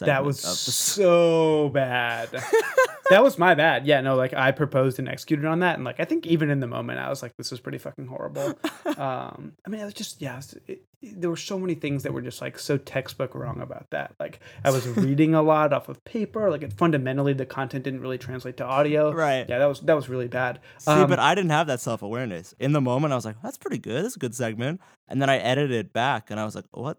That 0.00 0.24
was 0.24 0.40
so 0.40 1.68
bad. 1.68 2.30
that 3.10 3.22
was 3.22 3.38
my 3.38 3.54
bad. 3.54 3.86
Yeah, 3.86 4.00
no, 4.00 4.16
like 4.16 4.32
I 4.34 4.50
proposed 4.50 4.98
and 4.98 5.08
executed 5.08 5.44
on 5.44 5.60
that, 5.60 5.76
and 5.76 5.84
like 5.84 6.00
I 6.00 6.04
think 6.04 6.26
even 6.26 6.50
in 6.50 6.60
the 6.60 6.66
moment 6.66 6.98
I 6.98 7.08
was 7.08 7.22
like, 7.22 7.36
this 7.36 7.50
was 7.50 7.60
pretty 7.60 7.78
fucking 7.78 8.06
horrible. 8.06 8.58
um, 8.96 9.52
I 9.64 9.68
mean, 9.68 9.80
I 9.80 9.84
was 9.84 9.94
just 9.94 10.20
yeah, 10.22 10.38
it, 10.38 10.62
it- 10.68 10.82
there 11.20 11.28
were 11.28 11.36
so 11.36 11.58
many 11.58 11.74
things 11.74 12.02
that 12.04 12.14
were 12.14 12.22
just 12.22 12.40
like 12.40 12.58
so 12.58 12.78
textbook 12.78 13.34
wrong 13.34 13.60
about 13.60 13.90
that. 13.90 14.14
Like 14.18 14.40
I 14.64 14.70
was 14.70 14.86
reading 14.96 15.34
a 15.34 15.42
lot 15.42 15.74
off 15.74 15.90
of 15.90 16.02
paper. 16.04 16.50
Like 16.50 16.62
it, 16.62 16.72
fundamentally, 16.72 17.34
the 17.34 17.44
content 17.44 17.84
didn't 17.84 18.00
really 18.00 18.16
translate 18.16 18.56
to 18.56 18.64
audio. 18.64 19.12
right. 19.12 19.44
Yeah, 19.46 19.58
that 19.58 19.66
was 19.66 19.80
that 19.80 19.94
was 19.94 20.08
really 20.08 20.28
bad. 20.28 20.60
See, 20.78 20.90
Um, 20.90 21.06
but 21.10 21.18
I 21.18 21.34
didn't 21.34 21.50
have 21.50 21.66
that 21.66 21.80
self 21.80 22.00
awareness 22.02 22.54
in 22.58 22.72
the 22.72 22.80
moment. 22.80 23.12
I 23.12 23.16
was 23.16 23.26
like, 23.26 23.36
"That's 23.42 23.58
pretty 23.58 23.76
good. 23.78 24.02
That's 24.02 24.16
a 24.16 24.18
good 24.18 24.34
segment." 24.34 24.80
And 25.06 25.20
then 25.20 25.28
I 25.28 25.36
edited 25.36 25.72
it 25.72 25.92
back, 25.92 26.30
and 26.30 26.40
I 26.40 26.46
was 26.46 26.54
like, 26.54 26.64
"What? 26.70 26.96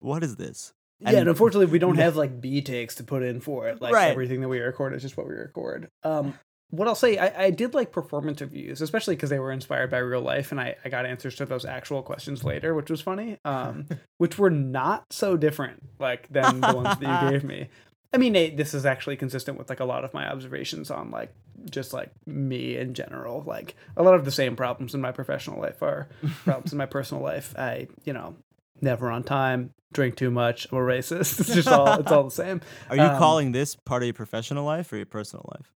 What 0.00 0.22
is 0.22 0.36
this?" 0.36 0.74
Yeah, 1.00 1.10
and 1.18 1.28
unfortunately, 1.28 1.66
we 1.72 1.78
don't 1.78 1.96
have 1.96 2.16
like 2.16 2.40
B 2.40 2.60
takes 2.62 2.96
to 2.96 3.04
put 3.04 3.22
in 3.22 3.40
for 3.40 3.68
it. 3.68 3.80
Like 3.80 3.94
Right. 3.94 4.10
everything 4.10 4.40
that 4.42 4.48
we 4.48 4.60
record 4.60 4.94
is 4.94 5.02
just 5.02 5.16
what 5.16 5.26
we 5.26 5.34
record. 5.34 5.88
Um, 6.02 6.34
what 6.70 6.86
I'll 6.86 6.94
say, 6.94 7.18
I, 7.18 7.46
I 7.46 7.50
did 7.50 7.74
like 7.74 7.90
performance 7.90 8.40
reviews, 8.40 8.80
especially 8.80 9.16
because 9.16 9.30
they 9.30 9.40
were 9.40 9.50
inspired 9.50 9.90
by 9.90 9.98
real 9.98 10.20
life, 10.20 10.52
and 10.52 10.60
I, 10.60 10.76
I 10.84 10.88
got 10.88 11.04
answers 11.04 11.34
to 11.36 11.46
those 11.46 11.64
actual 11.64 12.02
questions 12.02 12.44
later, 12.44 12.74
which 12.74 12.90
was 12.90 13.00
funny. 13.00 13.38
Um, 13.44 13.86
which 14.18 14.38
were 14.38 14.50
not 14.50 15.12
so 15.12 15.36
different 15.36 15.82
like 15.98 16.28
than 16.28 16.60
the 16.60 16.74
ones 16.74 16.98
that 17.00 17.24
you 17.24 17.30
gave 17.32 17.44
me. 17.44 17.68
I 18.12 18.18
mean, 18.18 18.34
eh, 18.36 18.50
this 18.54 18.74
is 18.74 18.86
actually 18.86 19.16
consistent 19.16 19.58
with 19.58 19.68
like 19.68 19.80
a 19.80 19.84
lot 19.84 20.04
of 20.04 20.12
my 20.14 20.28
observations 20.30 20.90
on 20.90 21.10
like 21.10 21.32
just 21.70 21.92
like 21.92 22.10
me 22.26 22.76
in 22.76 22.94
general. 22.94 23.42
Like 23.46 23.74
a 23.96 24.02
lot 24.02 24.14
of 24.14 24.24
the 24.24 24.30
same 24.32 24.56
problems 24.56 24.94
in 24.94 25.00
my 25.00 25.12
professional 25.12 25.60
life 25.60 25.82
are 25.82 26.08
problems 26.44 26.72
in 26.72 26.78
my 26.78 26.86
personal 26.86 27.22
life. 27.22 27.54
I, 27.58 27.88
you 28.04 28.12
know, 28.12 28.36
never 28.82 29.10
on 29.10 29.22
time, 29.22 29.72
drink 29.92 30.16
too 30.16 30.30
much, 30.30 30.66
I'm 30.70 30.78
a 30.78 30.80
racist. 30.80 31.40
It's 31.40 31.54
just 31.54 31.68
all 31.68 32.00
it's 32.00 32.10
all 32.12 32.24
the 32.24 32.30
same. 32.30 32.60
Are 32.88 32.96
you 32.96 33.02
Um, 33.02 33.18
calling 33.18 33.52
this 33.52 33.74
part 33.76 34.02
of 34.02 34.06
your 34.06 34.14
professional 34.14 34.64
life 34.64 34.92
or 34.92 34.96
your 34.96 35.06
personal 35.06 35.44
life? 35.54 35.72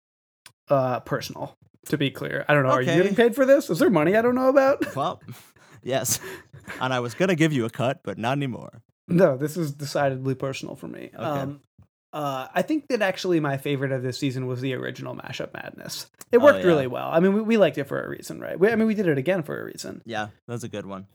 uh, 0.69 1.01
personal. 1.01 1.57
To 1.87 1.97
be 1.99 2.11
clear, 2.11 2.45
I 2.49 2.55
don't 2.55 2.63
know. 2.65 2.71
Are 2.71 2.83
you 2.83 2.93
getting 2.93 3.15
paid 3.15 3.35
for 3.35 3.47
this? 3.47 3.71
Is 3.71 3.79
there 3.79 3.91
money 3.91 4.15
I 4.17 4.23
don't 4.23 4.35
know 4.35 4.49
about? 4.49 4.85
Well, 4.97 5.21
yes. 5.83 6.21
And 6.81 6.93
I 6.93 7.01
was 7.01 7.15
gonna 7.15 7.35
give 7.35 7.53
you 7.53 7.65
a 7.65 7.71
cut, 7.71 8.01
but 8.05 8.19
not 8.19 8.33
anymore. 8.37 8.83
No, 9.09 9.37
this 9.37 9.57
is 9.57 9.73
decidedly 9.73 10.35
personal 10.35 10.77
for 10.77 10.87
me. 10.87 11.11
Um, 11.17 11.63
uh, 12.13 12.49
I 12.55 12.63
think 12.63 12.89
that 12.89 13.03
actually 13.03 13.41
my 13.41 13.57
favorite 13.57 13.93
of 13.93 14.03
this 14.03 14.19
season 14.19 14.47
was 14.47 14.61
the 14.61 14.75
original 14.75 15.17
Mashup 15.17 15.53
Madness. 15.55 16.07
It 16.31 16.39
Oh, 16.39 16.45
worked 16.45 16.61
yeah. 16.61 16.67
really 16.67 16.87
well. 16.87 17.09
I 17.11 17.19
mean, 17.21 17.33
we, 17.35 17.41
we 17.41 17.57
liked 17.57 17.79
it 17.79 17.85
for 17.85 18.01
a 18.01 18.09
reason, 18.09 18.41
right? 18.41 18.59
We, 18.61 18.69
I 18.69 18.77
mean, 18.77 18.87
we 18.87 18.95
did 18.95 19.07
it 19.09 19.17
again 19.19 19.43
for 19.43 19.61
a 19.61 19.65
reason. 19.65 20.03
Yeah, 20.05 20.27
that 20.47 20.53
was 20.53 20.63
a 20.65 20.69
good 20.69 20.87
one. 20.87 21.07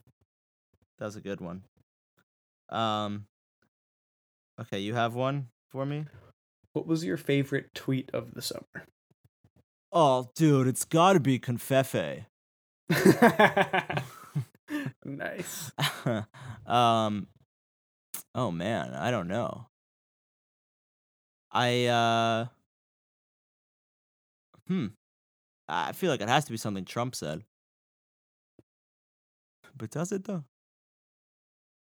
That 0.99 1.05
was 1.05 1.15
a 1.15 1.21
good 1.21 1.39
one. 1.41 1.61
Um. 2.69 3.27
Okay, 4.59 4.79
you 4.79 4.93
have 4.93 5.15
one 5.15 5.49
for 5.69 5.85
me. 5.85 6.05
What 6.73 6.87
was 6.87 7.03
your 7.03 7.17
favorite 7.17 7.73
tweet 7.73 8.09
of 8.13 8.33
the 8.33 8.41
summer? 8.41 8.87
Oh, 9.91 10.29
dude, 10.35 10.67
it's 10.67 10.85
got 10.85 11.13
to 11.13 11.19
be 11.19 11.39
covfefe. 11.39 12.25
nice. 15.05 15.71
um. 16.65 17.27
Oh 18.33 18.51
man, 18.51 18.93
I 18.93 19.11
don't 19.11 19.27
know. 19.27 19.67
I 21.51 21.85
uh. 21.85 22.45
Hmm. 24.67 24.87
I 25.67 25.93
feel 25.93 26.11
like 26.11 26.21
it 26.21 26.29
has 26.29 26.45
to 26.45 26.51
be 26.51 26.57
something 26.57 26.85
Trump 26.85 27.15
said. 27.15 27.43
But 29.77 29.91
does 29.91 30.11
it 30.11 30.25
though? 30.25 30.43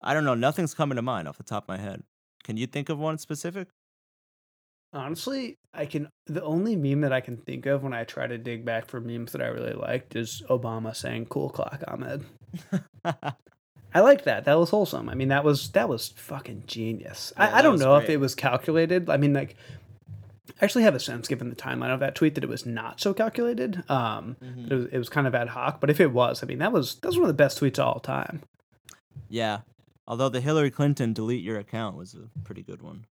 I 0.02 0.14
don't 0.14 0.24
know. 0.24 0.36
Nothing's 0.36 0.74
coming 0.74 0.96
to 0.96 1.02
mind 1.02 1.28
off 1.28 1.38
the 1.38 1.44
top 1.44 1.66
of 1.66 1.68
my 1.70 1.78
head. 1.78 2.04
Can 2.44 2.58
you 2.58 2.68
think 2.68 2.90
of 2.90 2.98
one 3.00 3.18
specific? 3.18 3.68
Honestly, 4.92 5.58
I 5.74 5.86
can. 5.86 6.10
The 6.26 6.42
only 6.44 6.76
meme 6.76 7.02
that 7.02 7.14
I 7.14 7.22
can 7.22 7.38
think 7.38 7.66
of 7.68 7.84
when 7.84 7.94
I 7.94 8.06
try 8.06 8.26
to 8.26 8.38
dig 8.40 8.66
back 8.66 8.88
for 8.88 9.00
memes 9.00 9.34
that 9.34 9.42
I 9.42 9.48
really 9.48 9.74
liked 9.74 10.16
is 10.16 10.42
Obama 10.50 10.96
saying 10.96 11.28
"Cool 11.28 11.50
clock, 11.52 11.84
Ahmed." 11.88 12.24
I 13.94 14.02
liked 14.02 14.26
that. 14.26 14.46
That 14.46 14.58
was 14.58 14.70
wholesome. 14.72 15.10
I 15.10 15.14
mean, 15.16 15.28
that 15.28 15.44
was 15.44 15.70
that 15.72 15.90
was 15.90 16.10
fucking 16.10 16.64
genius. 16.66 17.34
Yeah, 17.38 17.54
I, 17.54 17.60
I 17.60 17.62
don't 17.62 17.78
know 17.80 17.98
if 17.98 18.10
it 18.10 18.18
was 18.18 18.34
calculated. 18.34 19.10
I 19.12 19.18
mean, 19.18 19.34
like, 19.34 19.56
I 20.60 20.66
actually 20.66 20.84
have 20.86 20.96
a 20.96 21.00
sense, 21.00 21.28
given 21.28 21.50
the 21.50 21.56
timeline 21.56 21.94
of 21.94 22.00
that 22.00 22.16
tweet, 22.16 22.34
that 22.36 22.44
it 22.44 22.50
was 22.50 22.66
not 22.66 23.00
so 23.00 23.14
calculated. 23.14 23.84
Um, 23.90 24.38
Mhm. 24.44 24.72
it 24.72 24.74
was 24.74 24.86
it 24.94 24.98
was 24.98 25.10
kind 25.10 25.28
of 25.28 25.36
ad 25.36 25.50
hoc. 25.50 25.80
But 25.82 25.92
if 25.92 26.00
it 26.00 26.12
was, 26.12 26.42
I 26.42 26.48
mean, 26.48 26.60
that 26.60 26.72
was 26.72 26.96
that 26.96 27.08
was 27.10 27.16
one 27.18 27.26
of 27.26 27.36
the 27.36 27.44
best 27.44 27.60
tweets 27.62 27.78
of 27.78 27.86
all 27.86 28.00
time. 28.00 28.42
Yeah. 29.28 29.60
Although 30.10 30.30
the 30.30 30.42
Hillary 30.42 30.72
Clinton 30.72 31.14
delete 31.14 31.44
your 31.44 31.60
account 31.60 31.96
was 31.96 32.16
a 32.16 32.40
pretty 32.40 32.64
good 32.64 32.82
one. 32.82 33.06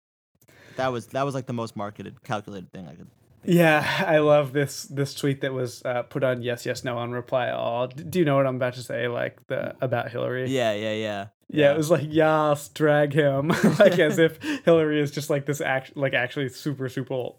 That 0.76 0.92
was 0.92 1.08
that 1.08 1.24
was 1.24 1.34
like 1.34 1.46
the 1.46 1.52
most 1.52 1.76
marketed, 1.76 2.22
calculated 2.22 2.72
thing 2.72 2.88
I 2.88 2.94
could. 2.94 3.08
Yeah, 3.44 4.04
I 4.06 4.18
love 4.18 4.52
this 4.52 4.84
this 4.84 5.12
tweet 5.12 5.42
that 5.42 5.52
was 5.52 5.82
uh, 5.84 6.04
put 6.04 6.24
on 6.24 6.40
yes 6.40 6.64
yes 6.64 6.84
no 6.84 6.96
on 6.96 7.10
reply 7.10 7.50
all. 7.50 7.88
Do 7.88 8.18
you 8.18 8.24
know 8.24 8.36
what 8.36 8.46
I'm 8.46 8.56
about 8.56 8.74
to 8.74 8.82
say? 8.82 9.08
Like 9.08 9.46
the 9.48 9.74
about 9.80 10.10
Hillary. 10.10 10.48
Yeah, 10.48 10.72
yeah, 10.72 10.94
yeah. 10.94 11.26
Yeah, 11.48 11.72
it 11.72 11.76
was 11.76 11.90
like 11.90 12.06
yes, 12.08 12.68
drag 12.68 13.12
him, 13.12 13.48
like 13.78 13.98
as 13.98 14.18
if 14.18 14.42
Hillary 14.64 15.00
is 15.00 15.10
just 15.10 15.30
like 15.30 15.46
this 15.46 15.60
act, 15.60 15.96
like 15.96 16.14
actually 16.14 16.48
super 16.48 16.88
super, 16.88 17.30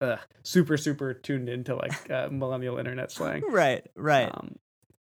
uh, 0.00 0.16
super 0.42 0.76
super 0.76 1.14
tuned 1.14 1.48
into 1.48 1.76
like 1.76 2.10
uh, 2.10 2.28
millennial 2.30 2.78
internet 2.78 3.12
slang. 3.12 3.42
right, 3.50 3.86
right. 3.94 4.30
Um, 4.32 4.56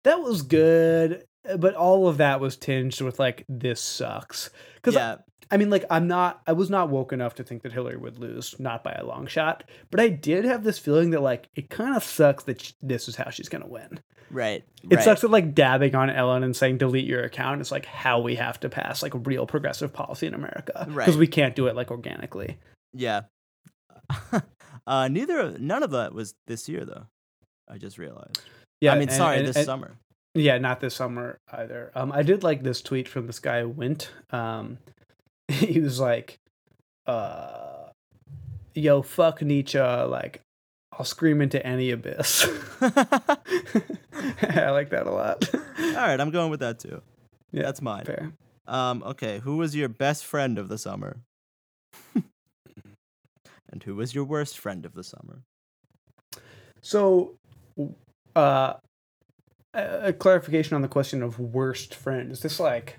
that 0.03 0.21
was 0.21 0.41
good, 0.41 1.25
but 1.57 1.75
all 1.75 2.07
of 2.07 2.17
that 2.17 2.39
was 2.39 2.55
tinged 2.57 2.99
with 3.01 3.19
like 3.19 3.45
this 3.49 3.81
sucks. 3.81 4.49
Because 4.75 4.95
yeah, 4.95 5.17
I 5.51 5.57
mean, 5.57 5.69
like, 5.71 5.83
I'm 5.89 6.07
not, 6.07 6.41
I 6.45 6.53
was 6.53 6.69
not 6.69 6.89
woke 6.89 7.11
enough 7.11 7.33
to 7.35 7.43
think 7.43 7.63
that 7.63 7.71
Hillary 7.71 7.97
would 7.97 8.19
lose, 8.19 8.55
not 8.59 8.83
by 8.83 8.91
a 8.93 9.03
long 9.05 9.25
shot. 9.25 9.63
But 9.89 9.99
I 9.99 10.09
did 10.09 10.45
have 10.45 10.63
this 10.63 10.77
feeling 10.77 11.09
that, 11.09 11.21
like, 11.23 11.49
it 11.55 11.71
kind 11.71 11.95
of 11.95 12.03
sucks 12.03 12.43
that 12.43 12.61
sh- 12.61 12.73
this 12.83 13.07
is 13.07 13.15
how 13.15 13.31
she's 13.31 13.49
going 13.49 13.63
to 13.63 13.67
win. 13.67 13.99
right. 14.29 14.63
It 14.87 14.95
right. 14.97 15.03
sucks 15.03 15.21
that, 15.21 15.31
like, 15.31 15.55
dabbing 15.55 15.95
on 15.95 16.11
Ellen 16.11 16.43
and 16.43 16.55
saying 16.55 16.77
delete 16.77 17.07
your 17.07 17.23
account 17.23 17.61
is, 17.61 17.71
like, 17.71 17.85
how 17.85 18.19
we 18.19 18.35
have 18.35 18.59
to 18.59 18.69
pass, 18.69 19.01
like, 19.01 19.13
real 19.25 19.47
progressive 19.47 19.91
policy 19.91 20.27
in 20.27 20.35
America. 20.35 20.85
Because 20.87 20.93
Right. 20.95 21.15
we 21.15 21.25
can't 21.27 21.55
do 21.55 21.65
it, 21.65 21.75
like, 21.75 21.89
organically. 21.89 22.59
Yeah. 22.93 23.21
uh, 24.87 25.07
neither, 25.07 25.39
of, 25.39 25.59
none 25.59 25.81
of 25.81 25.89
that 25.91 26.13
was 26.13 26.35
this 26.47 26.69
year 26.69 26.85
though. 26.85 27.07
I 27.67 27.79
just 27.79 27.97
realized. 27.97 28.39
Yeah. 28.81 28.91
I 28.93 28.99
mean, 28.99 29.09
and- 29.09 29.17
sorry, 29.17 29.37
and- 29.39 29.47
this 29.47 29.55
and- 29.55 29.65
summer. 29.65 29.95
Yeah, 30.35 30.57
not 30.59 30.79
this 30.79 30.95
summer 30.95 31.39
either. 31.51 31.91
Um, 31.95 32.11
I 32.11 32.21
did 32.23 32.43
like 32.43 32.63
this 32.63 32.81
tweet 32.81 33.07
from 33.07 33.27
this 33.27 33.39
guy 33.39 33.63
Wint. 33.63 34.11
Um, 34.29 34.77
he 35.47 35.79
was 35.79 35.99
like, 35.99 36.39
uh, 37.07 37.89
"Yo, 38.75 39.01
fuck 39.01 39.41
Nietzsche. 39.41 39.79
Like, 39.79 40.41
I'll 40.93 41.05
scream 41.05 41.41
into 41.41 41.65
any 41.65 41.91
abyss." 41.91 42.47
I 42.81 44.69
like 44.71 44.89
that 44.91 45.07
a 45.07 45.11
lot. 45.11 45.49
All 45.53 45.93
right, 45.95 46.19
I'm 46.19 46.31
going 46.31 46.51
with 46.51 46.59
that 46.59 46.79
too. 46.79 47.01
Yeah, 47.51 47.63
That's 47.63 47.81
mine. 47.81 48.05
Fair. 48.05 48.31
Um, 48.67 49.01
okay, 49.03 49.39
who 49.39 49.57
was 49.57 49.75
your 49.75 49.89
best 49.89 50.25
friend 50.25 50.59
of 50.59 50.69
the 50.69 50.77
summer? 50.77 51.17
and 53.71 53.83
who 53.83 53.95
was 53.95 54.13
your 54.13 54.23
worst 54.23 54.59
friend 54.59 54.85
of 54.85 54.93
the 54.93 55.03
summer? 55.03 55.41
So, 56.81 57.35
uh, 58.35 58.73
a 59.73 60.13
clarification 60.13 60.75
on 60.75 60.81
the 60.81 60.87
question 60.87 61.21
of 61.21 61.39
worst 61.39 61.93
friend. 61.93 62.31
Is 62.31 62.39
this 62.41 62.59
like 62.59 62.97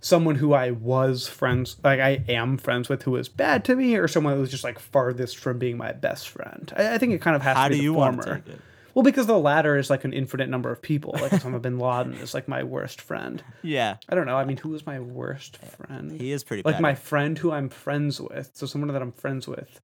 someone 0.00 0.36
who 0.36 0.54
I 0.54 0.70
was 0.70 1.28
friends, 1.28 1.76
like 1.84 2.00
I 2.00 2.24
am 2.28 2.56
friends 2.58 2.88
with, 2.88 3.02
who 3.02 3.12
was 3.12 3.28
bad 3.28 3.64
to 3.66 3.76
me, 3.76 3.96
or 3.96 4.08
someone 4.08 4.34
who 4.34 4.40
was 4.40 4.50
just 4.50 4.64
like 4.64 4.78
farthest 4.78 5.36
from 5.38 5.58
being 5.58 5.76
my 5.76 5.92
best 5.92 6.28
friend? 6.28 6.72
I, 6.76 6.94
I 6.94 6.98
think 6.98 7.12
it 7.12 7.20
kind 7.20 7.36
of 7.36 7.42
has 7.42 7.56
How 7.56 7.64
to 7.64 7.70
be 7.70 7.74
do 7.76 7.78
the 7.78 7.84
you 7.84 7.94
former. 7.94 8.16
want 8.16 8.22
to 8.26 8.34
take 8.36 8.54
it? 8.54 8.60
Well, 8.94 9.02
because 9.02 9.26
the 9.26 9.38
latter 9.38 9.76
is 9.76 9.90
like 9.90 10.04
an 10.04 10.14
infinite 10.14 10.48
number 10.48 10.72
of 10.72 10.80
people. 10.80 11.12
Like 11.20 11.30
Osama 11.32 11.60
bin 11.60 11.78
Laden 11.78 12.14
is 12.14 12.32
like 12.32 12.48
my 12.48 12.62
worst 12.62 13.02
friend. 13.02 13.42
Yeah, 13.62 13.96
I 14.08 14.14
don't 14.14 14.26
know. 14.26 14.36
I 14.38 14.44
mean, 14.46 14.56
who 14.56 14.70
was 14.70 14.86
my 14.86 15.00
worst 15.00 15.58
friend? 15.58 16.18
he 16.18 16.32
is 16.32 16.44
pretty 16.44 16.62
like 16.64 16.76
bad. 16.76 16.82
my 16.82 16.94
friend 16.94 17.36
who 17.36 17.52
I'm 17.52 17.68
friends 17.68 18.20
with. 18.22 18.52
So 18.54 18.64
someone 18.64 18.90
that 18.92 19.02
I'm 19.02 19.12
friends 19.12 19.46
with, 19.46 19.80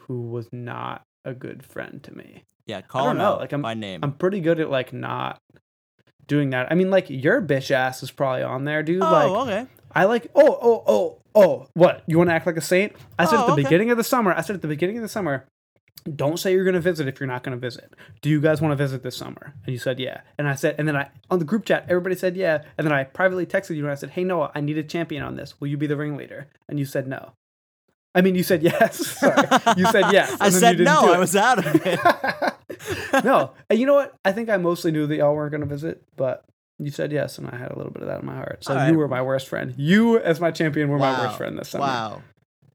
who 0.00 0.20
was 0.28 0.48
not 0.52 1.02
a 1.24 1.34
good 1.34 1.64
friend 1.64 2.02
to 2.04 2.14
me. 2.16 2.44
yeah, 2.66 2.82
call 2.82 3.04
don't 3.06 3.12
him 3.12 3.18
know, 3.18 3.24
out 3.32 3.40
like, 3.40 3.52
I'm- 3.52 3.62
by 3.62 3.74
name. 3.74 3.98
I'm 4.04 4.12
pretty 4.12 4.38
good 4.40 4.60
at 4.60 4.70
like 4.70 4.92
not 4.92 5.40
doing 6.26 6.50
that. 6.50 6.70
I 6.70 6.74
mean, 6.74 6.90
like 6.90 7.10
your 7.10 7.40
bitch 7.42 7.70
ass 7.70 8.02
is 8.02 8.10
probably 8.10 8.42
on 8.42 8.64
there, 8.64 8.82
dude. 8.82 9.02
oh, 9.02 9.10
like 9.10 9.48
okay. 9.48 9.66
I 9.94 10.04
like. 10.04 10.28
Oh, 10.34 10.58
oh, 10.60 10.84
oh, 10.86 11.18
oh. 11.34 11.66
What? 11.74 12.02
You 12.06 12.18
want 12.18 12.30
to 12.30 12.34
act 12.34 12.46
like 12.46 12.56
a 12.56 12.62
saint? 12.62 12.94
I 13.18 13.24
said 13.26 13.36
Oh, 13.36 13.40
at 13.40 13.46
the 13.46 13.50
oh, 13.50 13.52
okay. 13.54 13.62
beginning 13.62 13.90
of 13.90 13.96
the 13.96 14.04
summer. 14.04 14.32
I 14.32 14.40
said 14.40 14.56
at 14.56 14.62
the 14.62 14.68
beginning 14.68 14.96
of 14.96 15.02
the 15.02 15.08
summer. 15.08 15.46
Don't 16.16 16.36
say 16.36 16.52
you're 16.52 16.64
going 16.64 16.74
to 16.74 16.80
visit 16.80 17.06
if 17.06 17.20
you're 17.20 17.28
not 17.28 17.44
going 17.44 17.56
to 17.56 17.60
visit. 17.60 17.94
Do 18.22 18.28
you 18.28 18.40
guys 18.40 18.60
want 18.60 18.72
to 18.72 18.76
visit 18.76 19.04
this 19.04 19.16
summer? 19.16 19.54
And 19.64 19.72
you 19.72 19.78
said 19.78 20.00
yeah. 20.00 20.22
And 20.36 20.48
I 20.48 20.56
said, 20.56 20.74
and 20.76 20.88
then 20.88 20.96
I 20.96 21.10
on 21.30 21.38
the 21.38 21.44
group 21.44 21.64
chat, 21.64 21.84
everybody 21.88 22.16
said 22.16 22.36
yeah. 22.36 22.64
And 22.76 22.84
then 22.84 22.92
I 22.92 23.04
privately 23.04 23.46
texted 23.46 23.76
you 23.76 23.84
and 23.84 23.92
I 23.92 23.94
said, 23.94 24.10
hey 24.10 24.24
Noah, 24.24 24.50
I 24.52 24.60
need 24.62 24.78
a 24.78 24.82
champion 24.82 25.22
on 25.22 25.36
this. 25.36 25.60
Will 25.60 25.68
you 25.68 25.76
be 25.76 25.86
the 25.86 25.96
ringleader? 25.96 26.48
And 26.68 26.76
you 26.80 26.86
said 26.86 27.06
no. 27.06 27.34
I 28.16 28.20
mean, 28.20 28.34
you 28.34 28.42
said 28.42 28.62
yes. 28.64 29.06
Sorry. 29.06 29.46
You 29.76 29.86
said 29.86 30.10
yes. 30.12 30.36
I 30.40 30.46
and 30.46 30.54
then 30.56 30.78
you 30.78 30.78
said 30.78 30.78
no. 30.80 31.12
I 31.12 31.18
was 31.18 31.36
out 31.36 31.64
of 31.64 31.86
it. 31.86 32.00
no, 33.24 33.52
and 33.70 33.78
you 33.78 33.86
know 33.86 33.94
what? 33.94 34.14
I 34.24 34.32
think 34.32 34.48
I 34.48 34.56
mostly 34.56 34.92
knew 34.92 35.06
that 35.06 35.16
y'all 35.16 35.34
weren't 35.34 35.50
going 35.50 35.60
to 35.62 35.66
visit, 35.66 36.02
but 36.16 36.44
you 36.78 36.90
said 36.90 37.12
yes, 37.12 37.38
and 37.38 37.48
I 37.48 37.56
had 37.56 37.70
a 37.70 37.76
little 37.76 37.92
bit 37.92 38.02
of 38.02 38.08
that 38.08 38.20
in 38.20 38.26
my 38.26 38.34
heart. 38.34 38.64
So 38.64 38.74
All 38.74 38.80
you 38.80 38.92
right. 38.92 38.96
were 38.96 39.08
my 39.08 39.22
worst 39.22 39.48
friend. 39.48 39.74
You, 39.76 40.18
as 40.18 40.40
my 40.40 40.50
champion, 40.50 40.88
were 40.88 40.98
my 40.98 41.18
worst 41.18 41.36
friend 41.36 41.58
this 41.58 41.70
summer. 41.70 41.84
Wow. 41.84 42.22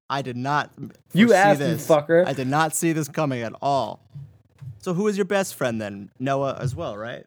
I 0.10 0.22
did 0.22 0.38
not. 0.38 0.72
You 1.14 1.34
asked, 1.34 1.60
this. 1.60 1.88
you 1.88 1.96
fucker. 1.96 2.26
I 2.26 2.34
did 2.34 2.48
not 2.48 2.74
see 2.74 2.94
this 2.94 3.10
coming 3.10 3.42
at 3.42 3.54
all. 3.62 4.00
So 4.80 4.94
who 4.94 5.08
is 5.08 5.18
your 5.18 5.26
best 5.26 5.56
friend 5.56 5.82
then? 5.82 6.12
Noah 6.20 6.58
as 6.60 6.74
well, 6.76 6.96
right? 6.96 7.26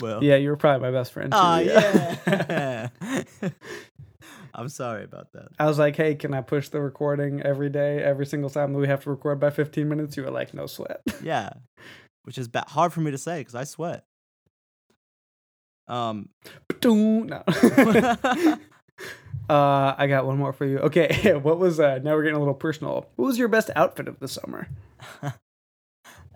Well. 0.00 0.24
Yeah, 0.24 0.36
you 0.36 0.48
were 0.48 0.56
probably 0.56 0.90
my 0.90 0.90
best 0.90 1.12
friend. 1.12 1.30
Too, 1.30 1.38
Oh 1.40 1.58
yeah. 1.58 2.88
I'm 4.54 4.68
sorry 4.68 5.04
about 5.04 5.32
that. 5.32 5.48
I 5.58 5.66
was 5.66 5.78
like, 5.78 5.96
hey, 5.96 6.14
can 6.14 6.34
I 6.34 6.40
push 6.40 6.68
the 6.68 6.80
recording 6.80 7.42
every 7.42 7.70
day, 7.70 8.02
every 8.02 8.26
single 8.26 8.50
time 8.50 8.72
that 8.72 8.78
we 8.78 8.86
have 8.88 9.02
to 9.04 9.10
record 9.10 9.40
by 9.40 9.50
15 9.50 9.88
minutes? 9.88 10.16
You 10.16 10.24
were 10.24 10.30
like, 10.30 10.54
no 10.54 10.66
sweat. 10.66 11.02
Yeah, 11.22 11.50
which 12.24 12.38
is 12.38 12.48
ba- 12.48 12.64
hard 12.66 12.92
for 12.92 13.00
me 13.00 13.10
to 13.10 13.18
say 13.18 13.40
because 13.40 13.54
I 13.54 13.64
sweat. 13.64 14.04
Um. 15.86 16.30
no. 16.84 17.42
uh, 19.48 19.94
I 19.98 20.06
got 20.08 20.26
one 20.26 20.38
more 20.38 20.52
for 20.52 20.64
you. 20.64 20.78
Okay, 20.78 21.34
what 21.42 21.58
was, 21.58 21.78
uh, 21.80 21.98
now 22.02 22.14
we're 22.14 22.22
getting 22.22 22.36
a 22.36 22.40
little 22.40 22.54
personal. 22.54 23.06
What 23.16 23.26
was 23.26 23.38
your 23.38 23.48
best 23.48 23.70
outfit 23.76 24.08
of 24.08 24.18
the 24.18 24.28
summer? 24.28 24.68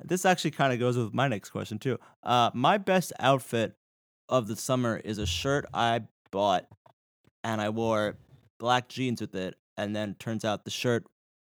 this 0.05 0.25
actually 0.25 0.51
kind 0.51 0.73
of 0.73 0.79
goes 0.79 0.97
with 0.97 1.15
my 1.15 1.29
next 1.29 1.51
question 1.51 1.79
too. 1.79 1.99
Uh, 2.23 2.51
my 2.53 2.79
best 2.79 3.13
outfit 3.19 3.75
of 4.29 4.49
the 4.49 4.57
summer 4.57 4.97
is 4.97 5.19
a 5.19 5.27
shirt 5.27 5.67
I 5.73 6.03
bought, 6.31 6.67
and 7.45 7.61
I 7.61 7.69
wore 7.69 8.17
black 8.59 8.89
jeans 8.89 9.21
with 9.21 9.35
it, 9.37 9.55
and 9.77 9.95
then 9.95 10.15
turns 10.19 10.45
out 10.45 10.65
the 10.65 10.71
shirt 10.71 11.05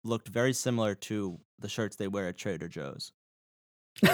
looked 0.05 0.29
very 0.29 0.53
similar 0.53 0.95
to 0.95 1.39
the 1.59 1.69
shirts 1.69 1.97
they 1.97 2.09
wear 2.09 2.29
at 2.29 2.37
Trader 2.37 2.69
Joe's. 2.69 3.13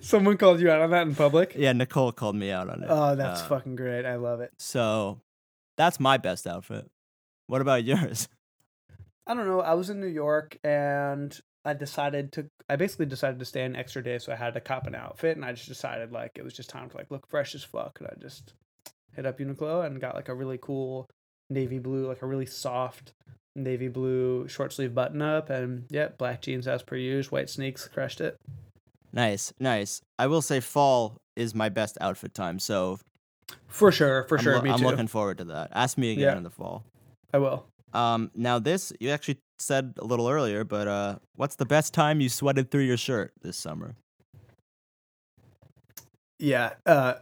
Someone 0.00 0.36
called 0.36 0.60
you 0.60 0.70
out 0.70 0.80
on 0.82 0.90
that 0.90 1.06
in 1.06 1.14
public? 1.14 1.54
Yeah, 1.56 1.72
Nicole 1.72 2.12
called 2.12 2.36
me 2.36 2.50
out 2.50 2.68
on 2.68 2.82
it. 2.82 2.86
Oh, 2.90 3.14
that's 3.14 3.40
Uh, 3.42 3.46
fucking 3.46 3.76
great. 3.76 4.04
I 4.04 4.16
love 4.16 4.40
it. 4.40 4.50
So 4.58 5.20
that's 5.76 5.98
my 5.98 6.18
best 6.18 6.46
outfit. 6.46 6.90
What 7.46 7.60
about 7.62 7.84
yours? 7.84 8.28
I 9.26 9.34
don't 9.34 9.46
know. 9.46 9.60
I 9.60 9.74
was 9.74 9.88
in 9.90 10.00
New 10.00 10.06
York 10.06 10.58
and 10.64 11.38
I 11.64 11.74
decided 11.74 12.32
to. 12.32 12.46
I 12.68 12.76
basically 12.76 13.06
decided 13.06 13.38
to 13.38 13.44
stay 13.44 13.64
an 13.64 13.76
extra 13.76 14.02
day, 14.02 14.18
so 14.18 14.32
I 14.32 14.36
had 14.36 14.54
to 14.54 14.60
cop 14.60 14.86
an 14.86 14.94
outfit, 14.96 15.36
and 15.36 15.44
I 15.44 15.52
just 15.52 15.68
decided 15.68 16.10
like 16.12 16.32
it 16.36 16.42
was 16.44 16.54
just 16.54 16.68
time 16.70 16.90
to 16.90 16.96
like 16.96 17.10
look 17.10 17.26
fresh 17.28 17.54
as 17.54 17.62
fuck, 17.62 18.00
and 18.00 18.08
I 18.08 18.14
just 18.20 18.52
hit 19.14 19.26
up 19.26 19.38
Uniqlo 19.38 19.84
and 19.86 20.00
got 20.00 20.14
like 20.14 20.28
a 20.28 20.34
really 20.34 20.58
cool 20.58 21.06
navy 21.50 21.78
blue, 21.78 22.06
like 22.06 22.22
a 22.22 22.26
really 22.26 22.46
soft 22.46 23.12
navy 23.54 23.88
blue 23.88 24.48
short 24.48 24.72
sleeve 24.72 24.94
button 24.94 25.20
up, 25.20 25.50
and 25.50 25.84
yeah, 25.90 26.08
black 26.18 26.40
jeans 26.42 26.66
as 26.66 26.82
per 26.82 26.96
usual, 26.96 27.38
white 27.38 27.50
sneaks, 27.50 27.86
crushed 27.88 28.20
it. 28.20 28.36
Nice, 29.12 29.52
nice. 29.60 30.00
I 30.18 30.26
will 30.26 30.40
say 30.42 30.60
fall 30.60 31.18
is 31.36 31.54
my 31.54 31.68
best 31.68 31.98
outfit 32.00 32.32
time, 32.32 32.58
so 32.58 32.98
For 33.68 33.92
sure, 33.92 34.24
for 34.24 34.38
I'm, 34.38 34.44
sure. 34.44 34.54
lo- 34.62 34.70
I'm 34.72 34.78
too. 34.78 34.86
looking 34.86 35.06
forward 35.06 35.38
to 35.38 35.44
that. 35.44 35.68
Ask 35.72 35.98
me 35.98 36.12
again 36.12 36.22
Yeah. 36.22 36.36
in 36.38 36.42
the 36.42 36.50
fall. 36.50 36.84
I 37.34 37.38
will. 37.38 37.66
Um, 37.92 38.30
now 38.34 38.58
this 38.58 38.90
you 39.00 39.10
actually 39.10 39.38
said 39.58 39.92
a 39.98 40.04
little 40.04 40.28
earlier, 40.30 40.64
but 40.64 40.88
uh, 40.88 41.16
what's 41.36 41.56
the 41.56 41.66
best 41.66 41.92
time 41.92 42.22
you 42.22 42.30
sweated 42.30 42.70
through 42.70 42.84
your 42.84 42.96
shirt 42.96 43.32
this 43.42 43.58
summer? 43.58 43.94
Yeah, 46.38 46.72
uh, 46.86 47.14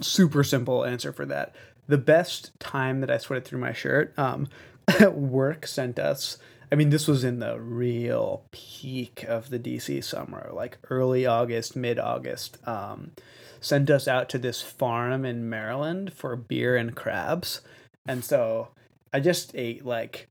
super 0.00 0.44
simple 0.44 0.84
answer 0.84 1.12
for 1.12 1.26
that. 1.26 1.54
The 1.88 1.98
best 1.98 2.58
time 2.58 3.00
that 3.00 3.10
I 3.10 3.18
sweated 3.18 3.44
through 3.44 3.60
my 3.60 3.72
shirt, 3.72 4.12
um, 4.18 4.48
work 5.12 5.66
sent 5.66 5.98
us. 5.98 6.38
I 6.70 6.74
mean, 6.74 6.90
this 6.90 7.06
was 7.06 7.22
in 7.22 7.38
the 7.38 7.60
real 7.60 8.44
peak 8.50 9.24
of 9.28 9.50
the 9.50 9.58
DC 9.58 10.02
summer, 10.02 10.50
like 10.52 10.78
early 10.90 11.24
August, 11.24 11.76
mid 11.76 11.98
August. 11.98 12.58
Um, 12.66 13.12
sent 13.60 13.88
us 13.90 14.08
out 14.08 14.28
to 14.30 14.38
this 14.38 14.62
farm 14.62 15.24
in 15.24 15.48
Maryland 15.48 16.12
for 16.12 16.34
beer 16.36 16.76
and 16.76 16.94
crabs, 16.94 17.60
and 18.06 18.24
so 18.24 18.68
I 19.12 19.20
just 19.20 19.54
ate 19.54 19.84
like 19.84 20.28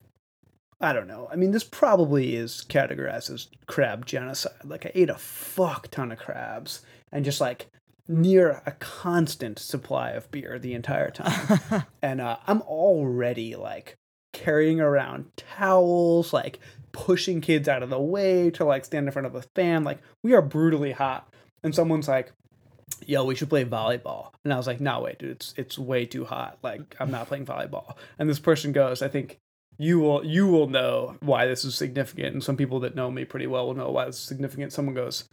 I 0.82 0.92
don't 0.92 1.08
know. 1.08 1.30
I 1.32 1.36
mean, 1.38 1.52
this 1.52 1.64
probably 1.64 2.36
is 2.36 2.66
categorized 2.68 3.32
as 3.32 3.48
crab 3.66 4.06
genocide. 4.06 4.54
Like, 4.66 4.86
I 4.86 4.92
ate 4.94 5.10
a 5.10 5.16
fuck 5.16 5.90
ton 5.90 6.12
of 6.12 6.20
crabs 6.20 6.82
and 7.12 7.24
just 7.24 7.40
like 7.40 7.68
near 8.08 8.62
a 8.66 8.72
constant 8.72 9.60
supply 9.60 10.12
of 10.12 10.30
beer 10.32 10.60
the 10.60 10.74
entire 10.74 11.10
time. 11.10 11.86
and 12.02 12.22
uh, 12.22 12.38
I'm 12.48 12.62
already 12.62 13.56
like 13.56 13.96
carrying 14.34 14.80
around 14.80 15.32
towels, 15.38 16.34
like 16.34 16.60
pushing 16.92 17.42
kids 17.42 17.68
out 17.68 17.84
of 17.84 17.90
the 17.90 18.00
way 18.00 18.50
to 18.52 18.66
like 18.66 18.86
stand 18.86 19.08
in 19.08 19.12
front 19.12 19.26
of 19.26 19.36
a 19.36 19.42
fan. 19.56 19.84
Like, 19.84 20.00
we 20.24 20.34
are 20.34 20.42
brutally 20.42 20.92
hot. 20.92 21.34
And 21.64 21.74
someone's 21.74 22.08
like, 22.08 22.32
yo, 23.06 23.24
we 23.24 23.36
should 23.36 23.50
play 23.50 23.66
volleyball. 23.66 24.32
And 24.44 24.54
I 24.54 24.58
was 24.58 24.68
like, 24.68 24.80
no, 24.80 25.02
wait, 25.02 25.20
dude, 25.20 25.32
it's 25.32 25.54
it's 25.58 25.80
way 25.80 26.06
too 26.06 26.26
hot. 26.26 26.60
Like, 26.62 26.96
I'm 27.00 27.12
not 27.12 27.28
playing 27.28 27.46
volleyball. 27.46 27.96
And 28.20 28.30
this 28.30 28.40
person 28.40 28.72
goes, 28.72 29.02
I 29.02 29.08
think 29.08 29.38
you 29.78 30.00
will 30.00 30.24
you 30.26 30.48
will 30.48 30.68
know 30.68 31.18
why 31.22 31.48
this 31.48 31.66
is 31.66 31.76
significant. 31.76 32.34
And 32.34 32.44
some 32.44 32.58
people 32.58 32.80
that 32.82 32.96
know 32.96 33.10
me 33.12 33.26
pretty 33.26 33.48
well 33.48 33.68
will 33.68 33.74
know 33.74 33.90
why 33.90 34.06
this 34.06 34.18
is 34.18 34.22
significant. 34.22 34.74
Someone 34.74 34.96
goes, 34.96 35.26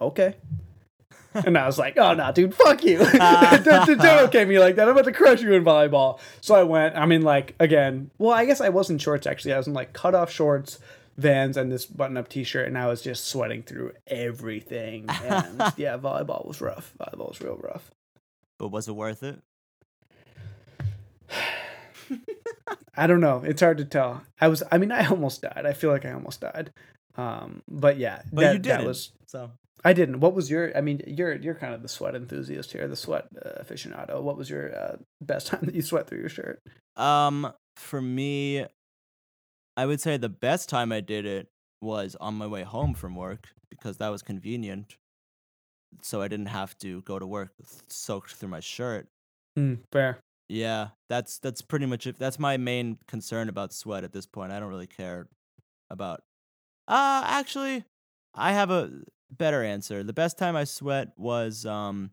okay. 0.00 0.36
And 1.34 1.58
I 1.58 1.66
was 1.66 1.78
like, 1.78 1.98
oh 1.98 2.14
no, 2.14 2.30
dude, 2.32 2.54
fuck 2.54 2.84
you. 2.84 2.98
don't, 2.98 3.64
don't, 3.64 4.24
okay 4.28 4.44
me 4.44 4.58
like 4.58 4.76
that. 4.76 4.84
I'm 4.88 4.90
about 4.90 5.04
to 5.06 5.12
crush 5.12 5.42
you 5.42 5.52
in 5.52 5.64
volleyball. 5.64 6.20
So 6.40 6.54
I 6.54 6.62
went, 6.62 6.96
I 6.96 7.06
mean, 7.06 7.22
like, 7.22 7.54
again, 7.58 8.10
well, 8.18 8.30
I 8.32 8.44
guess 8.44 8.60
I 8.60 8.68
was 8.68 8.88
in 8.90 8.98
shorts 8.98 9.26
actually. 9.26 9.52
I 9.52 9.58
was 9.58 9.66
in 9.66 9.74
like 9.74 9.92
cut 9.92 10.14
off 10.14 10.30
shorts, 10.30 10.78
vans, 11.16 11.56
and 11.56 11.72
this 11.72 11.86
button 11.86 12.16
up 12.16 12.28
t 12.28 12.44
shirt, 12.44 12.68
and 12.68 12.78
I 12.78 12.86
was 12.86 13.02
just 13.02 13.26
sweating 13.26 13.62
through 13.62 13.92
everything. 14.06 15.08
And 15.24 15.72
yeah, 15.76 15.98
volleyball 15.98 16.46
was 16.46 16.60
rough. 16.60 16.92
Volleyball 17.00 17.28
was 17.30 17.40
real 17.40 17.56
rough. 17.56 17.90
But 18.58 18.68
was 18.68 18.86
it 18.88 18.92
worth 18.92 19.22
it? 19.22 19.40
I 22.96 23.06
don't 23.08 23.20
know. 23.20 23.42
It's 23.44 23.60
hard 23.60 23.78
to 23.78 23.84
tell. 23.84 24.22
I 24.40 24.48
was, 24.48 24.62
I 24.70 24.78
mean, 24.78 24.92
I 24.92 25.06
almost 25.06 25.42
died. 25.42 25.64
I 25.66 25.72
feel 25.72 25.90
like 25.90 26.04
I 26.04 26.12
almost 26.12 26.40
died. 26.40 26.72
Um, 27.16 27.62
but 27.68 27.96
yeah, 27.98 28.22
But 28.32 28.42
that, 28.42 28.52
you 28.54 28.58
didn't. 28.60 28.86
was, 28.86 29.10
So 29.26 29.50
I 29.84 29.92
didn't. 29.92 30.20
What 30.20 30.34
was 30.34 30.50
your, 30.50 30.76
I 30.76 30.80
mean, 30.80 31.02
you're, 31.06 31.34
you're 31.34 31.54
kind 31.54 31.74
of 31.74 31.82
the 31.82 31.88
sweat 31.88 32.14
enthusiast 32.14 32.72
here, 32.72 32.88
the 32.88 32.96
sweat 32.96 33.26
uh, 33.44 33.62
aficionado. 33.62 34.22
What 34.22 34.36
was 34.36 34.48
your 34.48 34.74
uh, 34.76 34.96
best 35.20 35.46
time 35.48 35.60
that 35.64 35.74
you 35.74 35.82
sweat 35.82 36.06
through 36.08 36.20
your 36.20 36.28
shirt? 36.28 36.60
Um, 36.96 37.52
for 37.76 38.00
me, 38.00 38.66
I 39.76 39.86
would 39.86 40.00
say 40.00 40.16
the 40.16 40.28
best 40.28 40.68
time 40.68 40.92
I 40.92 41.00
did 41.00 41.26
it 41.26 41.48
was 41.80 42.16
on 42.20 42.34
my 42.34 42.46
way 42.46 42.62
home 42.62 42.94
from 42.94 43.14
work 43.14 43.48
because 43.68 43.98
that 43.98 44.08
was 44.08 44.22
convenient. 44.22 44.96
So 46.02 46.22
I 46.22 46.28
didn't 46.28 46.46
have 46.46 46.76
to 46.78 47.02
go 47.02 47.18
to 47.18 47.26
work 47.26 47.52
soaked 47.88 48.34
through 48.34 48.48
my 48.48 48.60
shirt. 48.60 49.08
Hmm, 49.56 49.74
fair. 49.92 50.18
Yeah, 50.48 50.88
that's 51.08 51.38
that's 51.38 51.62
pretty 51.62 51.86
much 51.86 52.06
it. 52.06 52.18
That's 52.18 52.38
my 52.38 52.56
main 52.56 52.98
concern 53.06 53.48
about 53.48 53.72
sweat 53.72 54.04
at 54.04 54.12
this 54.12 54.26
point. 54.26 54.52
I 54.52 54.60
don't 54.60 54.68
really 54.68 54.86
care 54.86 55.28
about. 55.90 56.22
Uh 56.86 57.22
actually, 57.24 57.84
I 58.34 58.52
have 58.52 58.70
a 58.70 58.90
better 59.38 59.62
answer. 59.62 60.02
The 60.02 60.12
best 60.12 60.38
time 60.38 60.56
I 60.56 60.64
sweat 60.64 61.08
was 61.16 61.66
um 61.66 62.10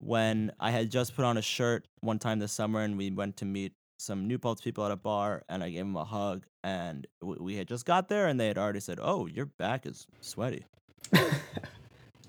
when 0.00 0.52
I 0.60 0.70
had 0.70 0.90
just 0.90 1.16
put 1.16 1.24
on 1.24 1.36
a 1.36 1.42
shirt 1.42 1.86
one 2.00 2.18
time 2.18 2.38
this 2.38 2.52
summer 2.52 2.80
and 2.82 2.96
we 2.96 3.10
went 3.10 3.36
to 3.38 3.44
meet 3.44 3.72
some 3.98 4.28
New 4.28 4.38
Paltz 4.38 4.60
people 4.62 4.84
at 4.84 4.92
a 4.92 4.96
bar 4.96 5.42
and 5.48 5.62
I 5.64 5.70
gave 5.70 5.80
them 5.80 5.96
a 5.96 6.04
hug 6.04 6.46
and 6.62 7.04
w- 7.20 7.42
we 7.42 7.56
had 7.56 7.66
just 7.66 7.84
got 7.84 8.08
there 8.08 8.28
and 8.28 8.38
they 8.38 8.46
had 8.46 8.56
already 8.58 8.78
said, 8.80 8.98
"Oh, 9.02 9.26
your 9.26 9.46
back 9.46 9.86
is 9.86 10.06
sweaty." 10.20 10.64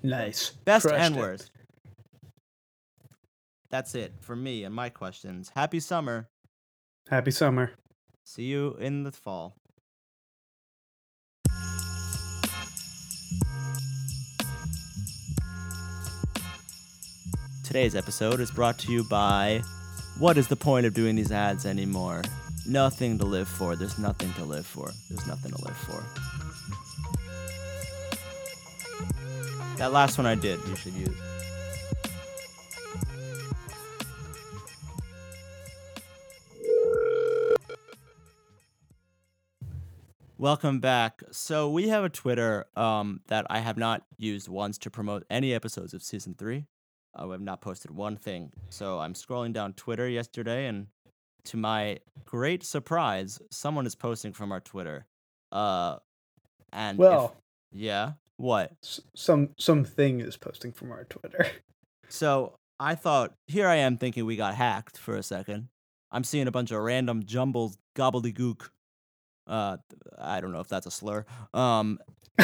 Nice. 0.02 0.52
Best 0.64 0.86
Crushed 0.86 0.98
and 0.98 1.14
it. 1.14 1.20
worst. 1.20 1.50
That's 3.68 3.94
it 3.94 4.14
for 4.20 4.34
me 4.34 4.64
and 4.64 4.74
my 4.74 4.88
questions. 4.88 5.52
Happy 5.54 5.78
summer. 5.78 6.28
Happy 7.10 7.30
summer. 7.30 7.72
See 8.24 8.44
you 8.44 8.76
in 8.80 9.02
the 9.04 9.12
fall. 9.12 9.56
Today's 17.70 17.94
episode 17.94 18.40
is 18.40 18.50
brought 18.50 18.78
to 18.80 18.90
you 18.90 19.04
by 19.04 19.62
What 20.18 20.36
is 20.36 20.48
the 20.48 20.56
point 20.56 20.86
of 20.86 20.92
doing 20.92 21.14
these 21.14 21.30
ads 21.30 21.64
anymore? 21.64 22.22
Nothing 22.66 23.16
to 23.18 23.24
live 23.24 23.46
for. 23.46 23.76
There's 23.76 23.96
nothing 23.96 24.32
to 24.32 24.44
live 24.44 24.66
for. 24.66 24.90
There's 25.08 25.24
nothing 25.28 25.52
to 25.52 25.64
live 25.64 25.76
for. 25.76 26.04
That 29.76 29.92
last 29.92 30.18
one 30.18 30.26
I 30.26 30.34
did, 30.34 30.58
you 30.66 30.74
should 30.74 30.94
use. 30.94 31.16
Welcome 40.36 40.80
back. 40.80 41.22
So 41.30 41.70
we 41.70 41.86
have 41.90 42.02
a 42.02 42.08
Twitter 42.08 42.66
um, 42.74 43.20
that 43.28 43.46
I 43.48 43.60
have 43.60 43.76
not 43.76 44.02
used 44.16 44.48
once 44.48 44.76
to 44.78 44.90
promote 44.90 45.24
any 45.30 45.54
episodes 45.54 45.94
of 45.94 46.02
season 46.02 46.34
three. 46.36 46.66
Uh, 47.18 47.26
we 47.26 47.32
have 47.32 47.40
not 47.40 47.60
posted 47.60 47.90
one 47.90 48.16
thing. 48.16 48.52
So 48.68 48.98
I'm 49.00 49.14
scrolling 49.14 49.52
down 49.52 49.72
Twitter 49.74 50.08
yesterday, 50.08 50.66
and 50.66 50.86
to 51.44 51.56
my 51.56 51.98
great 52.24 52.62
surprise, 52.64 53.40
someone 53.50 53.86
is 53.86 53.94
posting 53.94 54.32
from 54.32 54.52
our 54.52 54.60
Twitter. 54.60 55.06
Uh, 55.50 55.96
and 56.72 56.96
if- 56.96 57.00
Well, 57.00 57.36
yeah, 57.72 58.12
what? 58.36 58.72
s- 58.84 59.00
some 59.16 59.50
something 59.58 60.20
is 60.20 60.36
posting 60.36 60.72
from 60.72 60.92
our 60.92 61.04
Twitter. 61.04 61.46
So 62.12 62.54
I 62.80 62.96
thought, 62.96 63.34
here 63.46 63.68
I 63.68 63.76
am 63.76 63.96
thinking 63.96 64.26
we 64.26 64.34
got 64.34 64.56
hacked 64.56 64.98
for 64.98 65.14
a 65.14 65.22
second. 65.22 65.68
I'm 66.10 66.24
seeing 66.24 66.48
a 66.48 66.50
bunch 66.50 66.72
of 66.72 66.80
random 66.82 67.24
jumbled 67.24 67.76
gobbledygook. 67.94 68.70
Uh, 69.46 69.76
I 70.18 70.40
don't 70.40 70.50
know 70.50 70.58
if 70.58 70.66
that's 70.66 70.86
a 70.86 70.90
slur. 70.90 71.24
Um, 71.54 72.00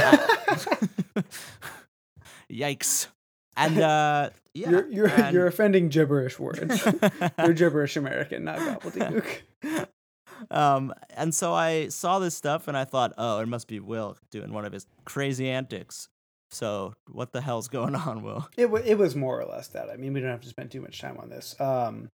yikes. 2.52 3.08
And 3.56 3.78
uh, 3.80 4.30
yeah, 4.54 4.70
you're 4.70 4.88
you're 4.88 5.08
and- 5.08 5.34
you're 5.34 5.46
offending 5.46 5.88
gibberish 5.88 6.38
words. 6.38 6.84
you're 7.38 7.52
gibberish 7.52 7.96
American, 7.96 8.44
not 8.44 8.58
gobbledygook. 8.58 9.86
um, 10.50 10.94
and 11.10 11.34
so 11.34 11.54
I 11.54 11.88
saw 11.88 12.18
this 12.18 12.34
stuff 12.34 12.68
and 12.68 12.76
I 12.76 12.84
thought, 12.84 13.12
oh, 13.18 13.40
it 13.40 13.46
must 13.46 13.68
be 13.68 13.80
Will 13.80 14.16
doing 14.30 14.52
one 14.52 14.64
of 14.64 14.72
his 14.72 14.86
crazy 15.04 15.48
antics. 15.48 16.08
So 16.50 16.94
what 17.10 17.32
the 17.32 17.40
hell's 17.40 17.68
going 17.68 17.94
on, 17.94 18.22
Will? 18.22 18.48
It 18.56 18.70
wa 18.70 18.78
it 18.84 18.96
was 18.98 19.16
more 19.16 19.40
or 19.40 19.46
less 19.46 19.68
that. 19.68 19.90
I 19.90 19.96
mean, 19.96 20.12
we 20.12 20.20
don't 20.20 20.30
have 20.30 20.42
to 20.42 20.48
spend 20.48 20.70
too 20.70 20.80
much 20.80 21.00
time 21.00 21.18
on 21.18 21.28
this. 21.28 21.58
Um, 21.60 22.08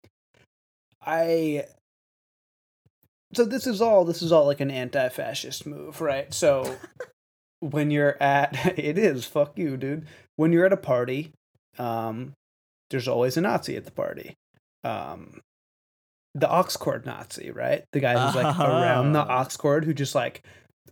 I. 1.04 1.64
So 3.34 3.44
this 3.44 3.66
is 3.66 3.82
all 3.82 4.04
this 4.04 4.22
is 4.22 4.32
all 4.32 4.46
like 4.46 4.60
an 4.60 4.70
anti-fascist 4.70 5.66
move, 5.66 6.00
right? 6.00 6.32
So 6.32 6.76
when 7.60 7.90
you're 7.90 8.16
at 8.22 8.54
it 8.78 8.98
is 8.98 9.24
fuck 9.24 9.58
you, 9.58 9.76
dude. 9.76 10.06
When 10.36 10.52
you're 10.52 10.66
at 10.66 10.72
a 10.72 10.76
party, 10.76 11.32
um, 11.78 12.32
there's 12.90 13.08
always 13.08 13.36
a 13.36 13.40
Nazi 13.40 13.76
at 13.76 13.84
the 13.84 13.90
party. 13.90 14.34
Um, 14.84 15.40
the 16.34 16.46
AUX 16.46 16.76
cord 16.78 17.04
Nazi, 17.04 17.50
right? 17.50 17.84
The 17.92 18.00
guy 18.00 18.12
who's 18.12 18.34
like 18.34 18.58
around 18.58 19.12
the 19.12 19.24
Oh. 19.24 19.28
AUX 19.28 19.56
cord 19.58 19.84
who 19.84 19.92
just 19.92 20.14
like 20.14 20.42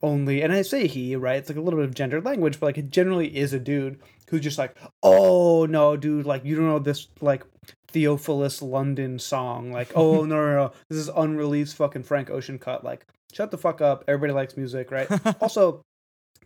only 0.02 0.42
and 0.42 0.52
I 0.52 0.62
say 0.62 0.86
he, 0.86 1.14
right? 1.16 1.36
It's 1.38 1.48
like 1.48 1.56
a 1.56 1.60
little 1.60 1.78
bit 1.78 1.88
of 1.88 1.94
gendered 1.94 2.24
language, 2.24 2.58
but 2.58 2.66
like 2.66 2.78
it 2.78 2.90
generally 2.90 3.34
is 3.36 3.52
a 3.52 3.58
dude 3.60 4.00
who's 4.28 4.40
just 4.42 4.58
like, 4.58 4.76
oh 5.02 5.66
no, 5.66 5.96
dude, 5.96 6.26
like 6.26 6.44
you 6.44 6.56
don't 6.56 6.66
know 6.66 6.78
this 6.78 7.08
like 7.20 7.44
Theophilus 7.88 8.60
London 8.60 9.18
song. 9.18 9.72
Like, 9.72 9.92
oh 9.94 10.24
no, 10.24 10.36
no, 10.36 10.54
no, 10.54 10.72
this 10.90 10.98
is 10.98 11.08
unreleased 11.08 11.76
fucking 11.76 12.02
Frank 12.02 12.28
Ocean 12.30 12.58
cut. 12.58 12.84
Like, 12.84 13.06
shut 13.32 13.50
the 13.50 13.58
fuck 13.58 13.80
up. 13.80 14.04
Everybody 14.08 14.32
likes 14.32 14.56
music, 14.56 14.90
right? 14.90 15.08
also, 15.40 15.82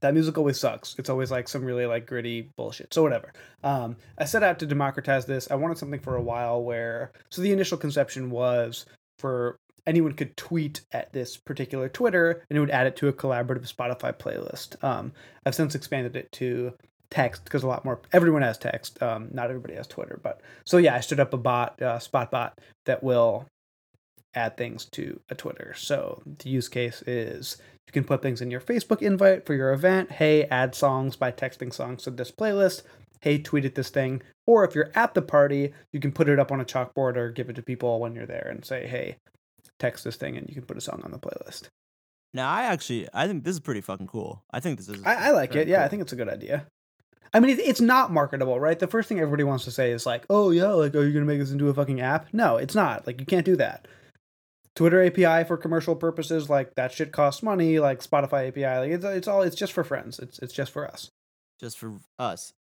that 0.00 0.14
music 0.14 0.38
always 0.38 0.58
sucks. 0.58 0.94
It's 0.98 1.10
always 1.10 1.30
like 1.30 1.48
some 1.48 1.64
really 1.64 1.86
like 1.86 2.06
gritty 2.06 2.50
bullshit. 2.56 2.92
So 2.92 3.02
whatever. 3.02 3.32
Um, 3.62 3.96
I 4.18 4.24
set 4.24 4.42
out 4.42 4.58
to 4.60 4.66
democratize 4.66 5.26
this. 5.26 5.50
I 5.50 5.54
wanted 5.54 5.78
something 5.78 6.00
for 6.00 6.16
a 6.16 6.22
while 6.22 6.62
where 6.62 7.12
so 7.30 7.42
the 7.42 7.52
initial 7.52 7.78
conception 7.78 8.30
was 8.30 8.86
for 9.18 9.56
anyone 9.86 10.12
could 10.12 10.36
tweet 10.36 10.82
at 10.92 11.12
this 11.12 11.36
particular 11.36 11.88
Twitter 11.88 12.44
and 12.48 12.56
it 12.56 12.60
would 12.60 12.70
add 12.70 12.86
it 12.86 12.96
to 12.96 13.08
a 13.08 13.12
collaborative 13.12 13.72
Spotify 13.72 14.12
playlist. 14.16 14.82
Um, 14.84 15.12
I've 15.44 15.54
since 15.54 15.74
expanded 15.74 16.16
it 16.16 16.30
to 16.32 16.72
text 17.10 17.44
because 17.44 17.62
a 17.62 17.66
lot 17.66 17.84
more 17.84 18.00
everyone 18.12 18.42
has 18.42 18.56
text. 18.56 19.02
Um, 19.02 19.28
not 19.32 19.48
everybody 19.48 19.74
has 19.74 19.86
Twitter, 19.86 20.20
but 20.22 20.40
so 20.64 20.78
yeah, 20.78 20.94
I 20.94 21.00
stood 21.00 21.20
up 21.20 21.34
a 21.34 21.38
bot, 21.38 21.80
uh, 21.82 21.98
Spotbot 21.98 22.52
that 22.86 23.02
will 23.02 23.46
add 24.34 24.56
things 24.56 24.86
to 24.92 25.20
a 25.28 25.34
Twitter. 25.34 25.74
So 25.76 26.22
the 26.38 26.50
use 26.50 26.68
case 26.68 27.02
is 27.02 27.56
you 27.90 27.92
can 27.92 28.04
put 28.04 28.22
things 28.22 28.40
in 28.40 28.52
your 28.52 28.60
Facebook 28.60 29.02
invite 29.02 29.44
for 29.44 29.52
your 29.52 29.72
event. 29.72 30.12
Hey, 30.12 30.44
add 30.44 30.76
songs 30.76 31.16
by 31.16 31.32
texting 31.32 31.74
songs 31.74 32.04
to 32.04 32.12
this 32.12 32.30
playlist. 32.30 32.82
Hey, 33.20 33.38
tweet 33.38 33.64
at 33.64 33.74
this 33.74 33.90
thing. 33.90 34.22
Or 34.46 34.64
if 34.64 34.76
you're 34.76 34.92
at 34.94 35.14
the 35.14 35.22
party, 35.22 35.72
you 35.92 35.98
can 35.98 36.12
put 36.12 36.28
it 36.28 36.38
up 36.38 36.52
on 36.52 36.60
a 36.60 36.64
chalkboard 36.64 37.16
or 37.16 37.32
give 37.32 37.50
it 37.50 37.56
to 37.56 37.62
people 37.62 37.98
when 37.98 38.14
you're 38.14 38.26
there 38.26 38.46
and 38.48 38.64
say, 38.64 38.86
hey, 38.86 39.16
text 39.80 40.04
this 40.04 40.14
thing 40.14 40.36
and 40.36 40.48
you 40.48 40.54
can 40.54 40.64
put 40.64 40.76
a 40.76 40.80
song 40.80 41.02
on 41.04 41.10
the 41.10 41.18
playlist. 41.18 41.66
Now, 42.32 42.48
I 42.48 42.62
actually, 42.62 43.08
I 43.12 43.26
think 43.26 43.42
this 43.42 43.54
is 43.54 43.60
pretty 43.60 43.80
fucking 43.80 44.06
cool. 44.06 44.44
I 44.52 44.60
think 44.60 44.78
this 44.78 44.88
is. 44.88 45.04
I, 45.04 45.28
I 45.28 45.30
like 45.32 45.56
it. 45.56 45.66
Yeah, 45.66 45.84
I 45.84 45.88
think 45.88 46.02
it's 46.02 46.12
a 46.12 46.16
good 46.16 46.28
idea. 46.28 46.66
I 47.34 47.40
mean, 47.40 47.50
it, 47.50 47.58
it's 47.58 47.80
not 47.80 48.12
marketable, 48.12 48.60
right? 48.60 48.78
The 48.78 48.86
first 48.86 49.08
thing 49.08 49.18
everybody 49.18 49.42
wants 49.42 49.64
to 49.64 49.72
say 49.72 49.90
is 49.90 50.06
like, 50.06 50.26
"Oh 50.30 50.50
yeah, 50.50 50.68
like, 50.68 50.94
are 50.94 51.04
you 51.04 51.12
gonna 51.12 51.26
make 51.26 51.40
this 51.40 51.50
into 51.50 51.68
a 51.68 51.74
fucking 51.74 52.00
app?" 52.00 52.28
No, 52.32 52.56
it's 52.56 52.76
not. 52.76 53.04
Like, 53.04 53.18
you 53.18 53.26
can't 53.26 53.44
do 53.44 53.56
that. 53.56 53.88
Twitter 54.80 55.04
API 55.04 55.46
for 55.46 55.58
commercial 55.58 55.94
purposes, 55.94 56.48
like 56.48 56.74
that 56.76 56.90
shit 56.90 57.12
costs 57.12 57.42
money. 57.42 57.78
Like 57.78 58.00
Spotify 58.00 58.48
API, 58.48 58.64
like 58.78 58.90
it's 58.92 59.04
it's 59.04 59.28
all 59.28 59.42
it's 59.42 59.54
just 59.54 59.74
for 59.74 59.84
friends. 59.84 60.18
It's 60.18 60.38
it's 60.38 60.54
just 60.54 60.72
for 60.72 60.86
us. 60.88 61.10
just 61.60 61.76
for 61.78 62.00
us. 62.18 62.54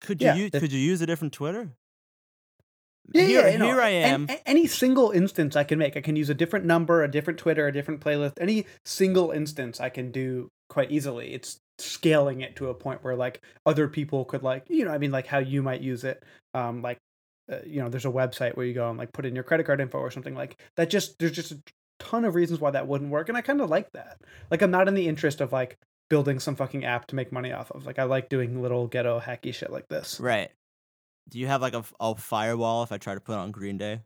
Could 0.00 0.20
you 0.22 0.28
Yeah, 0.28 0.34
use, 0.36 0.50
that- 0.52 0.60
could 0.60 0.70
you 0.70 0.78
use 0.78 1.00
a 1.00 1.06
different 1.06 1.32
Twitter? 1.34 1.72
Yeah, 3.12 3.22
here, 3.24 3.48
yeah, 3.48 3.56
know, 3.56 3.66
here 3.66 3.80
I 3.80 3.88
am. 3.88 4.28
any 4.46 4.68
single 4.68 5.10
instance 5.10 5.56
I 5.56 5.64
can 5.64 5.78
make, 5.78 5.96
I 5.96 6.00
can 6.02 6.14
use 6.14 6.30
a 6.30 6.34
different 6.34 6.66
number, 6.66 7.02
a 7.02 7.10
different 7.10 7.38
Twitter, 7.40 7.66
a 7.66 7.72
different 7.72 8.00
playlist. 8.00 8.34
Any 8.40 8.66
single 8.84 9.32
instance 9.32 9.80
I 9.80 9.88
can 9.88 10.12
do 10.12 10.48
quite 10.68 10.92
easily. 10.92 11.32
It's 11.34 11.58
scaling 11.78 12.42
it 12.42 12.54
to 12.56 12.68
a 12.68 12.74
point 12.74 13.02
where 13.02 13.16
like 13.16 13.40
other 13.64 13.88
people 13.88 14.24
could 14.24 14.42
like, 14.44 14.64
you 14.68 14.84
know, 14.84 14.92
I 14.92 14.98
mean, 14.98 15.10
like 15.12 15.26
how 15.26 15.38
you 15.38 15.62
might 15.64 15.80
use 15.80 16.04
it. 16.04 16.22
Um, 16.54 16.82
like, 16.82 16.98
uh, 17.50 17.58
you 17.66 17.80
know, 17.80 17.88
there's 17.88 18.04
a 18.04 18.10
website 18.10 18.56
where 18.56 18.66
you 18.66 18.74
go 18.74 18.88
and 18.88 18.98
like 18.98 19.12
put 19.12 19.26
in 19.26 19.34
your 19.34 19.44
credit 19.44 19.66
card 19.66 19.80
info 19.80 19.98
or 19.98 20.10
something 20.10 20.34
like 20.34 20.56
that. 20.76 20.90
Just 20.90 21.18
there's 21.18 21.32
just 21.32 21.52
a 21.52 21.62
ton 21.98 22.24
of 22.24 22.34
reasons 22.34 22.60
why 22.60 22.70
that 22.70 22.88
wouldn't 22.88 23.10
work, 23.10 23.28
and 23.28 23.38
I 23.38 23.40
kind 23.40 23.60
of 23.60 23.70
like 23.70 23.92
that. 23.92 24.20
Like, 24.50 24.62
I'm 24.62 24.70
not 24.70 24.88
in 24.88 24.94
the 24.94 25.08
interest 25.08 25.40
of 25.40 25.52
like 25.52 25.78
building 26.08 26.38
some 26.38 26.56
fucking 26.56 26.84
app 26.84 27.06
to 27.08 27.16
make 27.16 27.32
money 27.32 27.52
off 27.52 27.70
of. 27.70 27.86
Like, 27.86 27.98
I 27.98 28.04
like 28.04 28.28
doing 28.28 28.62
little 28.62 28.86
ghetto 28.86 29.20
hacky 29.20 29.54
shit 29.54 29.70
like 29.70 29.88
this. 29.88 30.20
Right. 30.20 30.50
Do 31.28 31.38
you 31.38 31.46
have 31.46 31.60
like 31.60 31.74
a, 31.74 31.84
a 31.98 32.14
firewall 32.14 32.82
if 32.82 32.92
I 32.92 32.98
try 32.98 33.14
to 33.14 33.20
put 33.20 33.36
on 33.36 33.50
Green 33.50 33.78
Day? 33.78 34.00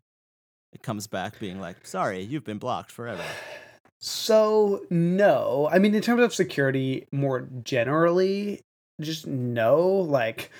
It 0.72 0.82
comes 0.82 1.06
back 1.06 1.38
being 1.40 1.60
like, 1.60 1.86
sorry, 1.86 2.22
you've 2.22 2.44
been 2.44 2.58
blocked 2.58 2.90
forever. 2.92 3.24
So 3.98 4.86
no, 4.88 5.68
I 5.70 5.78
mean 5.78 5.94
in 5.94 6.00
terms 6.00 6.22
of 6.22 6.32
security 6.32 7.06
more 7.12 7.48
generally, 7.64 8.62
just 9.00 9.26
no. 9.26 9.86
Like, 9.86 10.50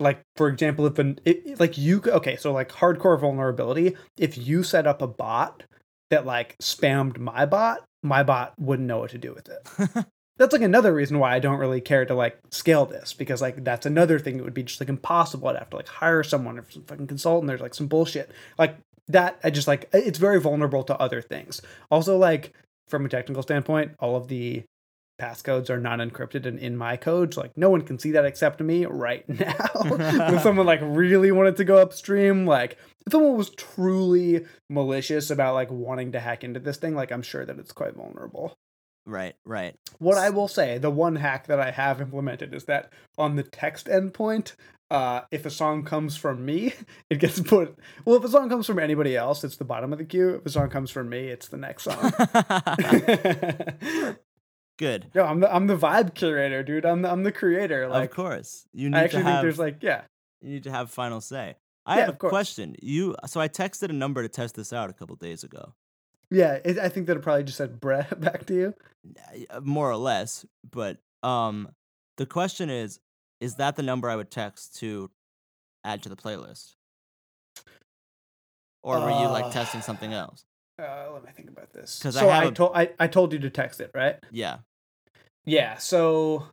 like 0.00 0.20
for 0.36 0.48
example, 0.48 0.86
if 0.86 0.98
an 0.98 1.18
it, 1.24 1.58
like 1.58 1.76
you 1.76 2.02
okay, 2.06 2.36
so 2.36 2.52
like 2.52 2.70
hardcore 2.70 3.18
vulnerability, 3.18 3.96
if 4.16 4.38
you 4.38 4.62
set 4.62 4.86
up 4.86 5.02
a 5.02 5.06
bot 5.06 5.64
that 6.10 6.26
like 6.26 6.56
spammed 6.58 7.18
my 7.18 7.46
bot, 7.46 7.84
my 8.02 8.22
bot 8.22 8.54
wouldn't 8.58 8.88
know 8.88 8.98
what 8.98 9.10
to 9.10 9.18
do 9.18 9.34
with 9.34 9.48
it. 9.48 10.06
That's 10.38 10.52
like 10.52 10.62
another 10.62 10.94
reason 10.94 11.18
why 11.18 11.34
I 11.34 11.40
don't 11.40 11.58
really 11.58 11.80
care 11.80 12.04
to 12.04 12.14
like 12.14 12.38
scale 12.52 12.86
this 12.86 13.12
because 13.12 13.42
like 13.42 13.64
that's 13.64 13.86
another 13.86 14.20
thing 14.20 14.36
that 14.36 14.44
would 14.44 14.54
be 14.54 14.62
just 14.62 14.78
like 14.78 14.88
impossible. 14.88 15.48
I'd 15.48 15.56
have 15.56 15.70
to 15.70 15.76
like 15.76 15.88
hire 15.88 16.22
someone 16.22 16.60
or 16.60 16.70
some 16.70 16.84
fucking 16.84 17.08
consultant. 17.08 17.48
There's 17.48 17.60
like 17.60 17.74
some 17.74 17.88
bullshit 17.88 18.30
like 18.56 18.76
that. 19.08 19.40
I 19.42 19.50
just 19.50 19.66
like 19.66 19.88
it's 19.92 20.20
very 20.20 20.40
vulnerable 20.40 20.84
to 20.84 20.96
other 21.00 21.20
things. 21.20 21.60
Also, 21.90 22.16
like 22.16 22.52
from 22.86 23.04
a 23.04 23.08
technical 23.08 23.42
standpoint, 23.42 23.96
all 23.98 24.14
of 24.14 24.28
the 24.28 24.62
passcodes 25.18 25.68
are 25.68 25.80
not 25.80 25.98
encrypted 25.98 26.46
and 26.46 26.58
in 26.58 26.76
my 26.76 26.96
code. 26.96 27.36
Like 27.36 27.56
no 27.56 27.70
one 27.70 27.82
can 27.82 27.98
see 27.98 28.12
that 28.12 28.24
except 28.24 28.60
me 28.60 28.86
right 28.86 29.28
now. 29.28 29.70
if 29.74 30.42
someone 30.42 30.66
like 30.66 30.80
really 30.82 31.32
wanted 31.32 31.56
to 31.56 31.64
go 31.64 31.78
upstream, 31.78 32.46
like 32.46 32.78
if 33.06 33.12
someone 33.12 33.36
was 33.36 33.50
truly 33.50 34.46
malicious 34.70 35.30
about 35.30 35.54
like 35.54 35.70
wanting 35.70 36.12
to 36.12 36.20
hack 36.20 36.44
into 36.44 36.60
this 36.60 36.76
thing, 36.76 36.94
like 36.94 37.10
I'm 37.12 37.22
sure 37.22 37.44
that 37.44 37.58
it's 37.58 37.72
quite 37.72 37.94
vulnerable. 37.94 38.56
right, 39.06 39.34
right. 39.44 39.74
What 39.98 40.18
I 40.18 40.30
will 40.30 40.48
say, 40.48 40.78
the 40.78 40.90
one 40.90 41.16
hack 41.16 41.46
that 41.48 41.60
I 41.60 41.70
have 41.70 42.00
implemented 42.00 42.54
is 42.54 42.64
that 42.64 42.92
on 43.16 43.36
the 43.36 43.42
text 43.42 43.86
endpoint, 43.86 44.54
uh, 44.90 45.22
if 45.30 45.44
a 45.44 45.50
song 45.50 45.82
comes 45.84 46.16
from 46.16 46.44
me, 46.44 46.74
it 47.10 47.18
gets 47.18 47.40
put. 47.40 47.76
Well, 48.04 48.16
if 48.16 48.24
a 48.24 48.28
song 48.28 48.48
comes 48.48 48.66
from 48.66 48.78
anybody 48.78 49.16
else, 49.16 49.44
it's 49.44 49.56
the 49.56 49.64
bottom 49.64 49.92
of 49.92 49.98
the 49.98 50.04
queue. 50.04 50.36
If 50.36 50.46
a 50.46 50.50
song 50.50 50.70
comes 50.70 50.90
from 50.90 51.08
me, 51.08 51.28
it's 51.28 51.48
the 51.48 51.56
next 51.56 51.82
song. 51.84 52.12
Good. 54.78 55.10
Yo, 55.12 55.24
I'm 55.24 55.40
the 55.40 55.52
I'm 55.54 55.66
the 55.66 55.76
vibe 55.76 56.14
curator, 56.14 56.62
dude. 56.62 56.86
I'm 56.86 57.02
the 57.02 57.10
I'm 57.10 57.24
the 57.24 57.32
creator. 57.32 57.88
Like, 57.88 58.10
of 58.10 58.16
course. 58.16 58.66
You 58.72 58.88
need 58.88 58.96
I 58.96 59.02
actually 59.04 59.24
to 59.24 59.28
have 59.28 59.34
think 59.40 59.42
there's 59.42 59.58
like, 59.58 59.82
yeah, 59.82 60.02
you 60.40 60.50
need 60.50 60.62
to 60.64 60.70
have 60.70 60.90
final 60.90 61.20
say. 61.20 61.56
I 61.84 61.96
Yeah, 61.96 62.00
have 62.06 62.14
a 62.14 62.16
question. 62.18 62.76
You 62.80 63.16
so 63.26 63.40
I 63.40 63.48
texted 63.48 63.90
a 63.90 63.92
number 63.94 64.22
to 64.22 64.28
test 64.28 64.54
this 64.54 64.72
out 64.72 64.88
a 64.88 64.92
couple 64.92 65.16
days 65.16 65.42
ago. 65.42 65.74
yeah. 66.30 66.58
It, 66.64 66.78
I 66.78 66.88
think 66.88 67.06
that 67.08 67.16
it 67.16 67.20
probably 67.22 67.44
just 67.44 67.58
said 67.58 67.80
Brett 67.80 68.20
back 68.20 68.46
to 68.46 68.54
you. 68.54 68.74
Uh, 69.50 69.60
more 69.60 69.90
or 69.90 69.96
less, 69.96 70.46
but 70.70 70.98
um 71.22 71.68
the 72.16 72.26
question 72.26 72.70
is 72.70 73.00
is 73.40 73.56
that 73.56 73.74
the 73.76 73.82
number 73.82 74.08
I 74.08 74.14
would 74.16 74.30
text 74.30 74.76
to 74.78 75.10
add 75.84 76.02
to 76.04 76.08
the 76.08 76.16
playlist? 76.16 76.74
Or 78.84 79.00
were 79.00 79.10
you 79.10 79.28
like 79.28 79.46
Uh, 79.46 79.50
testing 79.50 79.80
something 79.80 80.12
else? 80.12 80.44
Uh, 80.80 81.10
let 81.12 81.24
me 81.24 81.30
think 81.32 81.48
about 81.50 81.72
this. 81.72 81.98
'Cause 82.00 82.16
I 82.16 82.20
so 82.20 82.30
I 82.30 82.50
told 82.50 82.72
I, 82.76 82.90
I 83.00 83.06
told 83.08 83.32
you 83.32 83.40
to 83.40 83.50
text 83.50 83.80
it, 83.80 83.90
right? 83.94 84.16
Yeah. 84.30 84.58
Yeah, 85.48 85.78
so 85.78 86.48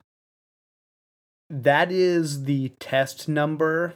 that 1.50 1.92
is 1.92 2.46
the 2.46 2.70
test 2.80 3.28
number 3.28 3.96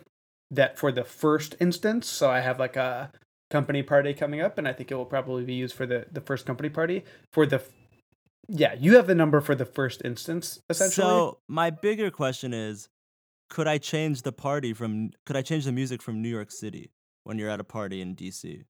that 0.52 0.78
for 0.78 0.92
the 0.92 1.06
first 1.06 1.56
instance. 1.60 2.08
So 2.08 2.30
I 2.30 2.42
have 2.42 2.60
like 2.60 2.76
a 2.76 3.12
company 3.50 3.82
party 3.82 4.14
coming 4.14 4.42
up, 4.42 4.58
and 4.58 4.68
I 4.68 4.74
think 4.74 4.92
it 4.92 4.96
will 4.96 5.06
probably 5.06 5.46
be 5.46 5.54
used 5.54 5.74
for 5.74 5.86
the 5.86 6.06
the 6.12 6.20
first 6.20 6.46
company 6.46 6.68
party. 6.70 7.06
For 7.32 7.46
the 7.46 7.64
yeah, 8.50 8.74
you 8.74 8.98
have 8.98 9.08
the 9.08 9.16
number 9.16 9.40
for 9.40 9.56
the 9.56 9.66
first 9.66 10.02
instance 10.04 10.60
essentially. 10.70 11.06
So 11.06 11.38
my 11.48 11.70
bigger 11.70 12.12
question 12.12 12.54
is 12.54 12.90
could 13.50 13.68
I 13.68 13.78
change 13.78 14.24
the 14.24 14.34
party 14.34 14.74
from 14.74 15.12
could 15.26 15.38
I 15.38 15.42
change 15.42 15.64
the 15.64 15.72
music 15.72 16.02
from 16.02 16.22
New 16.22 16.30
York 16.30 16.52
City 16.52 16.92
when 17.24 17.38
you're 17.38 17.50
at 17.50 17.62
a 17.62 17.64
party 17.64 18.02
in 18.02 18.18
DC? 18.18 18.66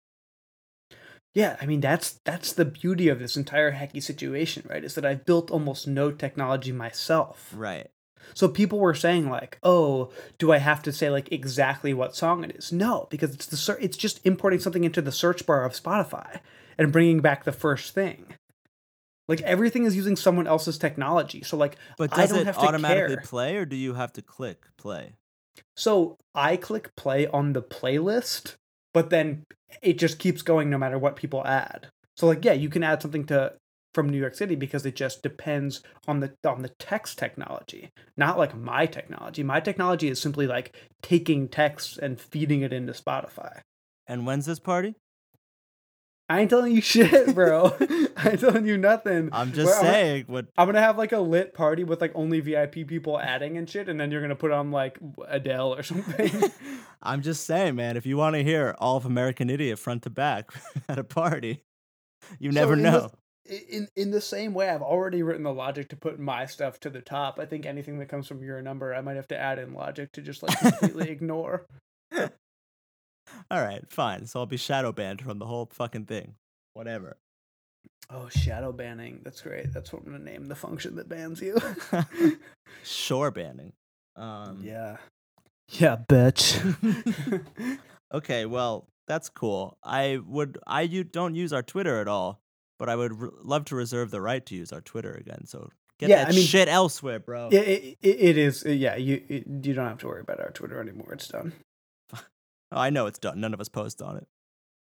Yeah, 1.34 1.56
I 1.60 1.66
mean 1.66 1.80
that's 1.80 2.18
that's 2.24 2.52
the 2.52 2.64
beauty 2.64 3.08
of 3.08 3.18
this 3.20 3.36
entire 3.36 3.72
hacky 3.72 4.02
situation, 4.02 4.66
right? 4.68 4.82
Is 4.82 4.94
that 4.96 5.04
I've 5.04 5.24
built 5.24 5.50
almost 5.50 5.86
no 5.86 6.10
technology 6.10 6.72
myself. 6.72 7.52
Right. 7.56 7.88
So 8.34 8.48
people 8.48 8.78
were 8.80 8.94
saying 8.94 9.30
like, 9.30 9.58
"Oh, 9.62 10.10
do 10.38 10.52
I 10.52 10.58
have 10.58 10.82
to 10.82 10.92
say 10.92 11.08
like 11.08 11.30
exactly 11.32 11.94
what 11.94 12.16
song 12.16 12.42
it 12.44 12.56
is?" 12.56 12.72
No, 12.72 13.06
because 13.10 13.32
it's 13.34 13.46
the 13.46 13.56
ser- 13.56 13.78
it's 13.80 13.96
just 13.96 14.20
importing 14.24 14.58
something 14.60 14.84
into 14.84 15.00
the 15.02 15.12
search 15.12 15.46
bar 15.46 15.64
of 15.64 15.72
Spotify 15.72 16.40
and 16.76 16.92
bringing 16.92 17.20
back 17.20 17.44
the 17.44 17.52
first 17.52 17.94
thing. 17.94 18.34
Like 19.28 19.40
everything 19.42 19.84
is 19.84 19.94
using 19.94 20.16
someone 20.16 20.48
else's 20.48 20.76
technology. 20.78 21.42
So 21.42 21.56
like 21.56 21.76
But 21.96 22.12
I 22.12 22.22
does 22.22 22.30
don't 22.30 22.40
it 22.40 22.46
have 22.46 22.58
to 22.58 22.62
automatically 22.62 23.14
care. 23.16 23.24
play 23.24 23.56
or 23.56 23.64
do 23.64 23.76
you 23.76 23.94
have 23.94 24.12
to 24.14 24.22
click 24.22 24.64
play? 24.76 25.14
so 25.76 26.16
I 26.34 26.56
click 26.56 26.94
play 26.96 27.26
on 27.28 27.52
the 27.52 27.62
playlist, 27.62 28.56
but 28.92 29.10
then 29.10 29.44
it 29.82 29.98
just 29.98 30.18
keeps 30.18 30.42
going 30.42 30.70
no 30.70 30.78
matter 30.78 30.98
what 30.98 31.16
people 31.16 31.46
add. 31.46 31.88
So 32.16 32.26
like 32.26 32.44
yeah, 32.44 32.52
you 32.52 32.68
can 32.68 32.82
add 32.82 33.02
something 33.02 33.24
to 33.26 33.54
from 33.94 34.08
New 34.08 34.18
York 34.18 34.34
City 34.34 34.54
because 34.54 34.86
it 34.86 34.94
just 34.94 35.22
depends 35.22 35.82
on 36.06 36.20
the 36.20 36.32
on 36.46 36.62
the 36.62 36.68
text 36.78 37.18
technology, 37.18 37.90
not 38.16 38.38
like 38.38 38.56
my 38.56 38.86
technology. 38.86 39.42
My 39.42 39.60
technology 39.60 40.08
is 40.08 40.20
simply 40.20 40.46
like 40.46 40.76
taking 41.02 41.48
text 41.48 41.98
and 41.98 42.20
feeding 42.20 42.62
it 42.62 42.72
into 42.72 42.92
Spotify. 42.92 43.60
And 44.06 44.26
when's 44.26 44.46
this 44.46 44.60
party? 44.60 44.94
I 46.30 46.40
ain't 46.40 46.48
telling 46.50 46.72
you 46.74 46.80
shit, 46.92 47.34
bro. 47.34 47.76
I 48.16 48.30
ain't 48.30 48.40
telling 48.40 48.64
you 48.64 48.78
nothing. 48.78 49.28
I'm 49.32 49.52
just 49.52 49.66
Well, 49.66 49.74
I'm 49.78 49.82
gonna- 49.84 49.92
saying 49.92 50.24
what 50.28 50.46
I'm 50.56 50.66
gonna 50.66 50.80
have 50.80 50.96
like 50.96 51.12
a 51.12 51.18
lit 51.20 51.52
party 51.54 51.84
with 51.84 52.00
like 52.00 52.12
only 52.14 52.40
VIP 52.40 52.86
people 52.86 53.18
adding 53.18 53.58
and 53.58 53.68
shit, 53.68 53.88
and 53.88 54.00
then 54.00 54.10
you're 54.10 54.22
gonna 54.22 54.36
put 54.36 54.52
on 54.52 54.70
like 54.70 54.98
Adele 55.28 55.74
or 55.74 55.82
something. 55.82 56.30
I'm 57.02 57.20
just 57.22 57.44
saying, 57.46 57.74
man, 57.74 57.96
if 57.96 58.06
you 58.06 58.16
want 58.16 58.34
to 58.36 58.44
hear 58.44 58.76
all 58.78 58.96
of 58.96 59.04
American 59.06 59.50
Idiot 59.50 59.78
front 59.78 60.04
to 60.04 60.10
back 60.10 60.50
at 60.88 60.98
a 60.98 61.04
party, 61.04 61.64
you 62.38 62.52
never 62.52 62.76
the- 62.76 62.82
know. 62.82 63.10
in 63.48 63.88
in 63.96 64.10
the 64.12 64.20
same 64.20 64.54
way, 64.54 64.68
I've 64.68 64.82
already 64.82 65.24
written 65.24 65.42
the 65.42 65.52
logic 65.52 65.88
to 65.88 65.96
put 65.96 66.20
my 66.20 66.46
stuff 66.46 66.78
to 66.80 66.90
the 66.90 67.00
top. 67.00 67.40
I 67.40 67.46
think 67.46 67.66
anything 67.66 67.98
that 67.98 68.08
comes 68.08 68.28
from 68.28 68.42
your 68.44 68.62
number, 68.62 68.94
I 68.94 69.00
might 69.00 69.16
have 69.16 69.28
to 69.28 69.36
add 69.38 69.58
in 69.58 69.74
logic 69.74 70.12
to 70.12 70.22
just 70.22 70.42
like 70.44 70.56
completely 70.60 71.10
ignore. 71.10 71.66
All 73.50 73.62
right, 73.62 73.82
fine. 73.90 74.26
So 74.26 74.40
I'll 74.40 74.46
be 74.46 74.56
shadow 74.56 74.92
banned 74.92 75.22
from 75.22 75.38
the 75.38 75.46
whole 75.46 75.68
fucking 75.72 76.06
thing. 76.06 76.34
Whatever. 76.74 77.16
Oh, 78.08 78.28
shadow 78.28 78.72
banning. 78.72 79.20
That's 79.24 79.40
great. 79.40 79.72
That's 79.72 79.92
what 79.92 80.02
I'm 80.04 80.12
gonna 80.12 80.24
name 80.24 80.46
the 80.46 80.54
function 80.54 80.96
that 80.96 81.08
bans 81.08 81.40
you. 81.40 81.56
Shore 82.84 83.30
banning. 83.30 83.72
Um, 84.16 84.60
yeah. 84.62 84.96
Yeah, 85.68 85.96
bitch. 86.08 86.58
Okay, 88.12 88.44
well, 88.44 88.88
that's 89.06 89.28
cool. 89.28 89.78
I 89.84 90.18
would 90.26 90.58
I 90.66 90.80
you 90.82 91.04
don't 91.04 91.36
use 91.36 91.52
our 91.52 91.62
Twitter 91.62 92.00
at 92.00 92.08
all, 92.08 92.40
but 92.76 92.88
I 92.88 92.96
would 92.96 93.12
r- 93.12 93.30
love 93.44 93.66
to 93.66 93.76
reserve 93.76 94.10
the 94.10 94.20
right 94.20 94.44
to 94.46 94.56
use 94.56 94.72
our 94.72 94.80
Twitter 94.80 95.12
again. 95.12 95.46
So 95.46 95.70
get 96.00 96.10
Yeah, 96.10 96.24
that 96.24 96.32
I 96.32 96.36
mean- 96.36 96.44
shit 96.44 96.66
elsewhere, 96.66 97.20
bro. 97.20 97.50
it, 97.52 97.56
it, 97.56 97.96
it 98.02 98.36
is. 98.36 98.64
Yeah, 98.64 98.96
you 98.96 99.22
it, 99.28 99.44
you 99.62 99.74
don't 99.74 99.86
have 99.86 99.98
to 99.98 100.08
worry 100.08 100.22
about 100.22 100.40
our 100.40 100.50
Twitter 100.50 100.80
anymore. 100.80 101.12
It's 101.12 101.28
done. 101.28 101.52
Oh, 102.72 102.80
I 102.80 102.90
know 102.90 103.06
it's 103.06 103.18
done. 103.18 103.40
None 103.40 103.54
of 103.54 103.60
us 103.60 103.68
post 103.68 104.00
on 104.00 104.16
it. 104.16 104.26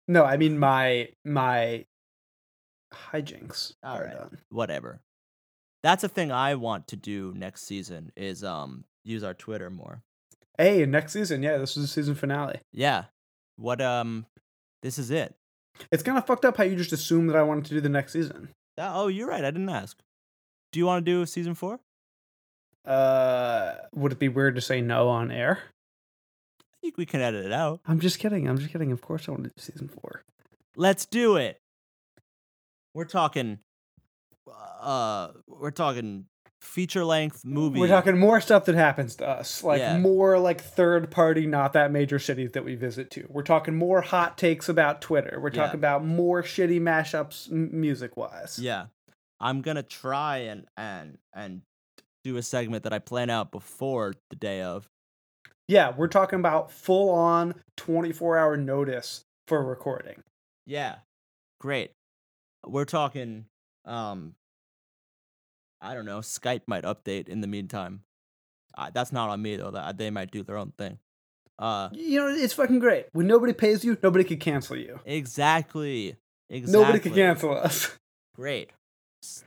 No, 0.08 0.24
I 0.24 0.36
mean 0.36 0.58
my 0.58 1.08
my 1.24 1.86
hijinks 2.92 3.74
All 3.82 3.98
are 3.98 4.08
done. 4.08 4.38
Whatever. 4.50 5.00
That's 5.82 6.04
a 6.04 6.08
thing 6.08 6.32
I 6.32 6.54
want 6.54 6.88
to 6.88 6.96
do 6.96 7.32
next 7.36 7.66
season 7.66 8.12
is 8.16 8.44
um 8.44 8.84
use 9.04 9.22
our 9.22 9.34
Twitter 9.34 9.70
more. 9.70 10.02
Hey, 10.56 10.86
next 10.86 11.12
season, 11.12 11.42
yeah, 11.42 11.58
this 11.58 11.76
is 11.76 11.82
the 11.82 11.88
season 11.88 12.14
finale. 12.14 12.60
Yeah. 12.72 13.04
What 13.56 13.80
um 13.80 14.26
this 14.82 14.98
is 14.98 15.10
it. 15.10 15.34
It's 15.90 16.02
kind 16.02 16.18
of 16.18 16.26
fucked 16.26 16.44
up 16.44 16.56
how 16.56 16.64
you 16.64 16.76
just 16.76 16.92
assumed 16.92 17.28
that 17.30 17.36
I 17.36 17.42
wanted 17.42 17.64
to 17.66 17.74
do 17.74 17.80
the 17.80 17.88
next 17.88 18.12
season. 18.12 18.50
Uh, 18.78 18.90
oh, 18.94 19.08
you're 19.08 19.26
right. 19.28 19.44
I 19.44 19.50
didn't 19.50 19.68
ask. 19.68 19.98
Do 20.72 20.78
you 20.78 20.86
want 20.86 21.04
to 21.04 21.10
do 21.10 21.26
season 21.26 21.54
4? 21.54 21.80
Uh, 22.84 23.74
would 23.94 24.12
it 24.12 24.18
be 24.18 24.28
weird 24.28 24.54
to 24.56 24.60
say 24.60 24.80
no 24.80 25.08
on 25.08 25.30
air? 25.30 25.60
We 26.96 27.06
can 27.06 27.20
edit 27.20 27.44
it 27.46 27.52
out. 27.52 27.80
I'm 27.86 28.00
just 28.00 28.18
kidding. 28.18 28.48
I'm 28.48 28.58
just 28.58 28.70
kidding. 28.72 28.92
Of 28.92 29.00
course, 29.00 29.28
I 29.28 29.32
want 29.32 29.44
to 29.44 29.50
do 29.50 29.54
season 29.58 29.88
four. 29.88 30.22
Let's 30.76 31.06
do 31.06 31.36
it. 31.36 31.60
We're 32.94 33.04
talking 33.06 33.58
uh 34.80 35.28
we're 35.48 35.70
talking 35.70 36.26
feature 36.60 37.04
length 37.04 37.44
movie. 37.44 37.78
We're 37.78 37.88
talking 37.88 38.18
more 38.18 38.40
stuff 38.40 38.64
that 38.66 38.74
happens 38.74 39.16
to 39.16 39.28
us, 39.28 39.62
like 39.62 39.80
Yeah. 39.80 39.98
more 39.98 40.38
like 40.38 40.60
third 40.62 41.10
party, 41.10 41.46
not 41.46 41.74
that 41.74 41.90
major 41.92 42.18
cities 42.18 42.52
that 42.52 42.64
we 42.64 42.74
visit 42.74 43.10
to. 43.12 43.26
We're 43.28 43.42
talking 43.42 43.74
more 43.74 44.00
hot 44.00 44.38
takes 44.38 44.68
about 44.68 45.00
Twitter. 45.02 45.38
We're 45.40 45.50
Yeah. 45.50 45.64
talking 45.64 45.78
about 45.80 46.04
more 46.04 46.42
shitty 46.42 46.80
mashups, 46.80 47.50
music 47.50 48.16
wise. 48.16 48.58
Yeah. 48.58 48.86
I'm 49.40 49.60
going 49.60 49.76
to 49.76 49.82
try 49.82 50.38
and 50.38 50.66
and 50.76 51.18
and 51.34 51.62
do 52.22 52.36
a 52.38 52.42
segment 52.42 52.84
that 52.84 52.92
I 52.94 52.98
plan 52.98 53.28
out 53.28 53.50
before 53.52 54.14
the 54.30 54.36
day 54.36 54.62
of. 54.62 54.88
Yeah. 55.68 55.92
We're 55.96 56.08
talking 56.08 56.38
about 56.38 56.70
full 56.70 57.10
on 57.10 57.54
24 57.76 58.38
hour 58.38 58.56
notice 58.56 59.24
for 59.48 59.64
recording. 59.64 60.22
Yeah. 60.66 60.96
Great. 61.60 61.92
We're 62.66 62.84
talking 62.84 63.46
um 63.84 64.34
I 65.80 65.92
don't 65.94 66.06
know, 66.06 66.20
Skype 66.20 66.62
might 66.66 66.84
update 66.84 67.28
in 67.28 67.40
the 67.42 67.46
meantime. 67.46 68.04
Uh, 68.76 68.90
that's 68.92 69.12
not 69.12 69.28
on 69.28 69.42
me 69.42 69.56
though. 69.56 69.70
That 69.70 69.98
they 69.98 70.10
might 70.10 70.30
do 70.30 70.42
their 70.42 70.56
own 70.56 70.72
thing. 70.78 70.98
Uh 71.58 71.88
You 71.92 72.20
know, 72.20 72.28
it's 72.28 72.54
fucking 72.54 72.78
great. 72.78 73.06
When 73.12 73.26
nobody 73.26 73.52
pays 73.52 73.84
you, 73.84 73.96
nobody 74.02 74.24
could 74.24 74.40
cancel 74.40 74.76
you. 74.76 75.00
exactly. 75.04 76.16
Exactly. 76.50 76.80
Nobody 76.82 76.98
could 77.00 77.14
cancel 77.14 77.56
us. 77.56 77.90
Great. 78.36 78.70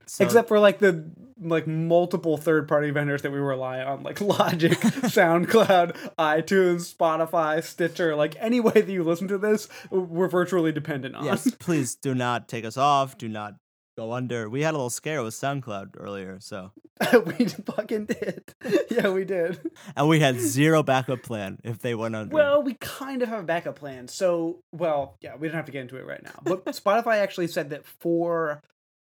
So- 0.06 0.24
Except 0.24 0.48
for 0.48 0.60
like 0.60 0.80
the 0.80 1.06
like 1.40 1.68
multiple 1.68 2.38
third 2.38 2.68
party 2.68 2.90
vendors 2.90 3.22
that 3.22 3.32
we 3.32 3.38
rely 3.38 3.82
on, 3.82 4.02
like 4.04 4.20
Logic, 4.22 4.72
SoundCloud, 4.72 5.96
iTunes, 6.18 6.96
Spotify, 6.96 7.64
Stitcher, 7.64 8.16
like 8.16 8.36
any 8.40 8.60
way 8.60 8.72
that 8.74 8.90
you 8.90 9.04
listen 9.04 9.28
to 9.28 9.38
this, 9.38 9.68
we're 9.92 10.28
virtually 10.30 10.72
dependent 10.72 11.16
on. 11.16 11.26
yes, 11.26 11.50
please 11.60 11.96
do 11.96 12.16
not 12.16 12.48
take 12.48 12.66
us 12.66 12.78
off. 12.78 13.18
Do 13.18 13.28
not 13.28 13.56
go 13.98 14.14
under. 14.14 14.50
We 14.50 14.62
had 14.62 14.72
a 14.74 14.78
little 14.78 14.90
scare 14.90 15.24
with 15.24 15.34
SoundCloud 15.34 15.96
earlier, 15.98 16.38
so 16.40 16.72
we 17.26 17.46
fucking 17.46 18.06
did. 18.06 18.44
Yeah, 18.90 19.10
we 19.10 19.26
did. 19.26 19.60
and 19.96 20.08
we 20.08 20.20
had 20.20 20.40
zero 20.40 20.84
backup 20.84 21.24
plan 21.24 21.60
if 21.64 21.80
they 21.80 21.94
went 21.96 22.16
under. 22.16 22.34
Well, 22.34 22.64
we 22.64 22.76
kind 22.76 23.22
of 23.22 23.30
have 23.30 23.40
a 23.40 23.46
backup 23.46 23.76
plan. 23.76 24.08
So, 24.08 24.60
well, 24.72 25.18
yeah, 25.22 25.36
we 25.36 25.48
don't 25.48 25.56
have 25.58 25.66
to 25.66 25.72
get 25.72 25.82
into 25.82 25.98
it 25.98 26.06
right 26.06 26.24
now. 26.24 26.40
But 26.44 26.66
Spotify 26.66 27.18
actually 27.18 27.48
said 27.48 27.70
that 27.72 27.86
for 27.86 28.62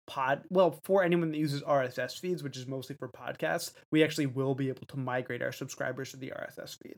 pod, 0.07 0.43
well, 0.49 0.79
for 0.83 1.03
anyone 1.03 1.31
that 1.31 1.37
uses 1.37 1.61
RSS 1.61 2.19
feeds, 2.19 2.43
which 2.43 2.57
is 2.57 2.67
mostly 2.67 2.95
for 2.95 3.07
podcasts, 3.09 3.73
we 3.91 4.03
actually 4.03 4.25
will 4.25 4.55
be 4.55 4.69
able 4.69 4.85
to 4.87 4.97
migrate 4.97 5.41
our 5.41 5.51
subscribers 5.51 6.11
to 6.11 6.17
the 6.17 6.31
RSS 6.31 6.77
feed. 6.81 6.95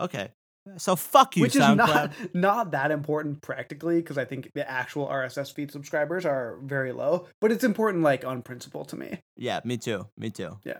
okay. 0.00 0.30
So 0.78 0.96
fuck 0.96 1.36
you, 1.36 1.42
which 1.42 1.56
is 1.56 1.60
not 1.60 2.12
not 2.34 2.70
that 2.70 2.90
important 2.90 3.42
practically 3.42 3.96
because 3.96 4.16
I 4.16 4.24
think 4.24 4.50
the 4.54 4.68
actual 4.68 5.06
RSS 5.08 5.52
feed 5.52 5.70
subscribers 5.70 6.24
are 6.24 6.58
very 6.62 6.92
low, 6.92 7.26
but 7.38 7.52
it's 7.52 7.64
important 7.64 8.02
like 8.02 8.24
on 8.24 8.40
principle 8.40 8.86
to 8.86 8.96
me. 8.96 9.20
Yeah, 9.36 9.60
me 9.62 9.76
too. 9.76 10.08
Me 10.16 10.30
too. 10.30 10.58
Yeah. 10.64 10.78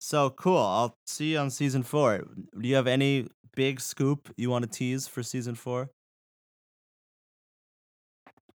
So 0.00 0.30
cool. 0.30 0.58
I'll 0.58 0.96
see 1.06 1.32
you 1.32 1.38
on 1.38 1.50
season 1.50 1.84
four. 1.84 2.26
Do 2.60 2.68
you 2.68 2.74
have 2.74 2.88
any 2.88 3.28
big 3.54 3.80
scoop 3.80 4.34
you 4.36 4.50
want 4.50 4.64
to 4.64 4.70
tease 4.70 5.06
for 5.06 5.22
season 5.22 5.54
four? 5.54 5.90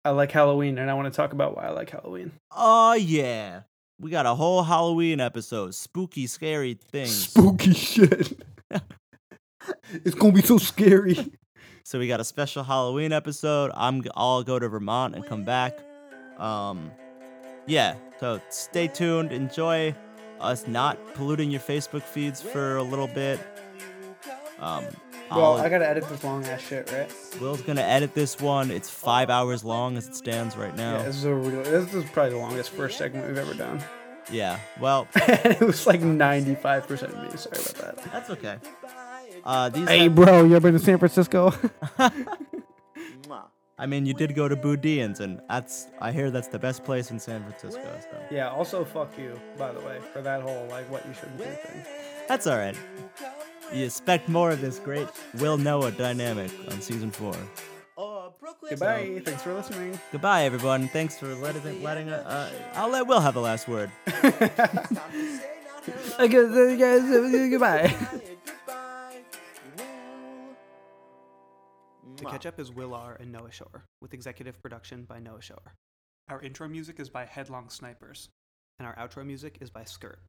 I 0.06 0.10
like 0.10 0.32
Halloween, 0.32 0.78
and 0.78 0.91
I 0.91 0.93
want 0.95 1.12
to 1.12 1.16
talk 1.16 1.32
about 1.32 1.56
why 1.56 1.64
I 1.68 1.70
like 1.72 1.89
Halloween. 1.89 2.34
Oh 2.51 2.93
yeah. 2.93 3.62
We 3.99 4.12
got 4.12 4.26
a 4.26 4.36
whole 4.36 4.64
Halloween 4.64 5.22
episode. 5.22 5.74
Spooky, 5.76 6.28
scary 6.28 6.74
things. 6.74 7.30
Spooky 7.30 7.74
shit. 7.74 8.34
it's 9.93 10.16
gonna 10.16 10.34
be 10.34 10.41
so 10.41 10.58
scary. 10.58 11.18
So 11.86 11.99
we 11.99 12.08
got 12.08 12.22
a 12.22 12.24
special 12.24 12.64
Halloween 12.64 13.12
episode. 13.12 13.70
I'm 13.76 14.04
I'll 14.16 14.41
go 14.41 14.58
to 14.58 14.70
Vermont 14.70 15.16
and 15.16 15.26
come 15.26 15.43
back. 15.43 15.78
Um 16.38 16.91
yeah, 17.68 17.95
so 18.22 18.39
stay 18.47 18.88
tuned. 18.88 19.34
Enjoy 19.34 19.93
us 20.39 20.66
not 20.66 20.97
polluting 21.14 21.51
your 21.51 21.60
Facebook 21.60 22.04
feeds 22.04 22.41
for 22.41 22.78
a 22.78 22.84
little 22.84 23.08
bit. 23.08 23.38
Um 24.60 24.86
Well, 25.36 25.53
I'll- 25.57 25.61
I 25.61 25.69
gotta 25.69 25.88
edit 25.88 26.07
this 26.09 26.23
long 26.23 26.43
ass 26.45 26.61
shit, 26.61 26.91
right? 26.91 27.11
Will's 27.41 27.61
gonna 27.61 27.81
edit 27.81 28.13
this 28.13 28.39
one. 28.39 28.71
It's 28.71 28.89
five 28.89 29.29
hours 29.29 29.63
long 29.63 29.97
as 29.97 30.07
it 30.07 30.15
stands 30.15 30.55
right 30.57 30.75
now. 30.75 30.97
Yeah, 30.97 31.03
this 31.03 31.15
is 31.17 31.25
a 31.25 31.34
real, 31.34 31.63
this 31.63 31.93
is 31.93 32.05
probably 32.11 32.31
the 32.34 32.38
longest 32.39 32.69
first 32.71 32.97
segment 32.97 33.27
we've 33.27 33.38
ever 33.38 33.53
done. 33.53 33.81
Yeah. 34.31 34.59
Well, 34.79 35.07
and 35.15 35.45
it 35.61 35.61
was 35.61 35.86
like 35.86 36.01
ninety 36.01 36.55
five 36.55 36.88
percent 36.88 37.13
of 37.13 37.23
me. 37.23 37.38
Sorry 37.38 37.57
about 37.77 37.97
that. 37.97 38.11
that's 38.11 38.29
okay. 38.29 38.57
Uh, 39.43 39.69
these. 39.69 39.88
Hey, 39.88 40.03
have- 40.03 40.15
bro, 40.15 40.43
you 40.45 40.55
ever 40.55 40.71
been 40.71 40.79
to 40.79 40.84
San 40.86 40.97
Francisco? 40.97 41.53
I 43.75 43.88
mean, 43.88 44.05
you 44.05 44.13
did 44.13 44.36
go 44.36 44.47
to 44.47 44.55
Boudin's, 44.55 45.19
and 45.19 45.41
that's. 45.49 45.88
I 45.99 46.11
hear 46.11 46.29
that's 46.31 46.47
the 46.47 46.59
best 46.59 46.84
place 46.84 47.09
in 47.11 47.19
San 47.19 47.41
Francisco. 47.43 47.84
So 48.01 48.17
yeah. 48.31 48.49
Also, 48.49 48.86
fuck 48.86 49.17
you, 49.17 49.38
by 49.57 49.71
the 49.73 49.79
way, 49.81 49.99
for 50.13 50.21
that 50.21 50.41
whole 50.41 50.67
like 50.69 50.89
what 50.91 51.05
you 51.07 51.13
shouldn't 51.13 51.39
do 51.39 51.43
thing. 51.43 51.84
that's 52.27 52.45
all 52.47 52.57
right. 52.57 52.77
You 53.74 53.86
expect 53.86 54.30
more 54.30 54.51
of 54.51 54.61
this 54.61 54.80
great 54.80 55.07
Will 55.39 55.57
Noah 55.57 55.91
dynamic 55.91 56.51
on 56.69 56.80
season 56.82 57.11
four. 57.11 57.36
Goodbye. 58.69 59.21
Thanks 59.26 59.41
for 59.41 59.53
listening. 59.53 59.99
Goodbye, 60.11 60.43
everyone. 60.43 60.88
Thanks 60.88 61.17
for 61.17 61.34
letting 61.36 61.84
letting. 61.84 62.09
Uh, 62.09 62.24
uh, 62.26 62.49
I'll 62.76 62.89
let 62.89 63.07
Will 63.07 63.19
have 63.19 63.34
the 63.34 63.41
last 63.41 63.67
word. 63.67 63.91
okay, 64.07 64.49
guess, 66.28 66.80
guys, 66.80 67.03
uh, 67.03 67.47
goodbye. 67.49 67.95
The 72.17 72.26
Catch 72.26 72.45
Up 72.45 72.59
is 72.59 72.71
Will 72.71 72.93
R. 72.93 73.17
and 73.19 73.32
Noah 73.32 73.51
Shore, 73.51 73.86
with 74.01 74.13
executive 74.13 74.61
production 74.61 75.03
by 75.03 75.19
Noah 75.19 75.41
Shore. 75.41 75.74
Our 76.30 76.41
intro 76.41 76.67
music 76.67 76.99
is 76.99 77.09
by 77.09 77.26
Headlong 77.26 77.69
Snipers, 77.69 78.30
and 78.80 78.88
our 78.88 78.95
outro 78.95 79.26
music 79.26 79.57
is 79.61 79.69
by 79.69 79.84
Skirt. 79.84 80.19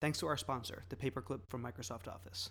Thanks 0.00 0.18
to 0.20 0.26
our 0.26 0.36
sponsor, 0.36 0.84
the 0.88 0.96
Paperclip 0.96 1.40
from 1.48 1.62
Microsoft 1.62 2.08
Office. 2.08 2.50